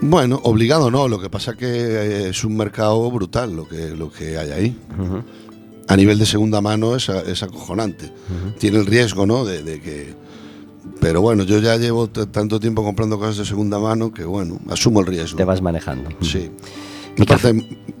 Bueno, 0.00 0.40
obligado 0.44 0.90
no, 0.90 1.08
lo 1.08 1.18
que 1.20 1.28
pasa 1.28 1.54
que 1.54 1.66
eh, 1.66 2.28
es 2.28 2.44
un 2.44 2.56
mercado 2.56 3.10
brutal 3.10 3.54
lo 3.54 3.68
que, 3.68 3.90
lo 3.90 4.12
que 4.12 4.38
hay 4.38 4.50
ahí. 4.50 4.78
A 5.88 5.96
nivel 5.96 6.18
de 6.18 6.26
segunda 6.26 6.60
mano 6.60 6.94
es, 6.94 7.08
es 7.08 7.42
acojonante. 7.42 8.12
Tiene 8.58 8.78
el 8.78 8.86
riesgo, 8.86 9.26
¿no? 9.26 9.44
De, 9.44 9.62
de 9.62 9.80
que. 9.80 10.14
Pero 11.00 11.20
bueno, 11.20 11.44
yo 11.44 11.58
ya 11.58 11.76
llevo 11.76 12.08
tanto 12.08 12.58
tiempo 12.60 12.82
comprando 12.82 13.18
cosas 13.18 13.38
de 13.38 13.44
segunda 13.44 13.78
mano 13.78 14.12
que, 14.12 14.24
bueno, 14.24 14.58
asumo 14.68 15.00
el 15.00 15.06
riesgo. 15.06 15.36
Te 15.36 15.44
vas 15.44 15.62
manejando. 15.62 16.10
Sí. 16.20 16.50
Mi 17.16 17.24
Aparte, 17.24 17.52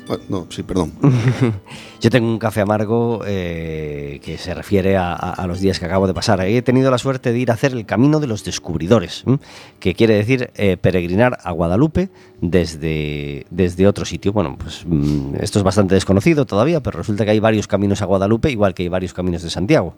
bueno, 0.06 0.22
no, 0.28 0.46
sí, 0.48 0.62
perdón. 0.62 0.92
Yo 2.00 2.10
tengo 2.10 2.28
un 2.28 2.38
café 2.38 2.60
amargo 2.60 3.22
eh, 3.26 4.20
que 4.22 4.38
se 4.38 4.54
refiere 4.54 4.96
a, 4.96 5.44
los 5.48 5.58
días 5.58 5.80
que 5.80 5.86
acabo 5.86 6.06
de 6.06 6.14
pasar. 6.14 6.40
He 6.42 6.62
tenido 6.62 6.92
la 6.92 6.98
suerte 6.98 7.32
de 7.32 7.38
ir 7.40 7.50
a 7.50 7.54
hacer 7.54 7.72
el 7.72 7.86
camino 7.86 8.20
de 8.20 8.28
los 8.28 8.44
descubridores, 8.44 9.24
que 9.80 9.94
quiere 9.94 10.14
decir 10.14 10.50
eh, 10.54 10.76
peregrinar 10.76 11.38
a 11.42 11.50
Guadalupe 11.50 12.08
desde, 12.40 13.46
desde 13.50 13.86
otro 13.88 14.04
sitio. 14.04 14.32
Bueno, 14.32 14.56
pues 14.56 14.84
mm, 14.86 15.36
esto 15.40 15.58
es 15.58 15.64
bastante 15.64 15.94
desconocido 15.94 16.46
todavía, 16.46 16.80
pero 16.80 16.98
resulta 16.98 17.24
que 17.24 17.32
hay 17.32 17.40
varios 17.40 17.66
caminos 17.66 18.00
a 18.00 18.04
Guadalupe, 18.04 18.50
igual 18.50 18.74
que 18.74 18.84
hay 18.84 18.88
varios 18.88 19.12
caminos 19.12 19.42
de 19.42 19.50
Santiago. 19.50 19.94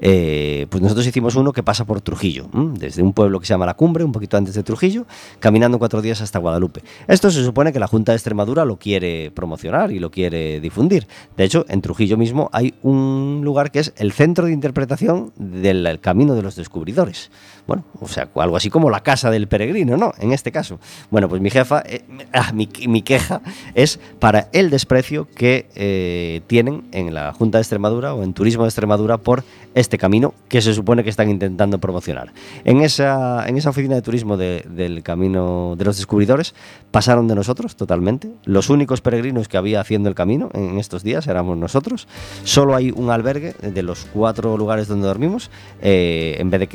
Eh, 0.00 0.66
pues 0.70 0.82
nosotros 0.82 1.06
hicimos 1.06 1.36
uno 1.36 1.52
que 1.52 1.62
pasa 1.62 1.84
por 1.84 2.00
Trujillo, 2.00 2.48
desde 2.52 3.02
un 3.02 3.12
pueblo 3.12 3.40
que 3.40 3.46
se 3.46 3.52
llama 3.52 3.66
La 3.66 3.74
Cumbre, 3.74 4.04
un 4.04 4.12
poquito 4.12 4.38
antes 4.38 4.54
de 4.54 4.62
Trujillo, 4.62 5.06
caminando 5.38 5.78
cuatro 5.78 6.00
días 6.00 6.22
hasta 6.22 6.38
Guadalupe. 6.38 6.82
Esto 7.08 7.30
se 7.30 7.44
supone 7.44 7.74
que 7.74 7.78
la 7.78 7.88
Junta 7.88 8.12
de 8.12 8.16
Extremadura 8.16 8.64
lo 8.64 8.78
quiere 8.78 9.30
promocionar 9.30 9.92
y 9.92 9.98
lo 9.98 10.10
quiere 10.10 10.60
difundir. 10.60 11.06
Hecho, 11.44 11.64
en 11.68 11.82
Trujillo 11.82 12.16
mismo 12.16 12.50
hay 12.52 12.74
un 12.82 13.40
lugar 13.44 13.70
que 13.70 13.80
es 13.80 13.92
el 13.96 14.12
centro 14.12 14.46
de 14.46 14.52
interpretación 14.52 15.32
del 15.36 15.86
el 15.86 16.00
camino 16.00 16.34
de 16.34 16.42
los 16.42 16.56
descubridores. 16.56 17.30
Bueno, 17.66 17.84
o 18.00 18.08
sea, 18.08 18.28
algo 18.34 18.56
así 18.56 18.70
como 18.70 18.90
la 18.90 19.02
casa 19.02 19.30
del 19.30 19.46
peregrino, 19.46 19.96
¿no? 19.96 20.12
En 20.18 20.32
este 20.32 20.50
caso. 20.50 20.80
Bueno, 21.10 21.28
pues 21.28 21.40
mi 21.40 21.50
jefa, 21.50 21.82
eh, 21.86 22.02
ah, 22.32 22.52
mi, 22.52 22.68
mi 22.88 23.02
queja 23.02 23.40
es 23.74 24.00
para 24.18 24.48
el 24.52 24.70
desprecio 24.70 25.28
que 25.34 25.66
eh, 25.74 26.42
tienen 26.48 26.84
en 26.92 27.14
la 27.14 27.32
Junta 27.32 27.58
de 27.58 27.62
Extremadura 27.62 28.14
o 28.14 28.22
en 28.22 28.34
Turismo 28.34 28.64
de 28.64 28.68
Extremadura 28.68 29.18
por 29.18 29.44
este 29.74 29.98
camino 29.98 30.34
que 30.48 30.60
se 30.60 30.74
supone 30.74 31.02
que 31.04 31.10
están 31.10 31.30
intentando 31.30 31.78
promocionar. 31.78 32.32
En 32.64 32.82
esa, 32.82 33.46
en 33.48 33.56
esa 33.56 33.70
oficina 33.70 33.94
de 33.94 34.02
turismo 34.02 34.36
de- 34.36 34.64
del 34.68 35.02
Camino 35.02 35.74
de 35.76 35.84
los 35.84 35.96
Descubridores 35.96 36.54
pasaron 36.90 37.26
de 37.28 37.34
nosotros 37.34 37.74
totalmente, 37.76 38.30
Los 38.44 38.68
únicos 38.70 39.00
peregrinos 39.00 39.48
que 39.48 39.56
había 39.56 39.80
haciendo 39.80 40.08
el 40.08 40.14
camino 40.14 40.50
en 40.54 40.78
estos 40.78 41.02
días 41.02 41.26
éramos 41.26 41.56
nosotros. 41.56 42.06
Solo 42.44 42.74
hay 42.76 42.90
un 42.94 43.10
albergue 43.10 43.54
de 43.62 43.82
los 43.82 44.06
cuatro 44.12 44.56
lugares 44.58 44.88
donde 44.88 45.06
dormimos. 45.06 45.50
Eh, 45.80 46.36
en 46.38 46.50
vez 46.50 46.68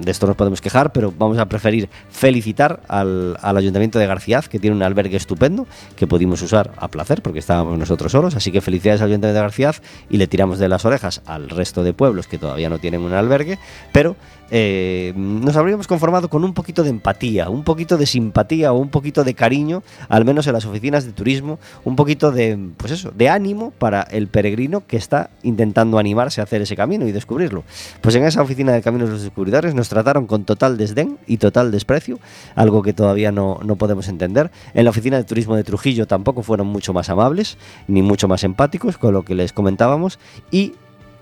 de 0.00 0.10
esto 0.10 0.26
nos 0.26 0.36
podemos 0.36 0.60
quejar, 0.60 0.92
pero 0.92 1.12
vamos 1.16 1.38
a 1.38 1.46
preferir 1.46 1.88
felicitar 2.10 2.80
al, 2.88 3.36
al 3.40 3.56
Ayuntamiento 3.56 3.98
de 3.98 4.06
Garciaz, 4.06 4.48
que 4.48 4.58
tiene 4.58 4.74
un 4.76 4.82
albergue 4.82 5.16
estupendo 5.16 5.66
que 5.96 6.06
pudimos 6.06 6.40
usar 6.42 6.72
a 6.76 6.88
placer 6.88 7.20
porque 7.22 7.38
estábamos 7.40 7.78
nosotros 7.78 8.12
solos. 8.12 8.34
Así 8.36 8.50
que 8.52 8.60
felicidades 8.60 9.00
al 9.02 9.08
Ayuntamiento 9.08 9.36
de 9.38 9.42
Garciaz 9.42 9.82
y 10.08 10.16
le 10.16 10.26
tiramos 10.26 10.58
de 10.58 10.68
las 10.68 10.84
orejas 10.84 11.20
al 11.26 11.48
resto 11.50 11.82
de 11.82 11.92
pueblos 11.92 12.26
que 12.26 12.37
todavía 12.38 12.70
no 12.70 12.78
tienen 12.78 13.02
un 13.02 13.12
albergue, 13.12 13.58
pero 13.92 14.16
eh, 14.50 15.12
nos 15.14 15.56
habríamos 15.56 15.86
conformado 15.86 16.30
con 16.30 16.42
un 16.42 16.54
poquito 16.54 16.82
de 16.82 16.90
empatía, 16.90 17.50
un 17.50 17.64
poquito 17.64 17.98
de 17.98 18.06
simpatía 18.06 18.72
o 18.72 18.78
un 18.78 18.88
poquito 18.88 19.24
de 19.24 19.34
cariño, 19.34 19.82
al 20.08 20.24
menos 20.24 20.46
en 20.46 20.54
las 20.54 20.64
oficinas 20.64 21.04
de 21.04 21.12
turismo, 21.12 21.58
un 21.84 21.96
poquito 21.96 22.32
de, 22.32 22.58
pues 22.76 22.92
eso, 22.92 23.10
de 23.10 23.28
ánimo 23.28 23.72
para 23.72 24.02
el 24.02 24.28
peregrino 24.28 24.86
que 24.86 24.96
está 24.96 25.30
intentando 25.42 25.98
animarse 25.98 26.40
a 26.40 26.44
hacer 26.44 26.62
ese 26.62 26.76
camino 26.76 27.06
y 27.06 27.12
descubrirlo. 27.12 27.64
Pues 28.00 28.14
en 28.14 28.24
esa 28.24 28.40
oficina 28.40 28.72
de 28.72 28.82
Caminos 28.82 29.08
de 29.08 29.14
los 29.14 29.22
Descubridores 29.22 29.74
nos 29.74 29.88
trataron 29.88 30.26
con 30.26 30.44
total 30.44 30.78
desdén 30.78 31.18
y 31.26 31.36
total 31.36 31.70
desprecio, 31.70 32.18
algo 32.54 32.82
que 32.82 32.92
todavía 32.92 33.32
no, 33.32 33.60
no 33.62 33.76
podemos 33.76 34.08
entender. 34.08 34.50
En 34.72 34.84
la 34.84 34.90
oficina 34.90 35.18
de 35.18 35.24
turismo 35.24 35.56
de 35.56 35.64
Trujillo 35.64 36.06
tampoco 36.06 36.42
fueron 36.42 36.68
mucho 36.68 36.92
más 36.92 37.10
amables, 37.10 37.58
ni 37.86 38.02
mucho 38.02 38.28
más 38.28 38.44
empáticos 38.44 38.96
con 38.96 39.12
lo 39.12 39.24
que 39.24 39.34
les 39.34 39.52
comentábamos 39.52 40.18
y 40.50 40.72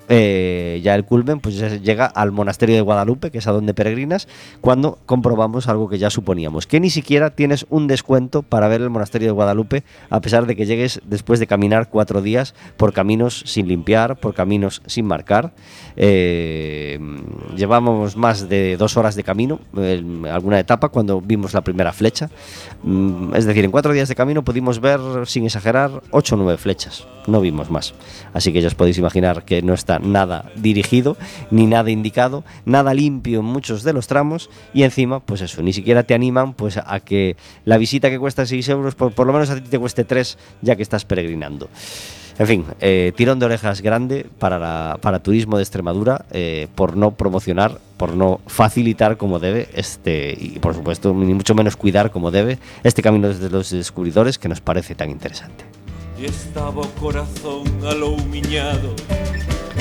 eh, 0.08 0.80
ya 0.82 0.94
el 0.94 1.04
culmen 1.04 1.40
pues 1.40 1.56
llega 1.82 2.06
al 2.06 2.32
monasterio 2.32 2.74
de 2.76 2.80
Guadalupe, 2.80 3.30
que 3.30 3.38
es 3.38 3.46
a 3.46 3.52
donde 3.52 3.74
peregrinas, 3.74 4.28
cuando 4.60 4.98
comprobamos 5.06 5.68
algo 5.68 5.88
que 5.88 5.98
ya 5.98 6.10
suponíamos, 6.10 6.66
que 6.66 6.80
ni 6.80 6.90
siquiera 6.90 7.30
tienes 7.30 7.66
un 7.70 7.86
descuento 7.86 8.42
para 8.42 8.68
ver 8.68 8.80
el 8.82 8.90
monasterio 8.90 9.28
de 9.28 9.32
Guadalupe, 9.32 9.84
a 10.10 10.20
pesar 10.20 10.46
de 10.46 10.56
que 10.56 10.66
llegues 10.66 11.00
después 11.04 11.40
de 11.40 11.46
caminar 11.46 11.88
cuatro 11.88 12.22
días 12.22 12.54
por 12.76 12.92
caminos 12.92 13.42
sin 13.46 13.68
limpiar, 13.68 14.16
por 14.16 14.34
caminos 14.34 14.82
sin 14.86 15.06
marcar. 15.06 15.52
Eh, 15.96 16.98
llevamos 17.56 18.16
más 18.16 18.48
de 18.48 18.76
dos 18.76 18.96
horas 18.96 19.16
de 19.16 19.24
camino, 19.24 19.60
en 19.76 20.26
alguna 20.26 20.58
etapa, 20.58 20.88
cuando 20.88 21.20
vimos 21.20 21.54
la 21.54 21.62
primera 21.62 21.92
flecha. 21.92 22.30
Mm, 22.82 23.34
Es 23.34 23.46
decir, 23.46 23.64
en 23.64 23.70
cuatro 23.70 23.92
días 23.92 24.08
de 24.08 24.14
camino 24.14 24.44
pudimos 24.44 24.80
ver, 24.80 25.00
sin 25.24 25.44
exagerar, 25.44 26.02
ocho 26.10 26.34
o 26.34 26.38
nueve 26.38 26.58
flechas. 26.58 27.06
No 27.26 27.40
vimos 27.40 27.70
más. 27.70 27.94
Así 28.32 28.52
que 28.52 28.60
ya 28.60 28.68
os 28.68 28.74
podéis 28.74 28.98
imaginar 28.98 29.44
que 29.44 29.62
no 29.62 29.74
está 29.74 29.95
nada 29.98 30.50
dirigido, 30.56 31.16
ni 31.50 31.66
nada 31.66 31.90
indicado, 31.90 32.44
nada 32.64 32.94
limpio 32.94 33.40
en 33.40 33.46
muchos 33.46 33.82
de 33.82 33.92
los 33.92 34.06
tramos 34.06 34.50
y 34.74 34.82
encima, 34.82 35.20
pues 35.20 35.40
eso, 35.40 35.62
ni 35.62 35.72
siquiera 35.72 36.02
te 36.02 36.14
animan 36.14 36.54
pues 36.54 36.76
a 36.76 37.00
que 37.00 37.36
la 37.64 37.78
visita 37.78 38.10
que 38.10 38.18
cuesta 38.18 38.46
6 38.46 38.68
euros, 38.70 38.94
por, 38.94 39.26
lo 39.26 39.32
menos 39.32 39.50
a 39.50 39.54
ti 39.56 39.62
te 39.62 39.78
cueste 39.78 40.04
3 40.04 40.38
ya 40.62 40.76
que 40.76 40.82
estás 40.82 41.04
peregrinando. 41.04 41.68
En 42.38 42.46
fin, 42.46 42.64
eh, 42.80 43.14
tirón 43.16 43.38
de 43.38 43.46
orejas 43.46 43.80
grande 43.80 44.26
para, 44.38 44.58
la- 44.58 44.98
para 45.00 45.20
turismo 45.22 45.56
de 45.56 45.62
Extremadura 45.62 46.26
eh, 46.32 46.68
por 46.74 46.94
no 46.94 47.12
promocionar, 47.12 47.78
por 47.96 48.14
no 48.14 48.40
facilitar 48.46 49.16
como 49.16 49.38
debe 49.38 49.70
este 49.74 50.36
y 50.38 50.58
por 50.58 50.74
supuesto 50.74 51.14
ni 51.14 51.32
mucho 51.32 51.54
menos 51.54 51.76
cuidar 51.76 52.10
como 52.10 52.30
debe 52.30 52.58
este 52.84 53.00
camino 53.00 53.28
desde 53.28 53.48
los 53.48 53.70
descubridores 53.70 54.38
que 54.38 54.50
nos 54.50 54.60
parece 54.60 54.94
tan 54.94 55.08
interesante. 55.08 55.64
Y 56.20 56.26
estaba 56.26 56.82
corazón 57.00 57.64
aloumiñado 57.86 58.94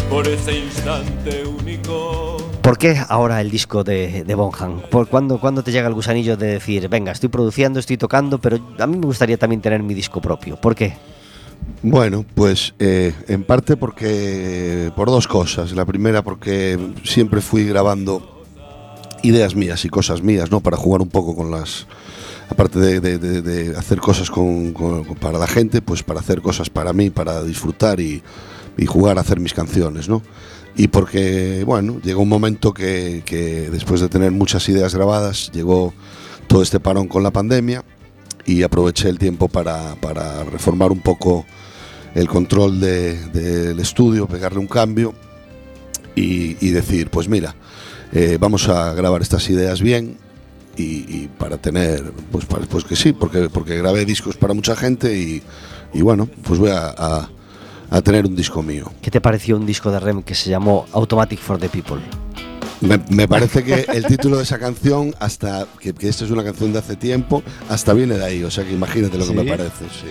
por 0.09 0.27
ese 0.27 0.59
instante 0.59 1.43
único. 1.45 2.37
¿Por 2.61 2.77
qué 2.77 2.97
ahora 3.09 3.41
el 3.41 3.51
disco 3.51 3.83
de, 3.83 4.23
de 4.23 4.35
Bonham? 4.35 4.81
¿Por 4.89 5.07
cuándo, 5.07 5.39
cuándo 5.39 5.63
te 5.63 5.71
llega 5.71 5.87
el 5.87 5.93
gusanillo 5.93 6.35
de 6.35 6.47
decir, 6.47 6.87
venga, 6.89 7.11
estoy 7.11 7.29
produciendo, 7.29 7.79
estoy 7.79 7.97
tocando, 7.97 8.39
pero 8.39 8.57
a 8.79 8.87
mí 8.87 8.97
me 8.97 9.05
gustaría 9.05 9.37
también 9.37 9.61
tener 9.61 9.83
mi 9.83 9.93
disco 9.93 10.19
propio? 10.21 10.55
¿Por 10.55 10.73
qué? 10.75 10.95
Bueno, 11.83 12.25
pues 12.35 12.73
eh, 12.79 13.13
en 13.27 13.43
parte 13.43 13.77
porque 13.77 14.91
por 14.95 15.09
dos 15.09 15.27
cosas. 15.27 15.73
La 15.73 15.85
primera 15.85 16.23
porque 16.23 16.79
siempre 17.03 17.41
fui 17.41 17.65
grabando 17.65 18.43
ideas 19.23 19.55
mías 19.55 19.85
y 19.85 19.89
cosas 19.89 20.21
mías, 20.21 20.49
¿no? 20.51 20.59
Para 20.61 20.77
jugar 20.77 21.01
un 21.01 21.09
poco 21.09 21.35
con 21.35 21.51
las... 21.51 21.87
Aparte 22.49 22.77
de, 22.79 22.99
de- 22.99 23.17
de- 23.17 23.41
de 23.41 23.75
hacer 23.77 23.99
cosas 23.99 24.29
con- 24.29 24.71
con- 24.73 25.03
para 25.15 25.39
la 25.39 25.47
gente, 25.47 25.81
pues 25.81 26.03
para 26.03 26.19
hacer 26.19 26.41
cosas 26.41 26.69
para 26.69 26.93
mí, 26.93 27.09
para 27.09 27.43
disfrutar 27.43 27.99
y, 27.99 28.21
y 28.77 28.85
jugar 28.85 29.17
a 29.17 29.21
hacer 29.21 29.39
mis 29.39 29.53
canciones, 29.53 30.09
¿no? 30.09 30.21
Y 30.77 30.89
porque, 30.89 31.63
bueno, 31.65 31.99
llegó 32.03 32.21
un 32.21 32.29
momento 32.29 32.73
que, 32.73 33.23
que 33.25 33.69
después 33.69 34.01
de 34.01 34.09
tener 34.09 34.31
muchas 34.31 34.67
ideas 34.67 34.93
grabadas, 34.93 35.49
llegó 35.53 35.93
todo 36.47 36.61
este 36.61 36.79
parón 36.81 37.07
con 37.07 37.23
la 37.23 37.31
pandemia 37.31 37.83
y 38.45 38.61
aproveché 38.63 39.07
el 39.09 39.17
tiempo 39.17 39.47
para, 39.47 39.95
para 39.95 40.43
reformar 40.43 40.91
un 40.91 40.99
poco 40.99 41.45
el 42.13 42.27
control 42.27 42.79
de- 42.79 43.17
del 43.29 43.79
estudio, 43.79 44.27
pegarle 44.27 44.59
un 44.59 44.67
cambio 44.67 45.13
y, 46.15 46.69
decir, 46.71 47.09
pues 47.09 47.27
mira, 47.27 47.55
eh, 48.13 48.37
vamos 48.39 48.69
a 48.69 48.93
grabar 48.93 49.21
estas 49.21 49.49
ideas 49.49 49.81
bien 49.81 50.17
y, 50.77 51.27
para 51.39 51.57
tener, 51.57 52.11
pues, 52.31 52.45
pues 52.45 52.83
que 52.83 52.95
sí, 52.97 53.13
porque, 53.13 53.49
porque 53.49 53.77
grabé 53.77 54.03
discos 54.05 54.35
para 54.35 54.53
mucha 54.53 54.75
gente 54.75 55.17
y, 55.17 55.41
y 55.93 56.01
bueno, 56.01 56.29
pues 56.43 56.59
voy 56.59 56.71
a- 56.71 57.29
a 57.89 58.01
tener 58.01 58.25
un 58.25 58.35
disco 58.35 58.61
mío. 58.63 58.91
¿Qué 59.01 59.11
te 59.11 59.21
pareció 59.21 59.57
un 59.57 59.65
disco 59.65 59.91
de 59.91 59.99
Rem 59.99 60.23
que 60.23 60.35
se 60.35 60.49
llamó 60.49 60.85
Automatic 60.93 61.39
for 61.39 61.57
the 61.57 61.69
People? 61.69 62.01
Me, 62.81 62.99
me 63.09 63.27
parece 63.27 63.63
que 63.63 63.85
el 63.93 64.05
título 64.05 64.37
de 64.37 64.43
esa 64.43 64.59
canción, 64.59 65.15
hasta 65.19 65.65
que, 65.79 65.93
que 65.93 66.09
esta 66.09 66.25
es 66.25 66.31
una 66.31 66.43
canción 66.43 66.73
de 66.73 66.79
hace 66.79 66.95
tiempo, 66.95 67.41
hasta 67.69 67.93
viene 67.93 68.17
de 68.17 68.25
ahí, 68.25 68.43
o 68.43 68.51
sea 68.51 68.63
que 68.65 68.73
imagínate 68.73 69.17
lo 69.17 69.25
que 69.25 69.33
me 69.33 69.43
parece. 69.43 69.85
Sí. 69.85 70.07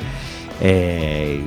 Eh, 0.61 1.43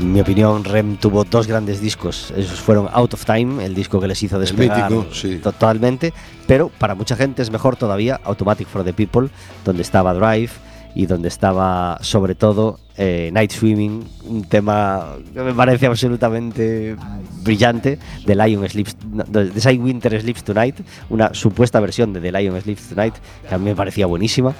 en 0.00 0.12
mi 0.12 0.20
opinión, 0.20 0.64
Rem 0.64 0.96
tuvo 0.96 1.24
dos 1.24 1.46
grandes 1.46 1.80
discos. 1.80 2.32
Esos 2.36 2.60
fueron 2.60 2.88
Out 2.92 3.14
of 3.14 3.24
Time, 3.24 3.64
el 3.64 3.74
disco 3.74 4.00
que 4.00 4.06
les 4.06 4.22
hizo 4.22 4.38
despegar 4.38 4.90
mítico, 4.90 5.14
sí. 5.14 5.36
totalmente. 5.36 6.12
Pero 6.46 6.70
para 6.78 6.94
mucha 6.94 7.16
gente 7.16 7.42
es 7.42 7.50
mejor 7.50 7.76
todavía 7.76 8.20
Automatic 8.24 8.68
for 8.68 8.84
the 8.84 8.92
People, 8.92 9.28
donde 9.64 9.82
estaba 9.82 10.14
Drive 10.14 10.50
y 10.94 11.06
donde 11.06 11.28
estaba 11.28 11.98
sobre 12.00 12.34
todo 12.34 12.78
eh, 12.96 13.30
Night 13.32 13.50
Swimming, 13.50 14.04
un 14.24 14.44
tema 14.44 15.16
que 15.32 15.40
me 15.40 15.52
parece 15.52 15.86
absolutamente 15.86 16.96
brillante 17.42 17.98
de 18.24 18.34
Lion 18.34 18.68
Sleeps, 18.68 18.96
de 19.02 19.50
de 19.50 19.60
Sai 19.60 19.78
Winter 19.78 20.20
Sleeps 20.20 20.44
Tonight, 20.44 20.76
una 21.10 21.34
supuesta 21.34 21.80
versión 21.80 22.12
de 22.12 22.20
The 22.20 22.32
Lion 22.32 22.60
Sleeps 22.60 22.88
Tonight 22.90 23.14
que 23.48 23.54
a 23.54 23.58
mí 23.58 23.64
me 23.64 23.74
parecía 23.74 24.06
buenísima. 24.06 24.54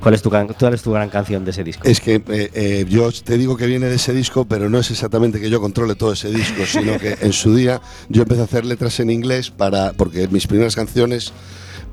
¿Cuál 0.00 0.14
es 0.14 0.22
tu, 0.22 0.30
cuál 0.30 0.74
es 0.74 0.82
tu 0.82 0.92
gran 0.92 1.10
canción 1.10 1.44
de 1.44 1.50
ese 1.50 1.62
disco? 1.62 1.86
Es 1.86 2.00
que 2.00 2.14
eh, 2.14 2.50
eh, 2.54 2.86
yo 2.88 3.12
te 3.12 3.36
digo 3.36 3.58
que 3.58 3.66
viene 3.66 3.86
de 3.86 3.96
ese 3.96 4.14
disco, 4.14 4.46
pero 4.46 4.70
no 4.70 4.78
es 4.78 4.90
exactamente 4.90 5.40
que 5.40 5.50
yo 5.50 5.60
controle 5.60 5.94
todo 5.94 6.14
ese 6.14 6.30
disco, 6.30 6.64
sino 6.66 6.98
que 6.98 7.18
en 7.20 7.34
su 7.34 7.54
día 7.54 7.82
yo 8.08 8.22
empecé 8.22 8.40
a 8.40 8.44
hacer 8.44 8.64
letras 8.64 8.98
en 9.00 9.10
inglés 9.10 9.50
para 9.50 9.92
porque 9.92 10.26
mis 10.28 10.46
primeras 10.46 10.74
canciones 10.74 11.34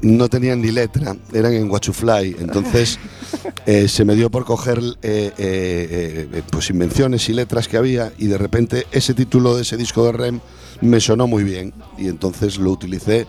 no 0.02 0.30
tenían 0.30 0.62
ni 0.62 0.72
letra, 0.72 1.16
eran 1.34 1.54
en 1.54 1.70
What 1.70 1.82
to 1.82 1.94
Fly. 1.94 2.36
Entonces 2.40 3.00
eh, 3.66 3.88
se 3.88 4.06
me 4.06 4.16
dio 4.16 4.30
por 4.30 4.46
coger 4.46 4.80
eh, 5.02 5.32
eh, 5.38 6.42
pues 6.52 6.70
invenciones 6.70 7.28
y 7.30 7.34
letras 7.34 7.68
que 7.68 7.78
había 7.78 8.12
y 8.18 8.28
de 8.28 8.38
repente 8.38 8.88
ese 8.92 9.14
título 9.14 9.56
de 9.56 9.64
ese 9.64 9.78
disco 9.78 10.06
de 10.06 10.12
Rem 10.12 10.40
me 10.82 11.00
sonó 11.00 11.28
muy 11.28 11.44
bien 11.44 11.74
y 11.98 12.08
entonces 12.08 12.58
lo 12.58 12.72
utilicé 12.72 13.26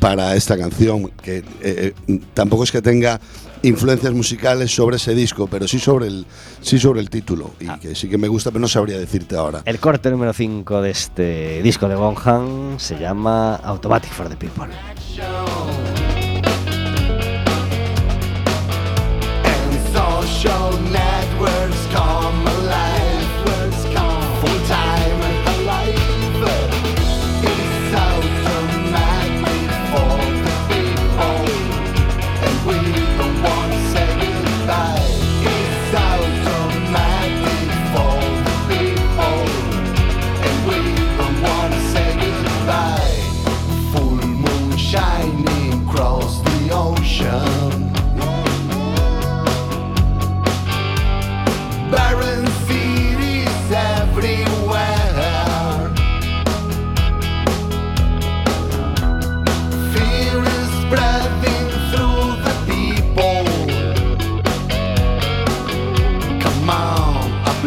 para 0.00 0.34
esta 0.34 0.56
canción 0.56 1.10
que 1.22 1.44
tampoco 2.34 2.64
es 2.64 2.72
que 2.72 2.80
tenga 2.82 3.20
influencias 3.62 4.12
musicales 4.12 4.74
sobre 4.74 4.96
ese 4.96 5.14
disco, 5.14 5.46
pero 5.46 5.68
sí 5.68 5.78
sobre 5.78 6.06
el 6.06 6.26
sí 6.60 6.78
sobre 6.78 7.00
el 7.00 7.10
título 7.10 7.52
y 7.60 7.68
que 7.78 7.94
sí 7.94 8.08
que 8.08 8.18
me 8.18 8.28
gusta, 8.28 8.50
pero 8.50 8.60
no 8.60 8.68
sabría 8.68 8.98
decirte 8.98 9.36
ahora. 9.36 9.62
El 9.64 9.78
corte 9.78 10.10
número 10.10 10.32
5 10.32 10.82
de 10.82 10.90
este 10.90 11.62
disco 11.62 11.88
de 11.88 11.94
Bonham 11.94 12.78
se 12.78 12.98
llama 12.98 13.56
Automatic 13.56 14.12
for 14.12 14.28
the 14.28 14.36
People. 14.36 14.68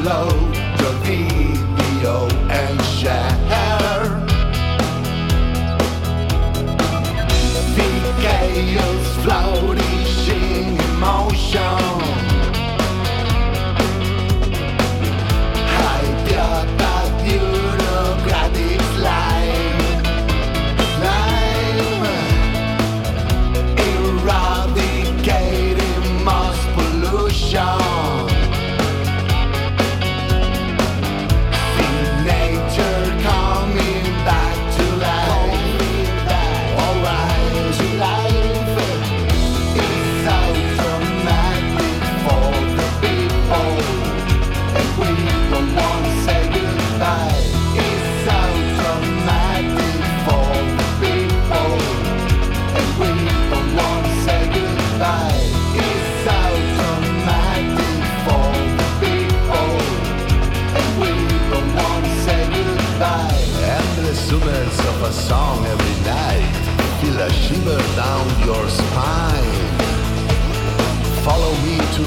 Love. 0.03 0.42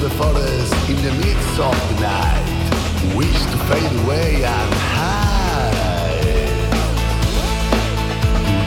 The 0.08 0.14
forest 0.14 0.88
in 0.88 0.96
the 1.02 1.12
midst 1.24 1.58
of 1.58 1.74
the 1.88 2.00
night. 2.00 3.16
Wish 3.16 3.40
to 3.46 3.58
fade 3.68 3.92
away 4.04 4.44
and 4.44 4.74
hide. 4.94 5.72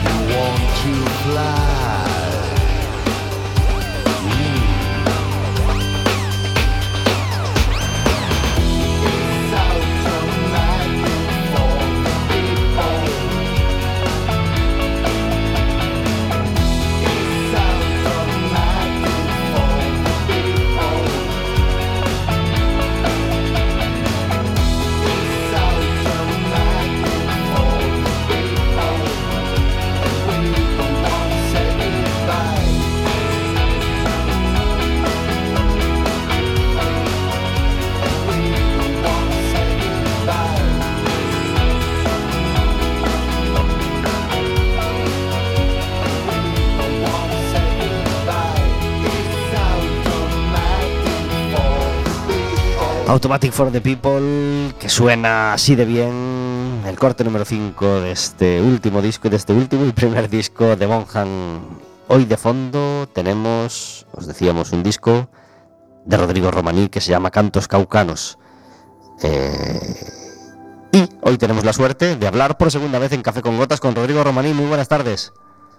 Do 0.04 0.10
you 0.10 0.36
want 0.36 0.62
to 0.82 0.92
fly? 1.22 1.59
Automatic 53.10 53.50
for 53.50 53.72
the 53.72 53.80
People, 53.80 54.72
que 54.78 54.88
suena 54.88 55.52
así 55.52 55.74
de 55.74 55.84
bien. 55.84 56.80
El 56.86 56.96
corte 56.96 57.24
número 57.24 57.44
5 57.44 58.02
de 58.02 58.12
este 58.12 58.60
último 58.62 59.02
disco, 59.02 59.28
de 59.28 59.34
este 59.34 59.52
último 59.52 59.84
y 59.84 59.90
primer 59.90 60.30
disco 60.30 60.76
de 60.76 60.86
Monjan. 60.86 61.60
Hoy 62.06 62.24
de 62.24 62.36
fondo 62.36 63.08
tenemos, 63.12 64.06
os 64.12 64.28
decíamos, 64.28 64.70
un 64.70 64.84
disco 64.84 65.28
de 66.04 66.16
Rodrigo 66.18 66.52
Romaní 66.52 66.88
que 66.88 67.00
se 67.00 67.10
llama 67.10 67.32
Cantos 67.32 67.66
Caucanos. 67.66 68.38
Eh, 69.24 69.80
y 70.92 71.08
hoy 71.22 71.36
tenemos 71.36 71.64
la 71.64 71.72
suerte 71.72 72.14
de 72.14 72.26
hablar 72.28 72.58
por 72.58 72.70
segunda 72.70 73.00
vez 73.00 73.10
en 73.10 73.22
Café 73.22 73.42
con 73.42 73.56
Gotas 73.56 73.80
con 73.80 73.96
Rodrigo 73.96 74.22
Romaní. 74.22 74.52
Muy 74.52 74.66
buenas 74.66 74.86
tardes. 74.86 75.32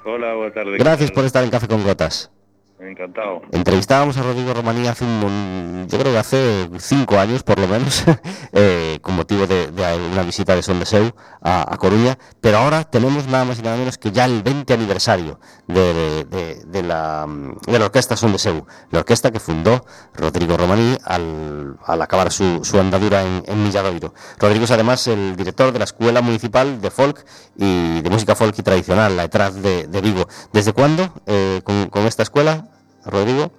Hola, 0.03 0.33
buenas 0.33 0.53
tardes. 0.53 0.77
Gracias 0.77 1.11
por 1.11 1.23
estar 1.23 1.45
en 1.45 1.49
Café 1.49 1.69
con 1.69 1.81
Gotas. 1.85 2.29
Encantado. 2.83 3.41
Entrevistábamos 3.51 4.17
a 4.17 4.23
Rodrigo 4.23 4.55
Romaní 4.55 4.87
hace 4.87 5.05
un, 5.05 5.85
yo 5.87 5.99
creo 5.99 6.11
que 6.13 6.17
hace 6.17 6.67
cinco 6.79 7.19
años 7.19 7.43
por 7.43 7.59
lo 7.59 7.67
menos, 7.67 8.03
eh, 8.53 8.97
con 9.03 9.15
motivo 9.15 9.45
de, 9.45 9.67
de 9.71 9.95
una 10.11 10.23
visita 10.23 10.55
de 10.55 10.63
Son 10.63 10.79
de 10.79 10.87
Seu 10.87 11.11
a, 11.41 11.71
a 11.73 11.77
Coruña, 11.77 12.17
pero 12.41 12.57
ahora 12.57 12.83
tenemos 12.83 13.27
nada 13.27 13.45
más 13.45 13.59
y 13.59 13.61
nada 13.61 13.77
menos 13.77 13.99
que 13.99 14.11
ya 14.11 14.25
el 14.25 14.41
20 14.41 14.73
aniversario 14.73 15.39
de, 15.67 16.25
de- 16.25 16.61
de 16.65 16.83
la, 16.83 17.27
de 17.67 17.77
la 17.79 17.85
orquesta 17.85 18.17
Son 18.17 18.31
de 18.31 18.39
Seu, 18.39 18.65
la 18.89 18.99
orquesta 18.99 19.29
que 19.29 19.39
fundó 19.39 19.85
Rodrigo 20.15 20.57
Romaní 20.57 20.97
al, 21.05 21.77
al 21.85 22.01
acabar 22.01 22.31
su, 22.31 22.61
su 22.65 22.79
andadura 22.79 23.21
en, 23.23 23.43
en 23.45 23.63
Milladoiro. 23.63 24.13
Rodrigo 24.39 24.65
es 24.65 24.71
además 24.71 25.05
el 25.07 25.35
director 25.35 25.71
de 25.71 25.77
la 25.79 25.85
Escuela 25.85 26.21
Municipal 26.21 26.81
de 26.81 26.89
Folk 26.89 27.23
y 27.55 28.01
de 28.01 28.09
Música 28.09 28.35
Folk 28.35 28.57
y 28.57 28.63
Tradicional, 28.63 29.15
la 29.15 29.25
ETRAD 29.25 29.53
de, 29.53 29.85
de 29.87 30.01
Vigo. 30.01 30.27
¿Desde 30.51 30.73
cuándo 30.73 31.13
eh, 31.27 31.61
con, 31.63 31.87
con 31.89 32.07
esta 32.07 32.23
escuela? 32.23 32.69
Rodrigo. 33.05 33.51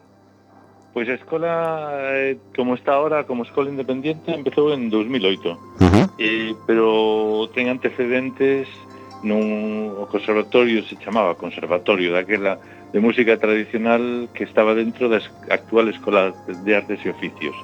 Pois 0.93 1.09
a 1.09 1.17
escola, 1.17 1.91
eh, 2.13 2.37
como 2.55 2.75
está 2.75 2.93
ahora, 2.93 3.25
como 3.25 3.45
escola 3.45 3.71
independiente, 3.71 4.35
empezou 4.35 4.77
en 4.77 4.91
2008. 4.93 5.57
Uh 5.81 5.89
-huh. 5.89 6.07
eh, 6.21 6.53
pero 6.67 7.49
ten 7.57 7.73
antecedentes 7.73 8.69
nun 9.25 9.95
o 9.97 10.05
conservatorio, 10.11 10.83
se 10.85 10.99
chamaba 11.01 11.39
conservatorio 11.39 12.13
daquela 12.13 12.59
de 12.93 13.01
música 13.01 13.39
tradicional 13.39 14.29
que 14.35 14.45
estaba 14.45 14.75
dentro 14.75 15.09
da 15.09 15.23
actual 15.49 15.89
Escola 15.89 16.35
de 16.45 16.71
Artes 16.77 17.01
e 17.07 17.09
Oficios 17.09 17.57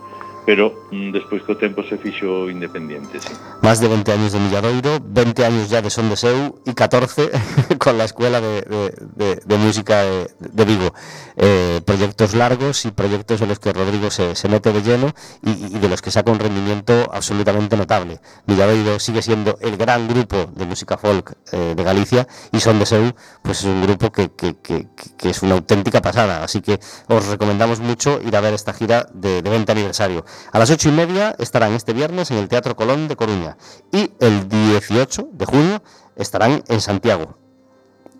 pero 0.48 0.88
mm, 0.90 1.12
despois 1.12 1.44
co 1.44 1.60
tempo 1.60 1.84
se 1.84 2.00
fixo 2.00 2.48
independiente, 2.48 3.20
sí. 3.20 3.28
Más 3.60 3.80
de 3.84 3.88
20 3.88 4.12
años 4.12 4.32
de 4.32 4.40
Milladoiro, 4.40 4.96
20 5.04 5.44
años 5.44 5.68
ya 5.68 5.82
de 5.82 5.90
Son 5.90 6.08
de 6.08 6.16
Seu 6.16 6.56
e 6.64 6.72
14 6.72 7.28
con 7.84 7.98
la 7.98 8.04
Escuela 8.04 8.40
de, 8.40 9.58
Música 9.58 10.02
de, 10.02 10.64
Vigo. 10.64 10.92
Eh, 11.36 11.80
proyectos 11.84 12.34
largos 12.34 12.84
y 12.84 12.90
proyectos 12.90 13.40
en 13.40 13.48
los 13.48 13.58
que 13.58 13.72
Rodrigo 13.72 14.10
se, 14.10 14.34
se 14.34 14.48
mete 14.48 14.72
de 14.72 14.82
lleno 14.82 15.14
y, 15.42 15.78
de 15.78 15.88
los 15.88 16.02
que 16.02 16.10
saca 16.10 16.30
un 16.32 16.38
rendimiento 16.38 17.08
absolutamente 17.12 17.76
notable. 17.76 18.20
Milladoiro 18.46 18.98
sigue 18.98 19.22
siendo 19.22 19.58
el 19.60 19.76
gran 19.76 20.08
grupo 20.08 20.50
de 20.54 20.64
música 20.66 20.96
folk 20.98 21.34
eh, 21.52 21.74
de 21.76 21.82
Galicia 21.84 22.26
y 22.52 22.60
Son 22.60 22.78
de 22.78 22.86
Seu 22.86 23.12
pues 23.42 23.60
es 23.60 23.64
un 23.66 23.82
grupo 23.82 24.10
que, 24.12 24.30
que- 24.30 24.56
es 25.22 25.42
una 25.42 25.54
auténtica 25.54 26.00
pasada. 26.02 26.42
Así 26.44 26.60
que 26.60 26.80
os 27.08 27.26
recomendamos 27.26 27.80
mucho 27.80 28.20
ir 28.22 28.34
a 28.36 28.40
ver 28.40 28.54
esta 28.54 28.72
gira 28.72 29.06
de, 29.12 29.42
de 29.42 29.50
20 29.50 29.72
aniversario. 29.72 30.24
A 30.52 30.58
las 30.58 30.70
ocho 30.70 30.88
y 30.88 30.92
media 30.92 31.34
estarán 31.38 31.72
este 31.74 31.92
viernes 31.92 32.30
en 32.30 32.38
el 32.38 32.48
Teatro 32.48 32.76
Colón 32.76 33.08
de 33.08 33.16
Coruña 33.16 33.56
y 33.92 34.10
el 34.20 34.48
18 34.48 35.28
de 35.32 35.46
junio 35.46 35.82
estarán 36.16 36.64
en 36.68 36.80
Santiago, 36.80 37.38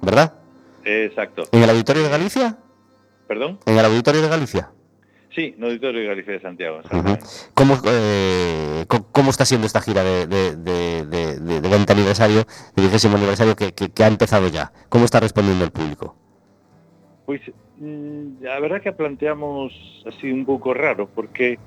¿verdad? 0.03 0.34
Exacto. 0.84 1.44
¿En 1.53 1.62
el 1.62 1.70
Auditorio 1.70 2.03
de 2.03 2.09
Galicia? 2.09 2.57
Perdón? 3.26 3.59
¿En 3.66 3.78
el 3.78 3.84
Auditorio 3.84 4.22
de 4.22 4.28
Galicia? 4.28 4.70
Sí, 5.34 5.55
no 5.59 5.66
Auditorio 5.66 6.01
de 6.01 6.07
Galicia 6.07 6.32
de 6.32 6.40
Santiago. 6.40 6.80
Ujú. 6.90 7.16
¿Cómo, 7.55 7.76
eh, 7.86 8.84
cómo 9.12 9.30
está 9.30 9.44
siendo 9.44 9.66
esta 9.66 9.80
gira 9.80 10.03
de, 10.03 10.26
de, 10.26 10.57
de, 10.57 11.05
de- 11.07 11.38
de- 11.38 11.61
de 11.61 11.68
20 11.68 11.92
aniversario, 11.92 12.44
de 12.74 12.82
20 12.82 13.09
aniversario 13.09 13.55
que, 13.55 13.72
que- 13.72 13.90
que 13.90 14.05
ha 14.05 14.09
empezado 14.09 14.49
ya? 14.49 14.72
¿Cómo 14.88 15.05
está 15.05 15.20
respondiendo 15.20 15.64
el 15.64 15.70
público? 15.70 16.16
Pois 17.26 17.42
mm, 17.76 18.46
a 18.51 18.59
verdad 18.59 18.80
que 18.80 18.92
planteamos 18.92 19.72
así 20.07 20.32
un 20.32 20.46
pouco 20.46 20.72
raro 20.72 21.07
porque, 21.14 21.59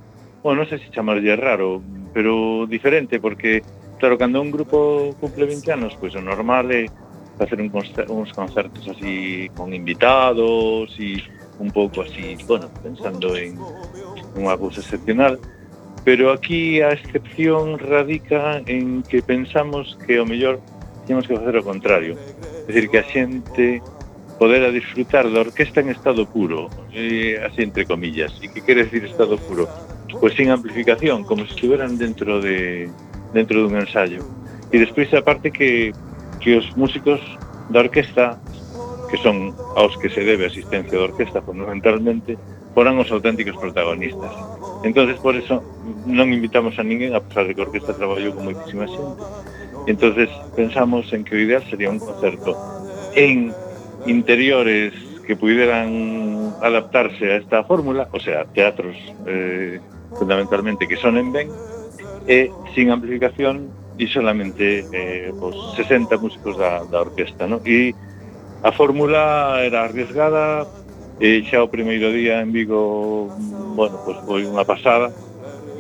bueno, 0.41 0.65
non 0.65 0.67
sei 0.67 0.81
se 0.81 0.89
chamarlle 0.89 1.37
raro, 1.37 1.85
pero 2.17 2.65
diferente 2.65 3.21
porque 3.21 3.61
claro, 4.01 4.17
cando 4.17 4.41
un 4.41 4.49
grupo 4.49 5.13
cumple 5.21 5.45
20 5.45 5.69
anos, 5.69 5.93
pois 6.01 6.17
o 6.17 6.21
normal 6.25 6.65
é 6.73 6.89
facer 7.41 7.59
un 7.59 7.69
concer 7.69 8.05
uns 8.11 8.31
concertos 8.33 8.87
así 8.87 9.49
con 9.57 9.73
invitados 9.73 10.93
e 11.01 11.17
un 11.57 11.73
pouco 11.73 12.01
así, 12.05 12.37
bueno, 12.45 12.69
pensando 12.85 13.33
en 13.33 13.57
unha 14.37 14.53
cousa 14.61 14.85
excepcional, 14.85 15.41
pero 16.05 16.29
aquí 16.29 16.85
a 16.85 16.93
excepción 16.93 17.81
radica 17.81 18.61
en 18.69 19.01
que 19.01 19.25
pensamos 19.25 19.97
que 20.05 20.21
o 20.21 20.25
mellor 20.25 20.61
temos 21.09 21.25
que 21.25 21.33
facer 21.33 21.57
o 21.57 21.65
contrario, 21.65 22.13
é 22.13 22.69
dicir 22.69 22.85
que 22.93 23.01
a 23.01 23.05
xente 23.09 23.81
podera 24.37 24.69
disfrutar 24.69 25.25
da 25.29 25.41
orquesta 25.41 25.81
en 25.81 25.89
estado 25.89 26.29
puro, 26.29 26.69
eh, 26.93 27.41
así 27.41 27.65
entre 27.65 27.89
comillas, 27.89 28.33
e 28.41 28.49
que 28.53 28.61
quere 28.61 28.85
decir 28.85 29.01
estado 29.05 29.37
puro? 29.37 29.65
Pois 30.21 30.37
sin 30.37 30.53
amplificación, 30.53 31.25
como 31.25 31.45
se 31.49 31.57
estiveran 31.57 31.97
dentro 31.97 32.37
de 32.37 32.85
dentro 33.33 33.65
dun 33.65 33.81
ensayo. 33.81 34.21
E 34.73 34.77
despois 34.77 35.09
a 35.13 35.21
parte 35.25 35.49
que 35.49 35.93
que 36.41 36.57
os 36.57 36.65
músicos 36.75 37.21
da 37.69 37.85
orquesta 37.85 38.41
que 39.09 39.17
son 39.21 39.53
aos 39.75 39.93
que 39.99 40.09
se 40.09 40.23
debe 40.23 40.47
a 40.47 40.51
asistencia 40.51 40.97
da 40.97 41.07
orquesta 41.11 41.43
fundamentalmente, 41.43 42.39
foran 42.73 42.97
os 42.97 43.11
auténticos 43.11 43.59
protagonistas. 43.59 44.31
entonces 44.83 45.19
por 45.19 45.35
eso 45.35 45.61
non 46.07 46.33
invitamos 46.33 46.79
a 46.79 46.83
ninguén, 46.83 47.13
a 47.13 47.21
pesar 47.21 47.45
de 47.45 47.53
que 47.53 47.61
a 47.61 47.67
orquesta 47.67 47.93
traballou 47.93 48.33
con 48.33 48.47
moitísima 48.47 48.87
xente. 48.89 49.21
entonces 49.85 50.31
pensamos 50.55 51.05
en 51.13 51.21
que 51.27 51.35
o 51.35 51.39
ideal 51.39 51.61
sería 51.69 51.91
un 51.91 52.01
concerto 52.01 52.57
en 53.13 53.53
interiores 54.07 54.95
que 55.27 55.35
pudieran 55.35 56.55
adaptarse 56.63 57.31
a 57.31 57.35
esta 57.37 57.63
fórmula, 57.63 58.09
o 58.11 58.19
sea, 58.19 58.45
teatros 58.45 58.95
eh, 59.27 59.79
fundamentalmente 60.17 60.87
que 60.87 60.97
sonen 60.97 61.31
ben, 61.31 61.51
e 62.27 62.49
sin 62.73 62.89
amplificación 62.89 63.69
e 63.99 64.07
solamente 64.07 64.87
eh, 64.91 65.31
os 65.41 65.75
60 65.75 66.17
músicos 66.17 66.57
da, 66.57 66.83
da 66.85 67.01
orquesta, 67.01 67.47
no? 67.47 67.61
E 67.65 67.93
a 68.63 68.71
fórmula 68.71 69.57
era 69.59 69.83
arriesgada, 69.83 70.67
e 71.19 71.43
xa 71.49 71.63
o 71.63 71.69
primeiro 71.69 72.11
día 72.11 72.41
en 72.41 72.51
Vigo, 72.51 73.29
bueno, 73.75 73.97
pois 74.05 74.17
foi 74.25 74.45
unha 74.45 74.65
pasada, 74.65 75.09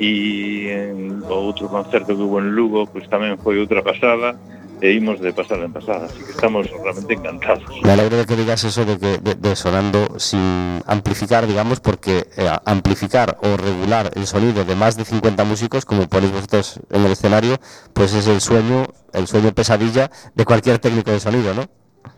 e 0.01 0.65
en, 0.69 1.21
o 1.29 1.37
outro 1.45 1.69
concerto 1.69 2.17
que 2.17 2.23
hubo 2.25 2.41
en 2.41 2.53
Lugo, 2.57 2.89
pois 2.89 3.05
tamén 3.05 3.37
foi 3.37 3.61
outra 3.61 3.85
pasada, 3.85 4.33
e 4.81 4.93
imos 4.93 5.19
de 5.19 5.31
pasada 5.31 5.65
en 5.65 5.73
pasada, 5.73 6.05
así 6.05 6.23
que 6.23 6.31
estamos 6.31 6.69
realmente 6.69 7.13
encantados. 7.13 7.63
Me 7.83 7.91
alegro 7.91 8.17
de 8.17 8.25
que 8.25 8.35
digas 8.35 8.63
eso 8.63 8.83
de 8.83 8.97
que 8.97 9.17
de, 9.19 9.35
de 9.35 9.55
sonando 9.55 10.19
sin 10.19 10.81
amplificar, 10.87 11.45
digamos, 11.45 11.79
porque 11.79 12.25
eh, 12.35 12.49
amplificar 12.65 13.37
o 13.43 13.57
regular 13.57 14.11
el 14.15 14.25
sonido 14.25 14.65
de 14.65 14.75
más 14.75 14.97
de 14.97 15.05
50 15.05 15.43
músicos, 15.43 15.85
como 15.85 16.09
ponéis 16.09 16.31
vosotros 16.31 16.79
en 16.89 17.05
el 17.05 17.11
escenario, 17.11 17.59
pues 17.93 18.13
es 18.13 18.27
el 18.27 18.41
sueño, 18.41 18.87
el 19.13 19.27
sueño 19.27 19.51
pesadilla 19.53 20.09
de 20.33 20.45
cualquier 20.45 20.79
técnico 20.79 21.11
de 21.11 21.19
sonido, 21.19 21.53
¿no? 21.53 21.69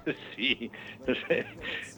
Sí, 0.36 0.70
no 1.08 1.14
sé, 1.28 1.46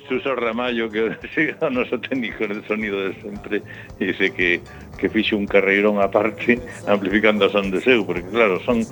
Suso 0.07 0.35
Ramallo, 0.35 0.89
que 0.89 0.99
é 0.99 1.55
o 1.61 1.69
noso 1.69 1.97
técnico 1.97 2.47
de 2.47 2.61
sonido 2.67 3.09
de 3.09 3.13
sempre, 3.21 3.61
dice 3.99 4.31
que, 4.31 4.61
que 4.97 5.09
fixe 5.09 5.33
un 5.35 5.45
carreirón 5.45 5.97
aparte 6.01 6.61
amplificando 6.87 7.45
a 7.45 7.49
son 7.49 7.71
de 7.71 7.81
seu, 7.81 8.05
porque 8.05 8.23
claro, 8.29 8.61
son 8.61 8.85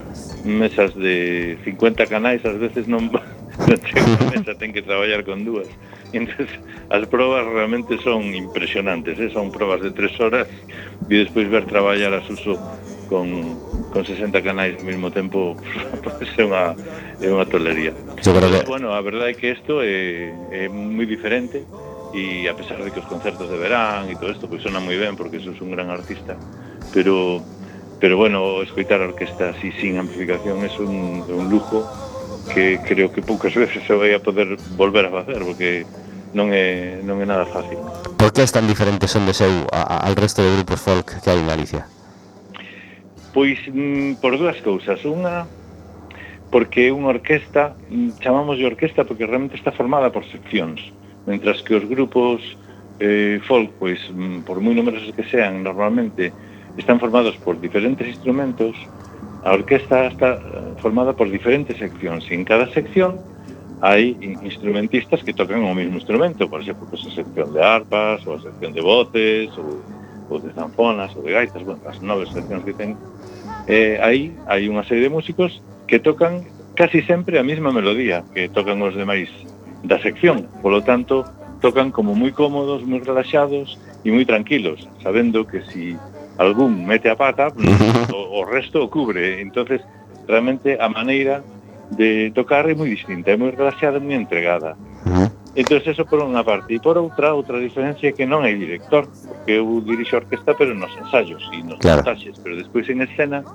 mesas 0.46 0.94
de 0.96 1.58
50 1.64 2.08
canais, 2.08 2.42
ás 2.46 2.58
veces 2.58 2.90
non, 2.90 3.14
non 3.70 3.80
chega 3.86 4.10
a 4.22 4.32
mesa, 4.34 4.58
ten 4.58 4.74
que 4.74 4.82
traballar 4.82 5.22
con 5.22 5.46
dúas. 5.46 5.70
Entón, 6.14 6.50
as 6.90 7.06
probas 7.10 7.46
realmente 7.46 7.98
son 8.02 8.34
impresionantes, 8.34 9.18
eh? 9.18 9.30
son 9.30 9.50
probas 9.54 9.82
de 9.82 9.94
tres 9.94 10.14
horas, 10.18 10.50
e 11.10 11.26
despois 11.26 11.46
ver 11.50 11.66
traballar 11.66 12.14
a 12.14 12.22
Suso 12.26 12.58
con, 13.14 13.30
con 13.94 14.02
60 14.02 14.42
canais 14.42 14.74
ao 14.82 14.86
mesmo 14.90 15.14
tempo 15.14 15.54
pois 16.02 16.34
é 16.34 16.42
unha, 16.42 16.74
é 17.22 17.30
unha 17.30 17.46
tolería. 17.46 17.94
Yo 18.26 18.34
creo 18.34 18.50
que... 18.50 18.66
Bueno, 18.66 18.98
a 18.98 19.02
verdade 19.06 19.32
é 19.32 19.36
que 19.38 19.54
isto 19.54 19.86
é, 19.86 20.34
é 20.50 20.66
moi 20.66 21.06
diferente 21.06 21.62
e 22.10 22.50
a 22.50 22.58
pesar 22.58 22.82
de 22.82 22.90
que 22.90 22.98
os 22.98 23.06
concertos 23.06 23.46
de 23.46 23.58
verán 23.62 24.10
e 24.10 24.18
todo 24.18 24.34
isto 24.34 24.50
pois 24.50 24.66
sona 24.66 24.82
moi 24.82 24.98
ben 24.98 25.14
porque 25.14 25.38
sos 25.38 25.62
un 25.62 25.70
gran 25.78 25.94
artista, 25.94 26.34
pero 26.90 27.38
pero 28.02 28.18
bueno, 28.18 28.66
escoitar 28.66 29.00
a 29.00 29.14
orquesta 29.14 29.54
así 29.54 29.70
sin 29.78 30.02
amplificación 30.02 30.66
é 30.66 30.70
un, 30.82 31.22
un 31.30 31.46
lujo 31.54 31.86
que 32.50 32.82
creo 32.82 33.14
que 33.14 33.22
poucas 33.22 33.54
veces 33.62 33.86
se 33.86 33.94
vai 33.94 34.18
a 34.18 34.20
poder 34.26 34.58
volver 34.74 35.06
a 35.06 35.22
facer 35.22 35.38
porque 35.46 35.86
non 36.34 36.50
é, 36.50 36.98
non 37.06 37.22
é 37.22 37.30
nada 37.30 37.46
fácil. 37.46 37.78
Por 38.18 38.34
que 38.34 38.42
es 38.42 38.50
tan 38.50 38.66
diferente 38.66 39.06
son 39.06 39.30
de 39.30 39.38
seu 39.38 39.54
ao 39.70 40.14
resto 40.18 40.42
de 40.42 40.50
grupos 40.50 40.82
folk 40.82 41.22
que 41.22 41.30
hai 41.30 41.38
en 41.38 41.46
Galicia? 41.46 41.86
Pois 43.34 43.58
mm, 43.66 44.22
por 44.22 44.38
dúas 44.38 44.62
cousas. 44.62 45.02
Unha, 45.04 45.50
porque 46.54 46.88
é 46.88 46.94
unha 46.94 47.10
orquesta, 47.10 47.74
mm, 47.90 48.22
chamamos 48.22 48.62
de 48.62 48.70
orquesta 48.70 49.02
porque 49.02 49.26
realmente 49.26 49.58
está 49.58 49.74
formada 49.74 50.14
por 50.14 50.22
seccións, 50.30 50.80
mentras 51.26 51.66
que 51.66 51.74
os 51.74 51.86
grupos 51.90 52.46
eh, 53.02 53.42
folk, 53.50 53.74
pois, 53.82 53.98
mm, 54.14 54.46
por 54.46 54.62
moi 54.62 54.78
numerosos 54.78 55.10
que 55.18 55.26
sean, 55.26 55.66
normalmente 55.66 56.30
están 56.78 57.02
formados 57.02 57.34
por 57.42 57.58
diferentes 57.58 58.06
instrumentos, 58.06 58.78
a 59.42 59.58
orquesta 59.58 60.14
está 60.14 60.38
eh, 60.38 60.78
formada 60.78 61.18
por 61.18 61.26
diferentes 61.26 61.82
seccións, 61.82 62.30
e 62.30 62.38
en 62.38 62.46
cada 62.46 62.70
sección 62.70 63.18
hai 63.82 64.16
instrumentistas 64.46 65.26
que 65.26 65.34
tocan 65.34 65.66
o 65.66 65.74
mesmo 65.74 65.98
instrumento, 65.98 66.46
por 66.46 66.62
exemplo, 66.62 66.86
pues, 66.86 67.02
a 67.02 67.12
sección 67.12 67.50
de 67.50 67.66
arpas, 67.66 68.22
ou 68.30 68.38
a 68.38 68.44
sección 68.46 68.72
de 68.78 68.80
botes, 68.86 69.50
ou 69.58 69.82
ou 70.30 70.40
de 70.40 70.52
zanfonas, 70.54 71.16
ou 71.16 71.24
de 71.24 71.32
gaitas, 71.32 71.64
bueno, 71.64 71.82
as 71.88 72.00
nove 72.00 72.28
seccións 72.30 72.64
que 72.64 72.74
ten, 72.74 72.96
eh, 73.68 74.00
aí 74.02 74.36
hai 74.48 74.68
unha 74.68 74.84
serie 74.84 75.08
de 75.08 75.14
músicos 75.14 75.64
que 75.88 76.00
tocan 76.00 76.44
casi 76.76 77.02
sempre 77.06 77.38
a 77.38 77.46
mesma 77.46 77.72
melodía 77.72 78.24
que 78.34 78.50
tocan 78.50 78.82
os 78.82 78.96
demais 78.98 79.30
da 79.84 80.00
sección. 80.00 80.50
Polo 80.64 80.82
tanto, 80.82 81.28
tocan 81.62 81.92
como 81.92 82.16
moi 82.16 82.32
cómodos, 82.32 82.84
moi 82.84 83.00
relaxados 83.00 83.78
e 84.04 84.10
moi 84.12 84.26
tranquilos, 84.26 84.84
sabendo 85.00 85.46
que 85.48 85.64
si 85.70 85.96
algún 86.40 86.84
mete 86.84 87.08
a 87.08 87.16
pata, 87.16 87.54
o, 88.16 88.42
o 88.42 88.48
resto 88.48 88.84
o 88.84 88.90
cubre. 88.90 89.40
entonces 89.40 89.80
realmente 90.28 90.78
a 90.80 90.90
maneira 90.90 91.44
de 91.92 92.32
tocar 92.32 92.66
é 92.66 92.74
moi 92.74 92.90
distinta, 92.90 93.32
é 93.32 93.38
moi 93.38 93.54
relaxada, 93.54 94.00
moi 94.00 94.18
entregada. 94.18 94.76
Entón, 95.54 95.82
eso 95.86 96.04
por 96.10 96.18
unha 96.26 96.42
parte. 96.42 96.74
E 96.74 96.82
por 96.82 96.98
outra, 96.98 97.38
outra 97.38 97.62
diferencia 97.62 98.10
é 98.10 98.14
que 98.14 98.26
non 98.26 98.42
hai 98.42 98.58
director, 98.58 99.06
porque 99.06 99.62
eu 99.62 99.66
dirixo 99.86 100.18
a 100.18 100.26
orquesta, 100.26 100.58
pero 100.58 100.74
nos 100.74 100.90
ensayos 100.98 101.46
e 101.54 101.62
nos 101.62 101.78
claro. 101.78 102.02
montaxes, 102.02 102.42
pero 102.42 102.58
despois 102.58 102.90
en 102.90 103.06
escena, 103.06 103.46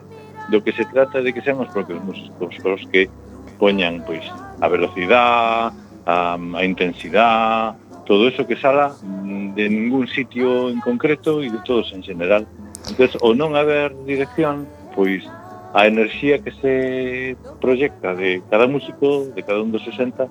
do 0.47 0.63
que 0.63 0.71
se 0.73 0.87
trata 0.87 1.19
de 1.21 1.35
que 1.35 1.43
sean 1.43 1.59
os 1.59 1.69
propios 1.75 1.99
músicos 2.07 2.55
os 2.63 2.83
que 2.89 3.11
poñan 3.59 4.07
pois 4.07 4.23
a 4.63 4.67
velocidade, 4.71 5.75
a, 6.07 6.39
a 6.39 6.63
intensidade, 6.65 7.77
todo 8.07 8.31
eso 8.31 8.47
que 8.47 8.57
sala 8.57 8.95
mm, 9.03 9.59
de 9.59 9.69
ningún 9.69 10.07
sitio 10.09 10.71
en 10.71 10.81
concreto 10.81 11.43
e 11.43 11.51
de 11.51 11.61
todos 11.67 11.93
en 11.93 12.07
general. 12.07 12.47
Entonces, 12.89 13.19
o 13.21 13.35
non 13.35 13.59
haber 13.59 13.93
dirección, 14.07 14.65
pois 14.95 15.27
a 15.75 15.85
enerxía 15.85 16.41
que 16.41 16.55
se 16.63 17.37
proyecta 17.61 18.15
de 18.15 18.41
cada 18.49 18.65
músico, 18.65 19.29
de 19.35 19.43
cada 19.43 19.61
un 19.61 19.75
dos 19.75 19.85
60, 19.85 20.31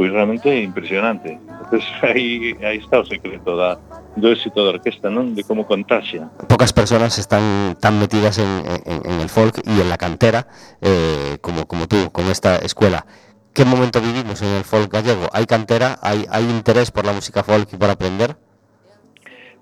pois 0.00 0.10
realmente 0.12 0.48
é 0.48 0.62
impresionante. 0.62 1.28
Entonces, 1.28 1.86
aí, 2.00 2.56
aí 2.62 2.78
está 2.78 3.00
o 3.00 3.04
secreto 3.04 3.54
da, 3.54 3.78
do 4.16 4.32
éxito 4.32 4.64
da 4.64 4.70
orquesta, 4.70 5.10
non? 5.12 5.36
De 5.36 5.44
como 5.44 5.68
contagia. 5.68 6.32
Pocas 6.48 6.72
personas 6.72 7.20
están 7.20 7.76
tan 7.76 8.00
metidas 8.00 8.40
en, 8.40 8.48
en, 8.64 9.04
en 9.04 9.20
el 9.20 9.28
folk 9.28 9.60
y 9.60 9.76
en 9.76 9.92
la 9.92 10.00
cantera 10.00 10.48
eh, 10.80 11.36
como, 11.44 11.68
como 11.68 11.84
tú, 11.84 12.08
con 12.16 12.32
esta 12.32 12.56
escuela. 12.64 13.04
¿Qué 13.52 13.68
momento 13.68 14.00
vivimos 14.00 14.40
en 14.40 14.48
el 14.56 14.64
folk 14.64 14.88
gallego? 14.90 15.28
¿Hay 15.36 15.44
cantera? 15.44 15.98
¿Hay, 16.00 16.24
hay 16.32 16.48
interés 16.48 16.90
por 16.90 17.04
la 17.04 17.12
música 17.12 17.44
folk 17.44 17.68
y 17.70 17.76
por 17.76 17.90
aprender? 17.92 18.40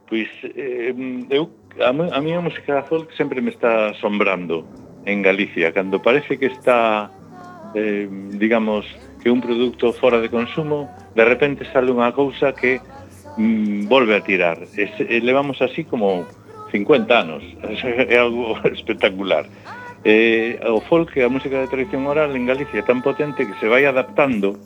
Pois, 0.07 0.31
eh, 0.55 0.95
eu, 1.35 1.51
a, 1.83 1.91
a 1.91 2.21
mí 2.23 2.31
a 2.31 2.39
música 2.39 2.87
folk 2.87 3.11
sempre 3.19 3.43
me 3.43 3.51
está 3.51 3.91
asombrando 3.91 4.63
en 5.03 5.19
Galicia, 5.19 5.75
cando 5.75 5.99
parece 5.99 6.39
que 6.39 6.47
está, 6.47 7.11
eh, 7.75 8.07
digamos, 8.39 8.87
que 9.29 9.33
un 9.33 9.43
produto 9.43 9.93
fora 9.93 10.21
de 10.21 10.31
consumo, 10.31 10.89
de 11.15 11.23
repente 11.23 11.69
sale 11.69 11.93
unha 11.93 12.17
cousa 12.17 12.57
que 12.57 12.81
mm, 13.37 13.85
volve 13.85 14.17
a 14.17 14.25
tirar. 14.25 14.57
Es, 14.73 14.89
eh, 14.97 15.21
levamos 15.21 15.61
así 15.61 15.85
como 15.85 16.25
50 16.73 17.13
anos, 17.13 17.45
é 18.09 18.17
algo 18.17 18.57
espectacular. 18.73 19.45
Eh, 20.01 20.57
o 20.65 20.81
folk 20.81 21.13
e 21.21 21.21
a 21.21 21.29
música 21.29 21.61
de 21.61 21.69
tradición 21.69 22.09
oral 22.09 22.33
en 22.33 22.49
Galicia 22.49 22.81
é 22.81 22.89
tan 22.89 23.05
potente 23.05 23.45
que 23.45 23.53
se 23.61 23.69
vai 23.69 23.85
adaptando 23.85 24.57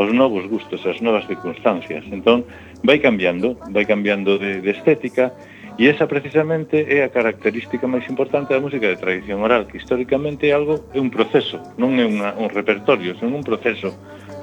aos 0.00 0.08
novos 0.16 0.48
gustos, 0.48 0.80
ás 0.88 0.96
novas 1.04 1.28
circunstancias. 1.28 2.08
Entón, 2.08 2.48
vai 2.80 2.96
cambiando, 3.04 3.60
vai 3.68 3.84
cambiando 3.84 4.40
de, 4.40 4.64
de 4.64 4.72
estética, 4.72 5.36
E 5.76 5.92
esa 5.92 6.08
precisamente 6.08 6.88
é 6.88 7.04
a 7.04 7.12
característica 7.12 7.84
máis 7.84 8.08
importante 8.08 8.56
da 8.56 8.64
música 8.64 8.88
de 8.88 8.96
tradición 8.96 9.44
oral, 9.44 9.68
que 9.68 9.76
históricamente 9.76 10.48
é 10.48 10.56
algo, 10.56 10.88
é 10.96 10.98
un 10.98 11.12
proceso, 11.12 11.60
non 11.76 12.00
é 12.00 12.04
unha, 12.08 12.32
un 12.40 12.48
repertorio, 12.48 13.12
senón 13.20 13.40
un 13.40 13.44
proceso. 13.44 13.92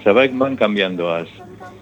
Se 0.06 0.14
vai, 0.14 0.30
van 0.30 0.54
cambiando 0.54 1.10
as, 1.10 1.26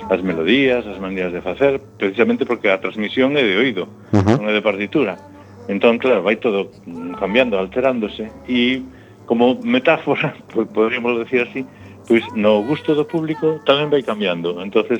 as 0.08 0.24
melodías, 0.24 0.88
as 0.88 0.96
maneiras 1.04 1.36
de 1.36 1.44
facer, 1.44 1.84
precisamente 2.00 2.48
porque 2.48 2.72
a 2.72 2.80
transmisión 2.80 3.36
é 3.36 3.44
de 3.44 3.60
oído, 3.60 3.92
uh 4.16 4.24
-huh. 4.24 4.40
non 4.40 4.48
é 4.48 4.56
de 4.56 4.64
partitura. 4.64 5.20
Entón, 5.68 6.00
claro, 6.00 6.24
vai 6.24 6.40
todo 6.40 6.72
cambiando, 7.20 7.60
alterándose, 7.60 8.32
e 8.48 8.80
como 9.28 9.60
metáfora, 9.60 10.32
pues, 10.56 10.72
podríamos 10.72 11.20
decir 11.28 11.44
así, 11.44 11.68
pois 12.08 12.24
pues, 12.24 12.40
no 12.40 12.64
gusto 12.64 12.96
do 12.96 13.04
público 13.04 13.60
tamén 13.68 13.92
vai 13.92 14.00
cambiando. 14.00 14.64
entonces 14.64 15.00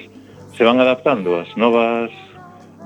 se 0.56 0.64
van 0.64 0.80
adaptando 0.80 1.40
as 1.40 1.50
novas 1.56 2.12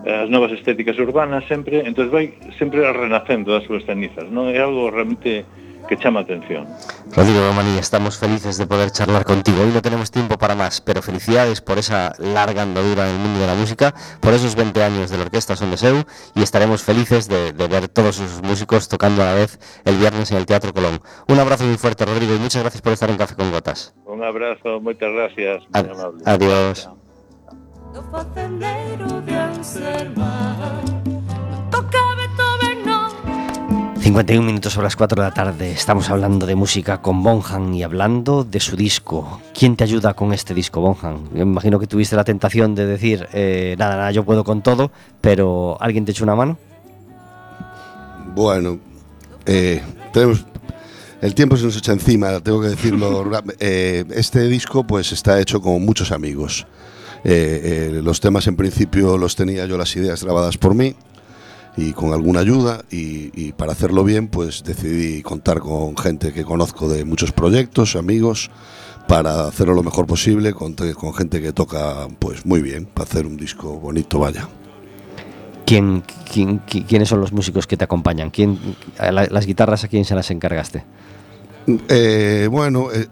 as 0.05 0.29
novas 0.29 0.51
estéticas 0.53 0.97
urbanas 1.01 1.43
sempre, 1.49 1.81
entonces 1.81 2.13
vai 2.13 2.37
sempre 2.61 2.85
renacendo 2.93 3.51
das 3.51 3.65
súas 3.65 3.83
cenizas, 3.89 4.29
non? 4.29 4.53
É 4.53 4.61
algo 4.61 4.93
realmente 4.93 5.43
que 5.85 5.97
chama 6.01 6.21
atención. 6.25 6.65
Rodrigo 7.13 7.45
Romaní, 7.45 7.77
estamos 7.77 8.17
felices 8.17 8.57
de 8.57 8.65
poder 8.65 8.89
charlar 8.89 9.21
contigo. 9.21 9.61
Hoy 9.61 9.69
no 9.69 9.81
tenemos 9.85 10.09
tiempo 10.09 10.33
para 10.37 10.55
más, 10.57 10.81
pero 10.81 11.01
felicidades 11.05 11.61
por 11.61 11.77
esa 11.77 12.13
larga 12.17 12.63
andadura 12.65 13.05
en 13.05 13.13
el 13.13 13.21
mundo 13.21 13.39
de 13.39 13.45
la 13.45 13.53
música, 13.53 13.93
por 14.19 14.33
esos 14.33 14.55
20 14.57 14.81
años 14.81 15.11
de 15.13 15.17
la 15.17 15.29
Orquesta 15.29 15.55
Son 15.55 15.69
de 15.69 15.77
Seu 15.77 16.01
y 16.33 16.41
estaremos 16.41 16.81
felices 16.81 17.29
de, 17.29 17.53
de 17.53 17.67
ver 17.67 17.87
todos 17.87 18.15
sus 18.17 18.41
músicos 18.41 18.89
tocando 18.89 19.21
a 19.21 19.25
la 19.25 19.33
vez 19.35 19.59
el 19.85 19.97
viernes 19.97 20.31
en 20.31 20.37
el 20.37 20.47
Teatro 20.47 20.73
Colón. 20.73 20.99
Un 21.27 21.37
abrazo 21.37 21.65
muy 21.65 21.77
fuerte, 21.77 22.03
Rodrigo, 22.03 22.33
y 22.33 22.39
muchas 22.39 22.63
gracias 22.63 22.81
por 22.81 22.93
estar 22.93 23.09
en 23.11 23.17
Café 23.17 23.35
con 23.35 23.51
Gotas. 23.53 23.93
Un 24.09 24.23
abrazo, 24.25 24.81
moitas 24.81 25.13
gracias, 25.13 25.61
Ad- 25.71 25.85
amable. 25.85 26.21
adiós. 26.25 26.89
Do 27.95 28.03
facendeiro 28.11 29.21
de 29.21 29.31
Anserma 29.31 30.51
Non 31.47 31.63
toca 31.71 32.03
Beethoven, 32.19 32.83
non 32.83 33.07
51 34.03 34.43
minutos 34.43 34.75
sobre 34.75 34.91
las 34.91 34.99
4 34.99 35.15
de 35.15 35.23
la 35.23 35.33
tarde. 35.33 35.71
Estamos 35.71 36.09
hablando 36.09 36.45
de 36.45 36.55
música 36.55 36.99
con 36.99 37.23
Bonham 37.23 37.73
y 37.73 37.83
hablando 37.83 38.43
de 38.43 38.59
su 38.59 38.75
disco. 38.75 39.39
¿Quién 39.57 39.77
te 39.77 39.85
ayuda 39.85 40.13
con 40.13 40.33
este 40.33 40.53
disco, 40.53 40.81
Bonham? 40.81 41.29
Me 41.31 41.47
imagino 41.47 41.79
que 41.79 41.87
tuviste 41.87 42.17
la 42.17 42.25
tentación 42.25 42.75
de 42.75 42.85
decir, 42.85 43.29
eh, 43.31 43.77
nada, 43.79 43.95
nada, 43.95 44.11
yo 44.11 44.25
puedo 44.25 44.43
con 44.43 44.61
todo, 44.61 44.91
pero 45.21 45.77
¿alguien 45.79 46.03
te 46.03 46.11
echó 46.11 46.25
una 46.25 46.35
mano? 46.35 46.57
Bueno, 48.35 48.77
eh, 49.45 49.81
tenemos. 50.11 50.43
El 51.21 51.33
tiempo 51.33 51.55
se 51.55 51.63
nos 51.63 51.77
echa 51.77 51.93
encima, 51.93 52.41
tengo 52.41 52.59
que 52.59 52.75
decirlo. 52.75 53.23
eh, 53.59 54.03
este 54.09 54.49
disco, 54.49 54.83
pues, 54.83 55.13
está 55.13 55.39
hecho 55.39 55.61
con 55.61 55.81
muchos 55.85 56.11
amigos. 56.11 56.67
Eh, 57.27 57.89
eh, 57.97 58.01
los 58.03 58.19
temas, 58.19 58.45
en 58.47 58.55
principio, 58.55 59.17
los 59.17 59.35
tenía 59.35 59.65
yo 59.65 59.77
las 59.77 59.95
ideas 59.95 60.23
grabadas 60.23 60.57
por 60.59 60.75
mí 60.75 60.95
y 61.75 61.91
con 61.93 62.13
alguna 62.13 62.39
ayuda. 62.41 62.83
Y, 62.91 63.51
para 63.53 63.71
hacerlo 63.71 64.03
bien, 64.03 64.27
pues, 64.27 64.63
decidí 64.63 65.21
contar 65.23 65.59
con 65.59 65.97
gente 65.97 66.31
que 66.33 66.43
conozco 66.45 66.87
de 66.87 67.03
muchos 67.03 67.31
proyectos, 67.31 67.95
amigos, 67.95 68.51
para 69.07 69.47
hacerlo 69.47 69.73
lo 69.73 69.83
mejor 69.83 70.05
posible, 70.05 70.53
con, 70.53 70.73
con 70.75 71.13
gente 71.15 71.41
que 71.41 71.51
toca, 71.51 72.07
pues, 72.19 72.45
muy 72.45 72.61
bien, 72.61 72.85
para 72.85 73.09
hacer 73.09 73.25
un 73.25 73.37
disco 73.37 73.79
bonito, 73.79 74.19
vaya. 74.19 74.47
¿Quién, 75.65 76.03
quién- 76.31 76.61
qui- 76.67 76.85
quiénes 76.85 77.09
son 77.09 77.21
los 77.21 77.33
músicos 77.33 77.65
que 77.65 77.75
te 77.75 77.83
acompañan? 77.85 78.29
¿Quién, 78.29 78.59
¿Las 78.99 79.47
guitarras 79.47 79.83
a 79.83 79.87
quién 79.87 80.05
se 80.05 80.13
las 80.13 80.29
encargaste? 80.29 80.83
Eh, 81.67 82.47
bueno, 82.51 82.91
eh, 82.93 83.07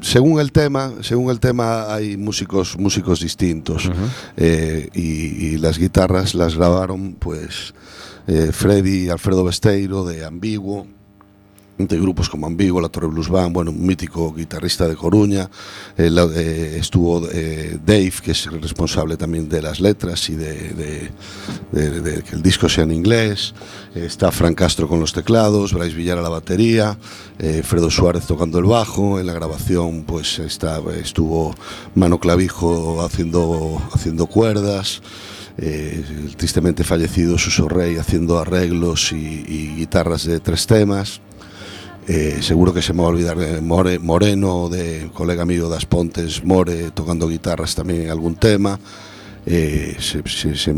según 0.00 0.40
el 0.40 0.52
tema, 0.52 0.92
según 1.02 1.30
el 1.30 1.40
tema 1.40 1.94
hay 1.94 2.16
músicos, 2.16 2.76
músicos 2.78 3.20
distintos. 3.20 3.90
Eh, 4.36 4.88
y, 4.94 5.46
y 5.46 5.58
las 5.58 5.78
guitarras 5.78 6.34
las 6.34 6.56
grabaron, 6.56 7.14
pues 7.14 7.74
eh, 8.26 8.50
Freddy 8.52 9.04
y 9.04 9.08
Alfredo 9.10 9.44
Besteiro 9.44 10.04
de 10.04 10.24
Ambiguo, 10.24 10.86
de 11.76 11.98
grupos 11.98 12.28
como 12.28 12.46
Ambiguo, 12.46 12.80
La 12.80 12.88
Torre 12.88 13.08
Blues 13.08 13.28
Band, 13.28 13.52
bueno, 13.52 13.72
un 13.72 13.84
mítico 13.84 14.32
guitarrista 14.32 14.86
de 14.86 14.94
Coruña, 14.94 15.50
eh, 15.98 16.08
eh, 16.36 16.76
estuvo 16.78 17.28
eh, 17.32 17.78
Dave, 17.84 18.12
que 18.22 18.30
es 18.30 18.46
el 18.46 18.62
responsable 18.62 19.16
también 19.16 19.48
de 19.48 19.60
las 19.60 19.80
letras 19.80 20.28
y 20.30 20.36
de, 20.36 21.10
que 21.72 22.36
el 22.36 22.42
disco 22.42 22.68
sea 22.68 22.84
en 22.84 22.92
inglés, 22.92 23.54
está 23.94 24.30
Fran 24.30 24.54
Castro 24.54 24.88
con 24.88 25.00
los 25.00 25.12
teclados, 25.12 25.72
Bryce 25.72 25.96
Villar 25.96 26.18
a 26.18 26.22
la 26.22 26.28
batería, 26.28 26.96
Fredo 27.64 27.90
Suárez 27.90 28.26
tocando 28.26 28.58
el 28.58 28.66
bajo, 28.66 29.18
en 29.18 29.26
la 29.26 29.32
grabación 29.32 30.04
pues 30.04 30.38
está, 30.38 30.80
estuvo 30.96 31.54
Mano 31.96 32.20
Clavijo 32.20 33.02
haciendo, 33.02 33.82
haciendo 33.92 34.26
cuerdas, 34.26 35.02
el 35.56 36.36
tristemente 36.36 36.84
fallecido 36.84 37.38
Suso 37.38 37.68
Rey 37.68 37.96
haciendo 37.96 38.38
arreglos 38.38 39.12
y 39.12 39.74
guitarras 39.76 40.24
de 40.24 40.38
tres 40.38 40.66
temas. 40.66 41.20
Eh, 42.06 42.38
seguro 42.42 42.74
que 42.74 42.82
se 42.82 42.92
me 42.92 43.00
va 43.00 43.06
a 43.06 43.10
olvidar 43.10 43.38
de 43.38 43.60
More, 43.62 43.98
Moreno, 43.98 44.68
de 44.68 45.08
colega 45.14 45.46
mío 45.46 45.70
Das 45.70 45.86
Pontes, 45.86 46.44
More, 46.44 46.90
tocando 46.90 47.28
guitarras 47.28 47.74
también 47.74 48.02
en 48.02 48.10
algún 48.10 48.36
tema. 48.36 48.78
Eh, 49.46 49.96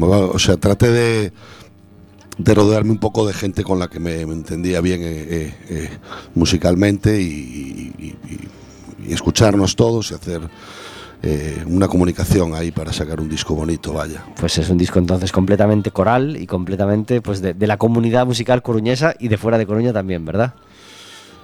o 0.00 0.38
sea, 0.38 0.56
traté 0.56 0.90
de, 0.90 1.32
de 2.38 2.54
rodearme 2.54 2.92
un 2.92 2.98
poco 2.98 3.26
de 3.26 3.32
gente 3.32 3.64
con 3.64 3.80
la 3.80 3.88
que 3.88 3.98
me, 3.98 4.20
entendía 4.20 4.80
bien 4.80 5.00
eh, 5.02 5.90
musicalmente 6.34 7.20
y, 7.20 8.14
escucharnos 9.08 9.76
todos 9.76 10.10
y 10.10 10.14
hacer 10.14 10.40
una 11.66 11.88
comunicación 11.88 12.54
ahí 12.54 12.70
para 12.70 12.92
sacar 12.92 13.20
un 13.20 13.28
disco 13.28 13.54
bonito, 13.54 13.92
vaya. 13.92 14.24
Pues 14.38 14.58
es 14.58 14.68
un 14.68 14.78
disco 14.78 14.98
entonces 14.98 15.32
completamente 15.32 15.90
coral 15.90 16.36
y 16.36 16.46
completamente 16.46 17.20
pues 17.20 17.40
de 17.40 17.66
la 17.66 17.76
comunidad 17.76 18.26
musical 18.26 18.62
coruñesa 18.62 19.14
y 19.18 19.28
de 19.28 19.38
fuera 19.38 19.58
de 19.58 19.66
Coruña 19.66 19.92
también, 19.92 20.24
¿verdad? 20.24 20.54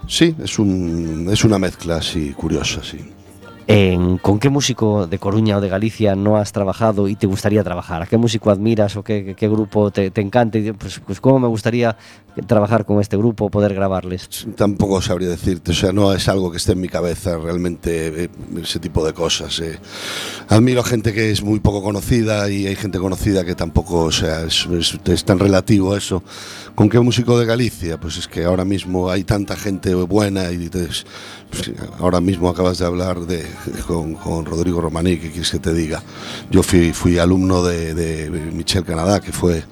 Sí, 0.09 0.35
es, 0.43 0.59
un, 0.59 1.29
es 1.31 1.45
una 1.45 1.59
mezcla 1.59 1.97
así 1.97 2.33
curiosa, 2.33 2.83
sí. 2.83 2.99
En- 3.73 4.19
¿Con 4.19 4.39
qué 4.39 4.51
músico 4.51 5.07
de 5.07 5.19
Coruña 5.19 5.57
o 5.57 5.61
de 5.61 5.69
Galicia 5.69 6.15
no 6.15 6.37
has 6.37 6.53
trabajado 6.53 7.09
y 7.09 7.17
te 7.17 7.27
gustaría 7.27 7.65
trabajar? 7.65 8.03
¿A 8.03 8.07
qué 8.07 8.17
músico 8.19 8.51
admiras 8.51 8.97
o 8.97 9.03
qué, 9.03 9.25
qué- 9.25 9.35
qué 9.35 9.49
grupo 9.49 9.91
te, 9.91 10.11
te 10.11 10.21
encanta? 10.21 10.59
Y, 10.59 10.73
Pues, 10.73 11.01
pues 11.07 11.21
cómo 11.21 11.39
me 11.41 11.49
gustaría 11.49 11.97
trabajar 12.47 12.85
con 12.87 13.01
este 13.01 13.17
grupo, 13.17 13.51
poder 13.51 13.75
grabarles. 13.75 14.47
Tampoco 14.57 15.01
sabría 15.03 15.29
decirte, 15.29 15.73
o 15.73 15.75
sea, 15.75 15.93
no 15.93 16.13
es 16.15 16.29
algo 16.29 16.51
que 16.51 16.57
esté 16.57 16.73
en 16.73 16.81
mi 16.81 16.89
cabeza 16.89 17.37
realmente 17.39 18.25
eh, 18.25 18.31
ese 18.63 18.79
tipo 18.79 19.05
de 19.05 19.13
cosas. 19.13 19.59
eh. 19.61 19.79
Admiro 20.49 20.81
a 20.81 20.85
gente 20.85 21.13
que 21.13 21.31
es 21.31 21.43
muy 21.43 21.61
poco 21.61 21.83
conocida 21.83 22.49
y 22.51 22.67
hay 22.67 22.77
gente 22.77 22.99
conocida 22.99 23.45
que 23.45 23.55
tampoco, 23.55 24.01
o 24.05 24.13
sea, 24.13 24.43
es, 24.43 24.67
es- 24.67 24.99
es 25.05 25.25
tan 25.25 25.39
relativo 25.39 25.97
eso. 25.97 26.23
¿Con 26.75 26.89
qué 26.89 27.01
músico 27.01 27.39
de 27.39 27.45
Galicia? 27.47 28.01
Pues 28.01 28.17
es 28.17 28.27
que 28.29 28.45
ahora 28.45 28.65
mismo 28.65 29.11
hay 29.11 29.25
tanta 29.25 29.57
gente 29.57 29.95
buena 29.95 30.51
y 30.51 30.69
pues, 30.71 31.05
ahora 31.99 32.21
mismo 32.21 32.49
acabas 32.49 32.79
de 32.79 32.87
hablar 32.87 33.21
de, 33.21 33.45
con, 33.87 34.15
con 34.15 34.45
Rodrigo 34.45 34.81
Romaní, 34.81 35.17
¿qué 35.19 35.31
quieres 35.31 35.51
que 35.51 35.59
te 35.59 35.73
diga? 35.73 36.03
Yo 36.51 36.63
fui, 36.63 36.93
fui 36.93 37.19
alumno 37.19 37.63
de, 37.63 37.95
de 37.95 38.31
Michel 38.31 38.85
Canadá, 38.85 39.21
que 39.21 39.33
fue 39.33 39.63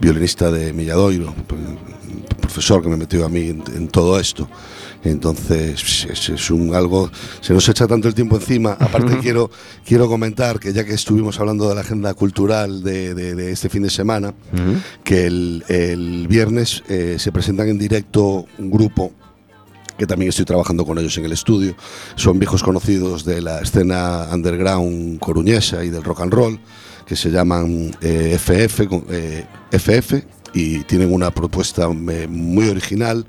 violinista 0.00 0.50
de 0.50 0.72
Milladoiro, 0.72 1.34
profesor 2.40 2.82
que 2.82 2.88
me 2.88 2.96
metió 2.96 3.24
a 3.24 3.28
mí 3.28 3.48
en, 3.48 3.62
en 3.74 3.88
todo 3.88 4.18
esto. 4.18 4.48
Entonces 5.02 6.06
es, 6.08 6.30
es 6.30 6.50
un 6.50 6.74
algo, 6.74 7.10
se 7.42 7.52
nos 7.52 7.68
echa 7.68 7.86
tanto 7.86 8.08
el 8.08 8.14
tiempo 8.14 8.36
encima. 8.36 8.72
Aparte 8.80 9.18
quiero, 9.18 9.50
quiero 9.84 10.08
comentar 10.08 10.58
que 10.58 10.72
ya 10.72 10.84
que 10.84 10.94
estuvimos 10.94 11.38
hablando 11.40 11.68
de 11.68 11.74
la 11.74 11.82
agenda 11.82 12.14
cultural 12.14 12.82
de, 12.82 13.14
de- 13.14 13.34
de 13.34 13.52
este 13.52 13.68
fin 13.68 13.82
de 13.82 13.90
semana, 13.90 14.32
que 15.02 15.26
el, 15.26 15.62
el 15.68 16.26
viernes 16.26 16.82
eh, 16.88 17.16
se 17.18 17.32
presentan 17.32 17.68
en 17.68 17.78
directo 17.78 18.46
un 18.58 18.70
grupo 18.70 19.12
que 19.98 20.06
también 20.06 20.28
estoy 20.30 20.44
trabajando 20.44 20.84
con 20.84 20.98
ellos 20.98 21.16
en 21.18 21.24
el 21.24 21.32
estudio. 21.32 21.74
Son 22.16 22.38
viejos 22.38 22.62
conocidos 22.62 23.24
de 23.24 23.40
la 23.42 23.60
escena 23.60 24.26
underground 24.32 25.18
coruñesa 25.20 25.84
y 25.84 25.90
del 25.90 26.02
rock 26.02 26.20
and 26.22 26.32
roll, 26.32 26.60
que 27.06 27.16
se 27.16 27.30
llaman 27.30 27.94
eh, 28.00 28.36
FF, 28.38 28.86
con- 28.88 29.04
eh, 29.10 29.44
FF 29.70 30.24
y 30.54 30.80
tienen 30.84 31.12
una 31.12 31.30
propuesta 31.30 31.84
eh, 32.10 32.26
muy 32.28 32.68
original, 32.68 33.26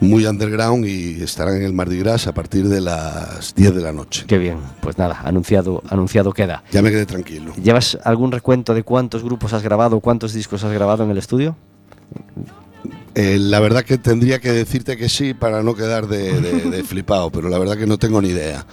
muy 0.00 0.24
underground 0.24 0.86
y 0.86 1.22
estarán 1.22 1.56
en 1.56 1.62
el 1.64 1.72
Mardi 1.74 1.98
Gras 1.98 2.26
a 2.26 2.32
partir 2.32 2.68
de 2.68 2.80
las 2.80 3.54
10 3.54 3.74
de 3.74 3.80
la 3.82 3.92
noche. 3.92 4.24
Qué 4.26 4.38
bien, 4.38 4.58
pues 4.80 4.96
nada, 4.96 5.20
anunciado, 5.24 5.82
anunciado 5.90 6.32
queda. 6.32 6.62
Ya 6.72 6.80
me 6.80 6.90
quedé 6.90 7.04
tranquilo. 7.04 7.52
¿Llevas 7.62 7.98
algún 8.04 8.32
recuento 8.32 8.72
de 8.72 8.82
cuántos 8.82 9.22
grupos 9.22 9.52
has 9.52 9.62
grabado, 9.62 10.00
cuántos 10.00 10.32
discos 10.32 10.64
has 10.64 10.72
grabado 10.72 11.04
en 11.04 11.10
el 11.10 11.18
estudio? 11.18 11.54
Eh, 13.16 13.38
la 13.40 13.58
verdad 13.58 13.84
que 13.84 13.98
tendría 13.98 14.38
que 14.38 14.52
decirte 14.52 14.96
que 14.96 15.08
sí 15.08 15.34
para 15.34 15.62
no 15.64 15.74
quedar 15.74 16.06
de, 16.06 16.40
de- 16.40 16.70
de 16.70 16.82
flipado, 16.84 17.30
pero 17.30 17.48
la 17.48 17.58
verdad 17.58 17.76
que 17.76 17.86
no 17.86 17.98
tengo 17.98 18.22
ni 18.22 18.28
idea. 18.28 18.64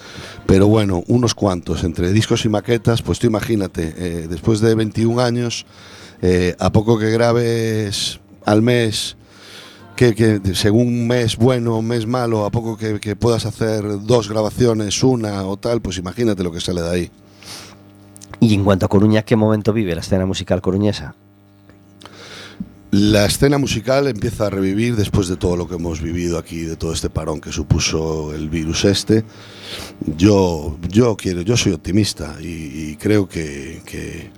Pero 0.45 0.67
bueno, 0.67 1.03
unos 1.07 1.33
cuantos, 1.33 1.83
entre 1.83 2.11
discos 2.11 2.45
y 2.45 2.49
maquetas, 2.49 3.01
pues 3.01 3.17
tú 3.19 3.27
imagínate, 3.27 3.93
eh, 3.97 4.27
después 4.29 4.59
de 4.59 4.75
21 4.75 5.19
años, 5.21 5.65
eh, 6.21 6.55
a 6.59 6.71
poco 6.71 6.99
que 6.99 7.09
grabes 7.09 8.19
al 8.45 8.61
mes, 8.61 9.17
que, 9.95 10.13
que 10.13 10.39
según 10.53 10.87
un 10.87 11.07
mes 11.07 11.35
bueno, 11.37 11.77
un 11.79 11.87
mes 11.87 12.05
malo, 12.05 12.45
a 12.45 12.51
poco 12.51 12.77
que, 12.77 12.99
que 12.99 13.15
puedas 13.15 13.47
hacer 13.47 14.03
dos 14.03 14.29
grabaciones, 14.29 15.03
una 15.03 15.43
o 15.45 15.57
tal, 15.57 15.81
pues 15.81 15.97
imagínate 15.97 16.43
lo 16.43 16.51
que 16.51 16.61
sale 16.61 16.81
de 16.83 16.89
ahí. 16.89 17.11
Y 18.39 18.53
en 18.53 18.63
cuanto 18.63 18.85
a 18.85 18.89
Coruña, 18.89 19.23
¿qué 19.23 19.35
momento 19.35 19.73
vive 19.73 19.95
la 19.95 20.01
escena 20.01 20.27
musical 20.27 20.61
coruñesa? 20.61 21.15
La 22.91 23.25
escena 23.25 23.57
musical 23.57 24.07
empieza 24.07 24.47
a 24.47 24.49
revivir 24.49 24.95
después 24.95 25.27
de 25.27 25.35
todo 25.35 25.57
lo 25.57 25.67
que 25.67 25.75
hemos 25.75 26.01
vivido 26.01 26.37
aquí, 26.37 26.61
de 26.61 26.77
todo 26.77 26.93
este 26.93 27.09
parón 27.09 27.41
que 27.41 27.51
supuso 27.51 28.33
el 28.33 28.47
virus 28.49 28.85
este. 28.85 29.25
Yo, 30.15 30.77
yo 30.89 31.17
quiero, 31.17 31.41
yo 31.41 31.57
soy 31.57 31.73
optimista 31.73 32.35
y, 32.41 32.45
y 32.91 32.97
creo 32.99 33.27
que, 33.27 33.81
que- 33.85 34.31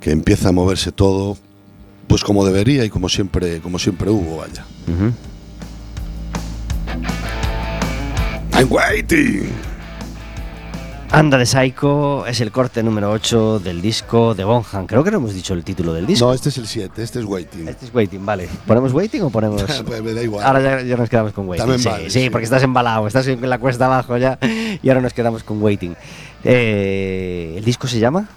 que 0.00 0.12
empieza 0.12 0.50
a 0.50 0.52
moverse 0.52 0.92
todo, 0.92 1.36
pues 2.06 2.22
como 2.22 2.44
debería 2.46 2.84
y 2.84 2.88
como 2.88 3.08
siempre, 3.08 3.58
como 3.60 3.80
siempre 3.80 4.08
hubo, 4.10 4.36
vaya. 4.36 4.64
I'm 8.52 8.70
waiting. 8.70 9.48
Anda 11.10 11.38
de 11.38 11.46
Psycho 11.46 12.26
es 12.26 12.40
el 12.42 12.52
corte 12.52 12.82
número 12.82 13.10
8 13.10 13.60
del 13.60 13.80
disco 13.80 14.34
de 14.34 14.44
Bonham. 14.44 14.86
Creo 14.86 15.02
que 15.02 15.10
no 15.10 15.16
hemos 15.16 15.32
dicho 15.32 15.54
el 15.54 15.64
título 15.64 15.94
del 15.94 16.06
disco. 16.06 16.26
No, 16.26 16.34
este 16.34 16.50
es 16.50 16.58
el 16.58 16.66
7, 16.66 17.02
este 17.02 17.20
es 17.20 17.24
Waiting. 17.24 17.66
Este 17.66 17.86
es 17.86 17.94
Waiting, 17.94 18.26
vale. 18.26 18.46
¿Ponemos 18.66 18.92
Waiting 18.92 19.22
o 19.22 19.30
ponemos.? 19.30 19.62
Pues 19.86 20.02
me 20.02 20.12
da 20.12 20.22
igual. 20.22 20.44
Ahora 20.44 20.60
ya, 20.60 20.82
ya 20.82 20.96
nos 20.96 21.08
quedamos 21.08 21.32
con 21.32 21.48
Waiting. 21.48 21.62
También 21.62 21.80
sí, 21.80 21.88
vale, 21.88 22.10
sí, 22.10 22.20
sí. 22.24 22.30
porque 22.30 22.44
estás 22.44 22.62
embalado, 22.62 23.06
estás 23.06 23.26
en 23.26 23.48
la 23.48 23.58
cuesta 23.58 23.86
abajo 23.86 24.18
ya 24.18 24.38
y 24.82 24.88
ahora 24.88 25.00
nos 25.00 25.14
quedamos 25.14 25.42
con 25.44 25.62
Waiting. 25.62 25.96
Eh, 26.44 27.54
¿El 27.56 27.64
disco 27.64 27.86
se 27.86 27.98
llama? 27.98 28.28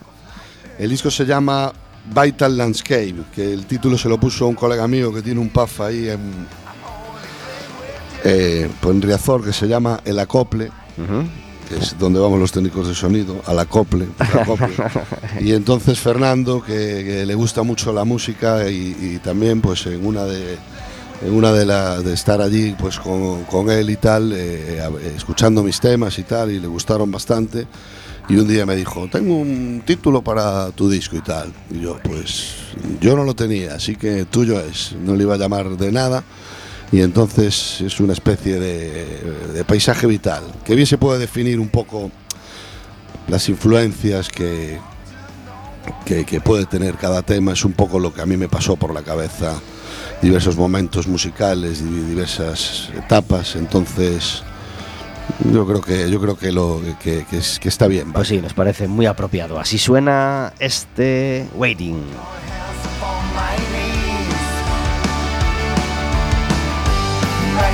El 0.80 0.90
disco 0.90 1.12
se 1.12 1.26
llama 1.26 1.74
Vital 2.06 2.58
Landscape, 2.58 3.16
que 3.36 3.54
el 3.54 3.66
título 3.66 3.98
se 3.98 4.08
lo 4.08 4.18
puso 4.18 4.48
un 4.48 4.56
colega 4.56 4.88
mío 4.88 5.14
que 5.14 5.22
tiene 5.22 5.42
un 5.42 5.50
puff 5.50 5.82
ahí 5.82 6.08
en, 6.10 6.48
eh, 8.24 8.70
pues 8.80 8.96
en 8.96 9.02
Riazor 9.02 9.44
que 9.44 9.54
se 9.54 9.68
llama 9.68 10.00
El 10.06 10.18
Acople, 10.20 10.72
que 11.72 11.80
es 11.84 11.98
donde 11.98 12.20
vamos 12.20 12.40
los 12.40 12.52
técnicos 12.52 12.88
de 12.88 12.96
sonido, 12.96 13.42
al 13.46 13.60
acople, 13.60 14.08
acople. 14.20 14.70
y 15.42 15.54
entonces 15.54 16.00
Fernando, 16.00 16.62
que, 16.62 16.74
que 16.74 17.26
le 17.26 17.36
gusta 17.36 17.64
mucho 17.64 17.94
la 17.94 18.04
música 18.04 18.70
y, 18.70 18.96
y 19.00 19.20
también 19.24 19.62
pues 19.62 19.86
en 19.86 20.06
una 20.06 20.26
de 20.26 20.58
en 21.24 21.34
una 21.36 21.52
de, 21.54 21.68
la, 21.68 22.00
de 22.02 22.14
estar 22.16 22.42
allí 22.42 22.76
pues 22.80 22.98
con, 23.00 23.44
con 23.44 23.70
él 23.70 23.92
y 23.92 23.96
tal, 23.96 24.34
eh, 24.36 24.82
a- 24.82 25.16
escuchando 25.16 25.62
mis 25.62 25.80
temas 25.80 26.18
y 26.18 26.24
tal, 26.24 26.50
y 26.50 26.60
le 26.60 26.66
gustaron 26.66 27.12
bastante. 27.12 27.68
Y 28.28 28.38
un 28.38 28.48
día 28.48 28.66
me 28.66 28.76
dijo, 28.76 29.08
tengo 29.12 29.36
un 29.36 29.84
título 29.86 30.24
para 30.24 30.72
tu 30.72 30.90
disco 30.90 31.18
y 31.18 31.22
tal. 31.22 31.54
Y 31.70 31.82
yo, 31.82 32.00
pues, 32.04 32.54
yo 33.00 33.16
no 33.16 33.24
lo 33.24 33.36
tenía, 33.36 33.76
así 33.76 33.96
que 33.98 34.26
tuyo 34.26 34.60
es. 34.62 34.94
No 35.04 35.16
le 35.16 35.24
iba 35.24 35.36
a 35.36 35.38
llamar 35.38 35.70
de 35.78 35.92
nada. 35.92 36.24
Y 36.92 37.02
entonces 37.02 37.80
es 37.82 38.00
una 38.02 38.14
especie 38.14 38.60
de, 38.60 39.06
de 39.54 39.64
paisaje 39.64 40.08
vital, 40.08 40.44
que 40.66 40.76
bien 40.76 40.86
se 40.88 40.98
puede 40.98 41.20
definir 41.20 41.60
un 41.60 41.70
poco 41.70 42.12
las 43.30 43.48
influencias 43.48 44.28
que, 44.28 44.78
que, 46.06 46.26
que 46.26 46.42
puede 46.42 46.66
tener 46.66 46.96
cada 46.96 47.22
tema. 47.22 47.54
Es 47.54 47.64
un 47.64 47.72
poco 47.74 47.98
lo 48.00 48.14
que 48.14 48.22
a 48.22 48.26
mí 48.26 48.36
me 48.36 48.50
pasó 48.50 48.76
por 48.76 48.94
la 48.94 49.04
cabeza, 49.04 49.54
diversos 50.22 50.58
momentos 50.58 51.08
musicales, 51.08 51.82
di- 51.82 52.02
diversas 52.10 52.90
etapas. 52.98 53.56
Entonces, 53.56 54.44
yo 55.50 55.66
creo 55.66 55.80
que, 55.80 56.10
yo 56.12 56.20
creo 56.20 56.38
que, 56.38 56.52
lo, 56.52 56.82
que, 57.02 57.26
que 57.30 57.38
es- 57.38 57.58
que 57.58 57.70
está 57.70 57.88
bien. 57.88 58.12
Pues 58.12 58.28
sí, 58.28 58.42
nos 58.42 58.54
parece 58.54 58.90
muy 58.90 59.06
apropiado. 59.06 59.62
Así 59.62 59.78
suena 59.78 60.52
este 60.60 61.48
Waiting. 61.56 62.04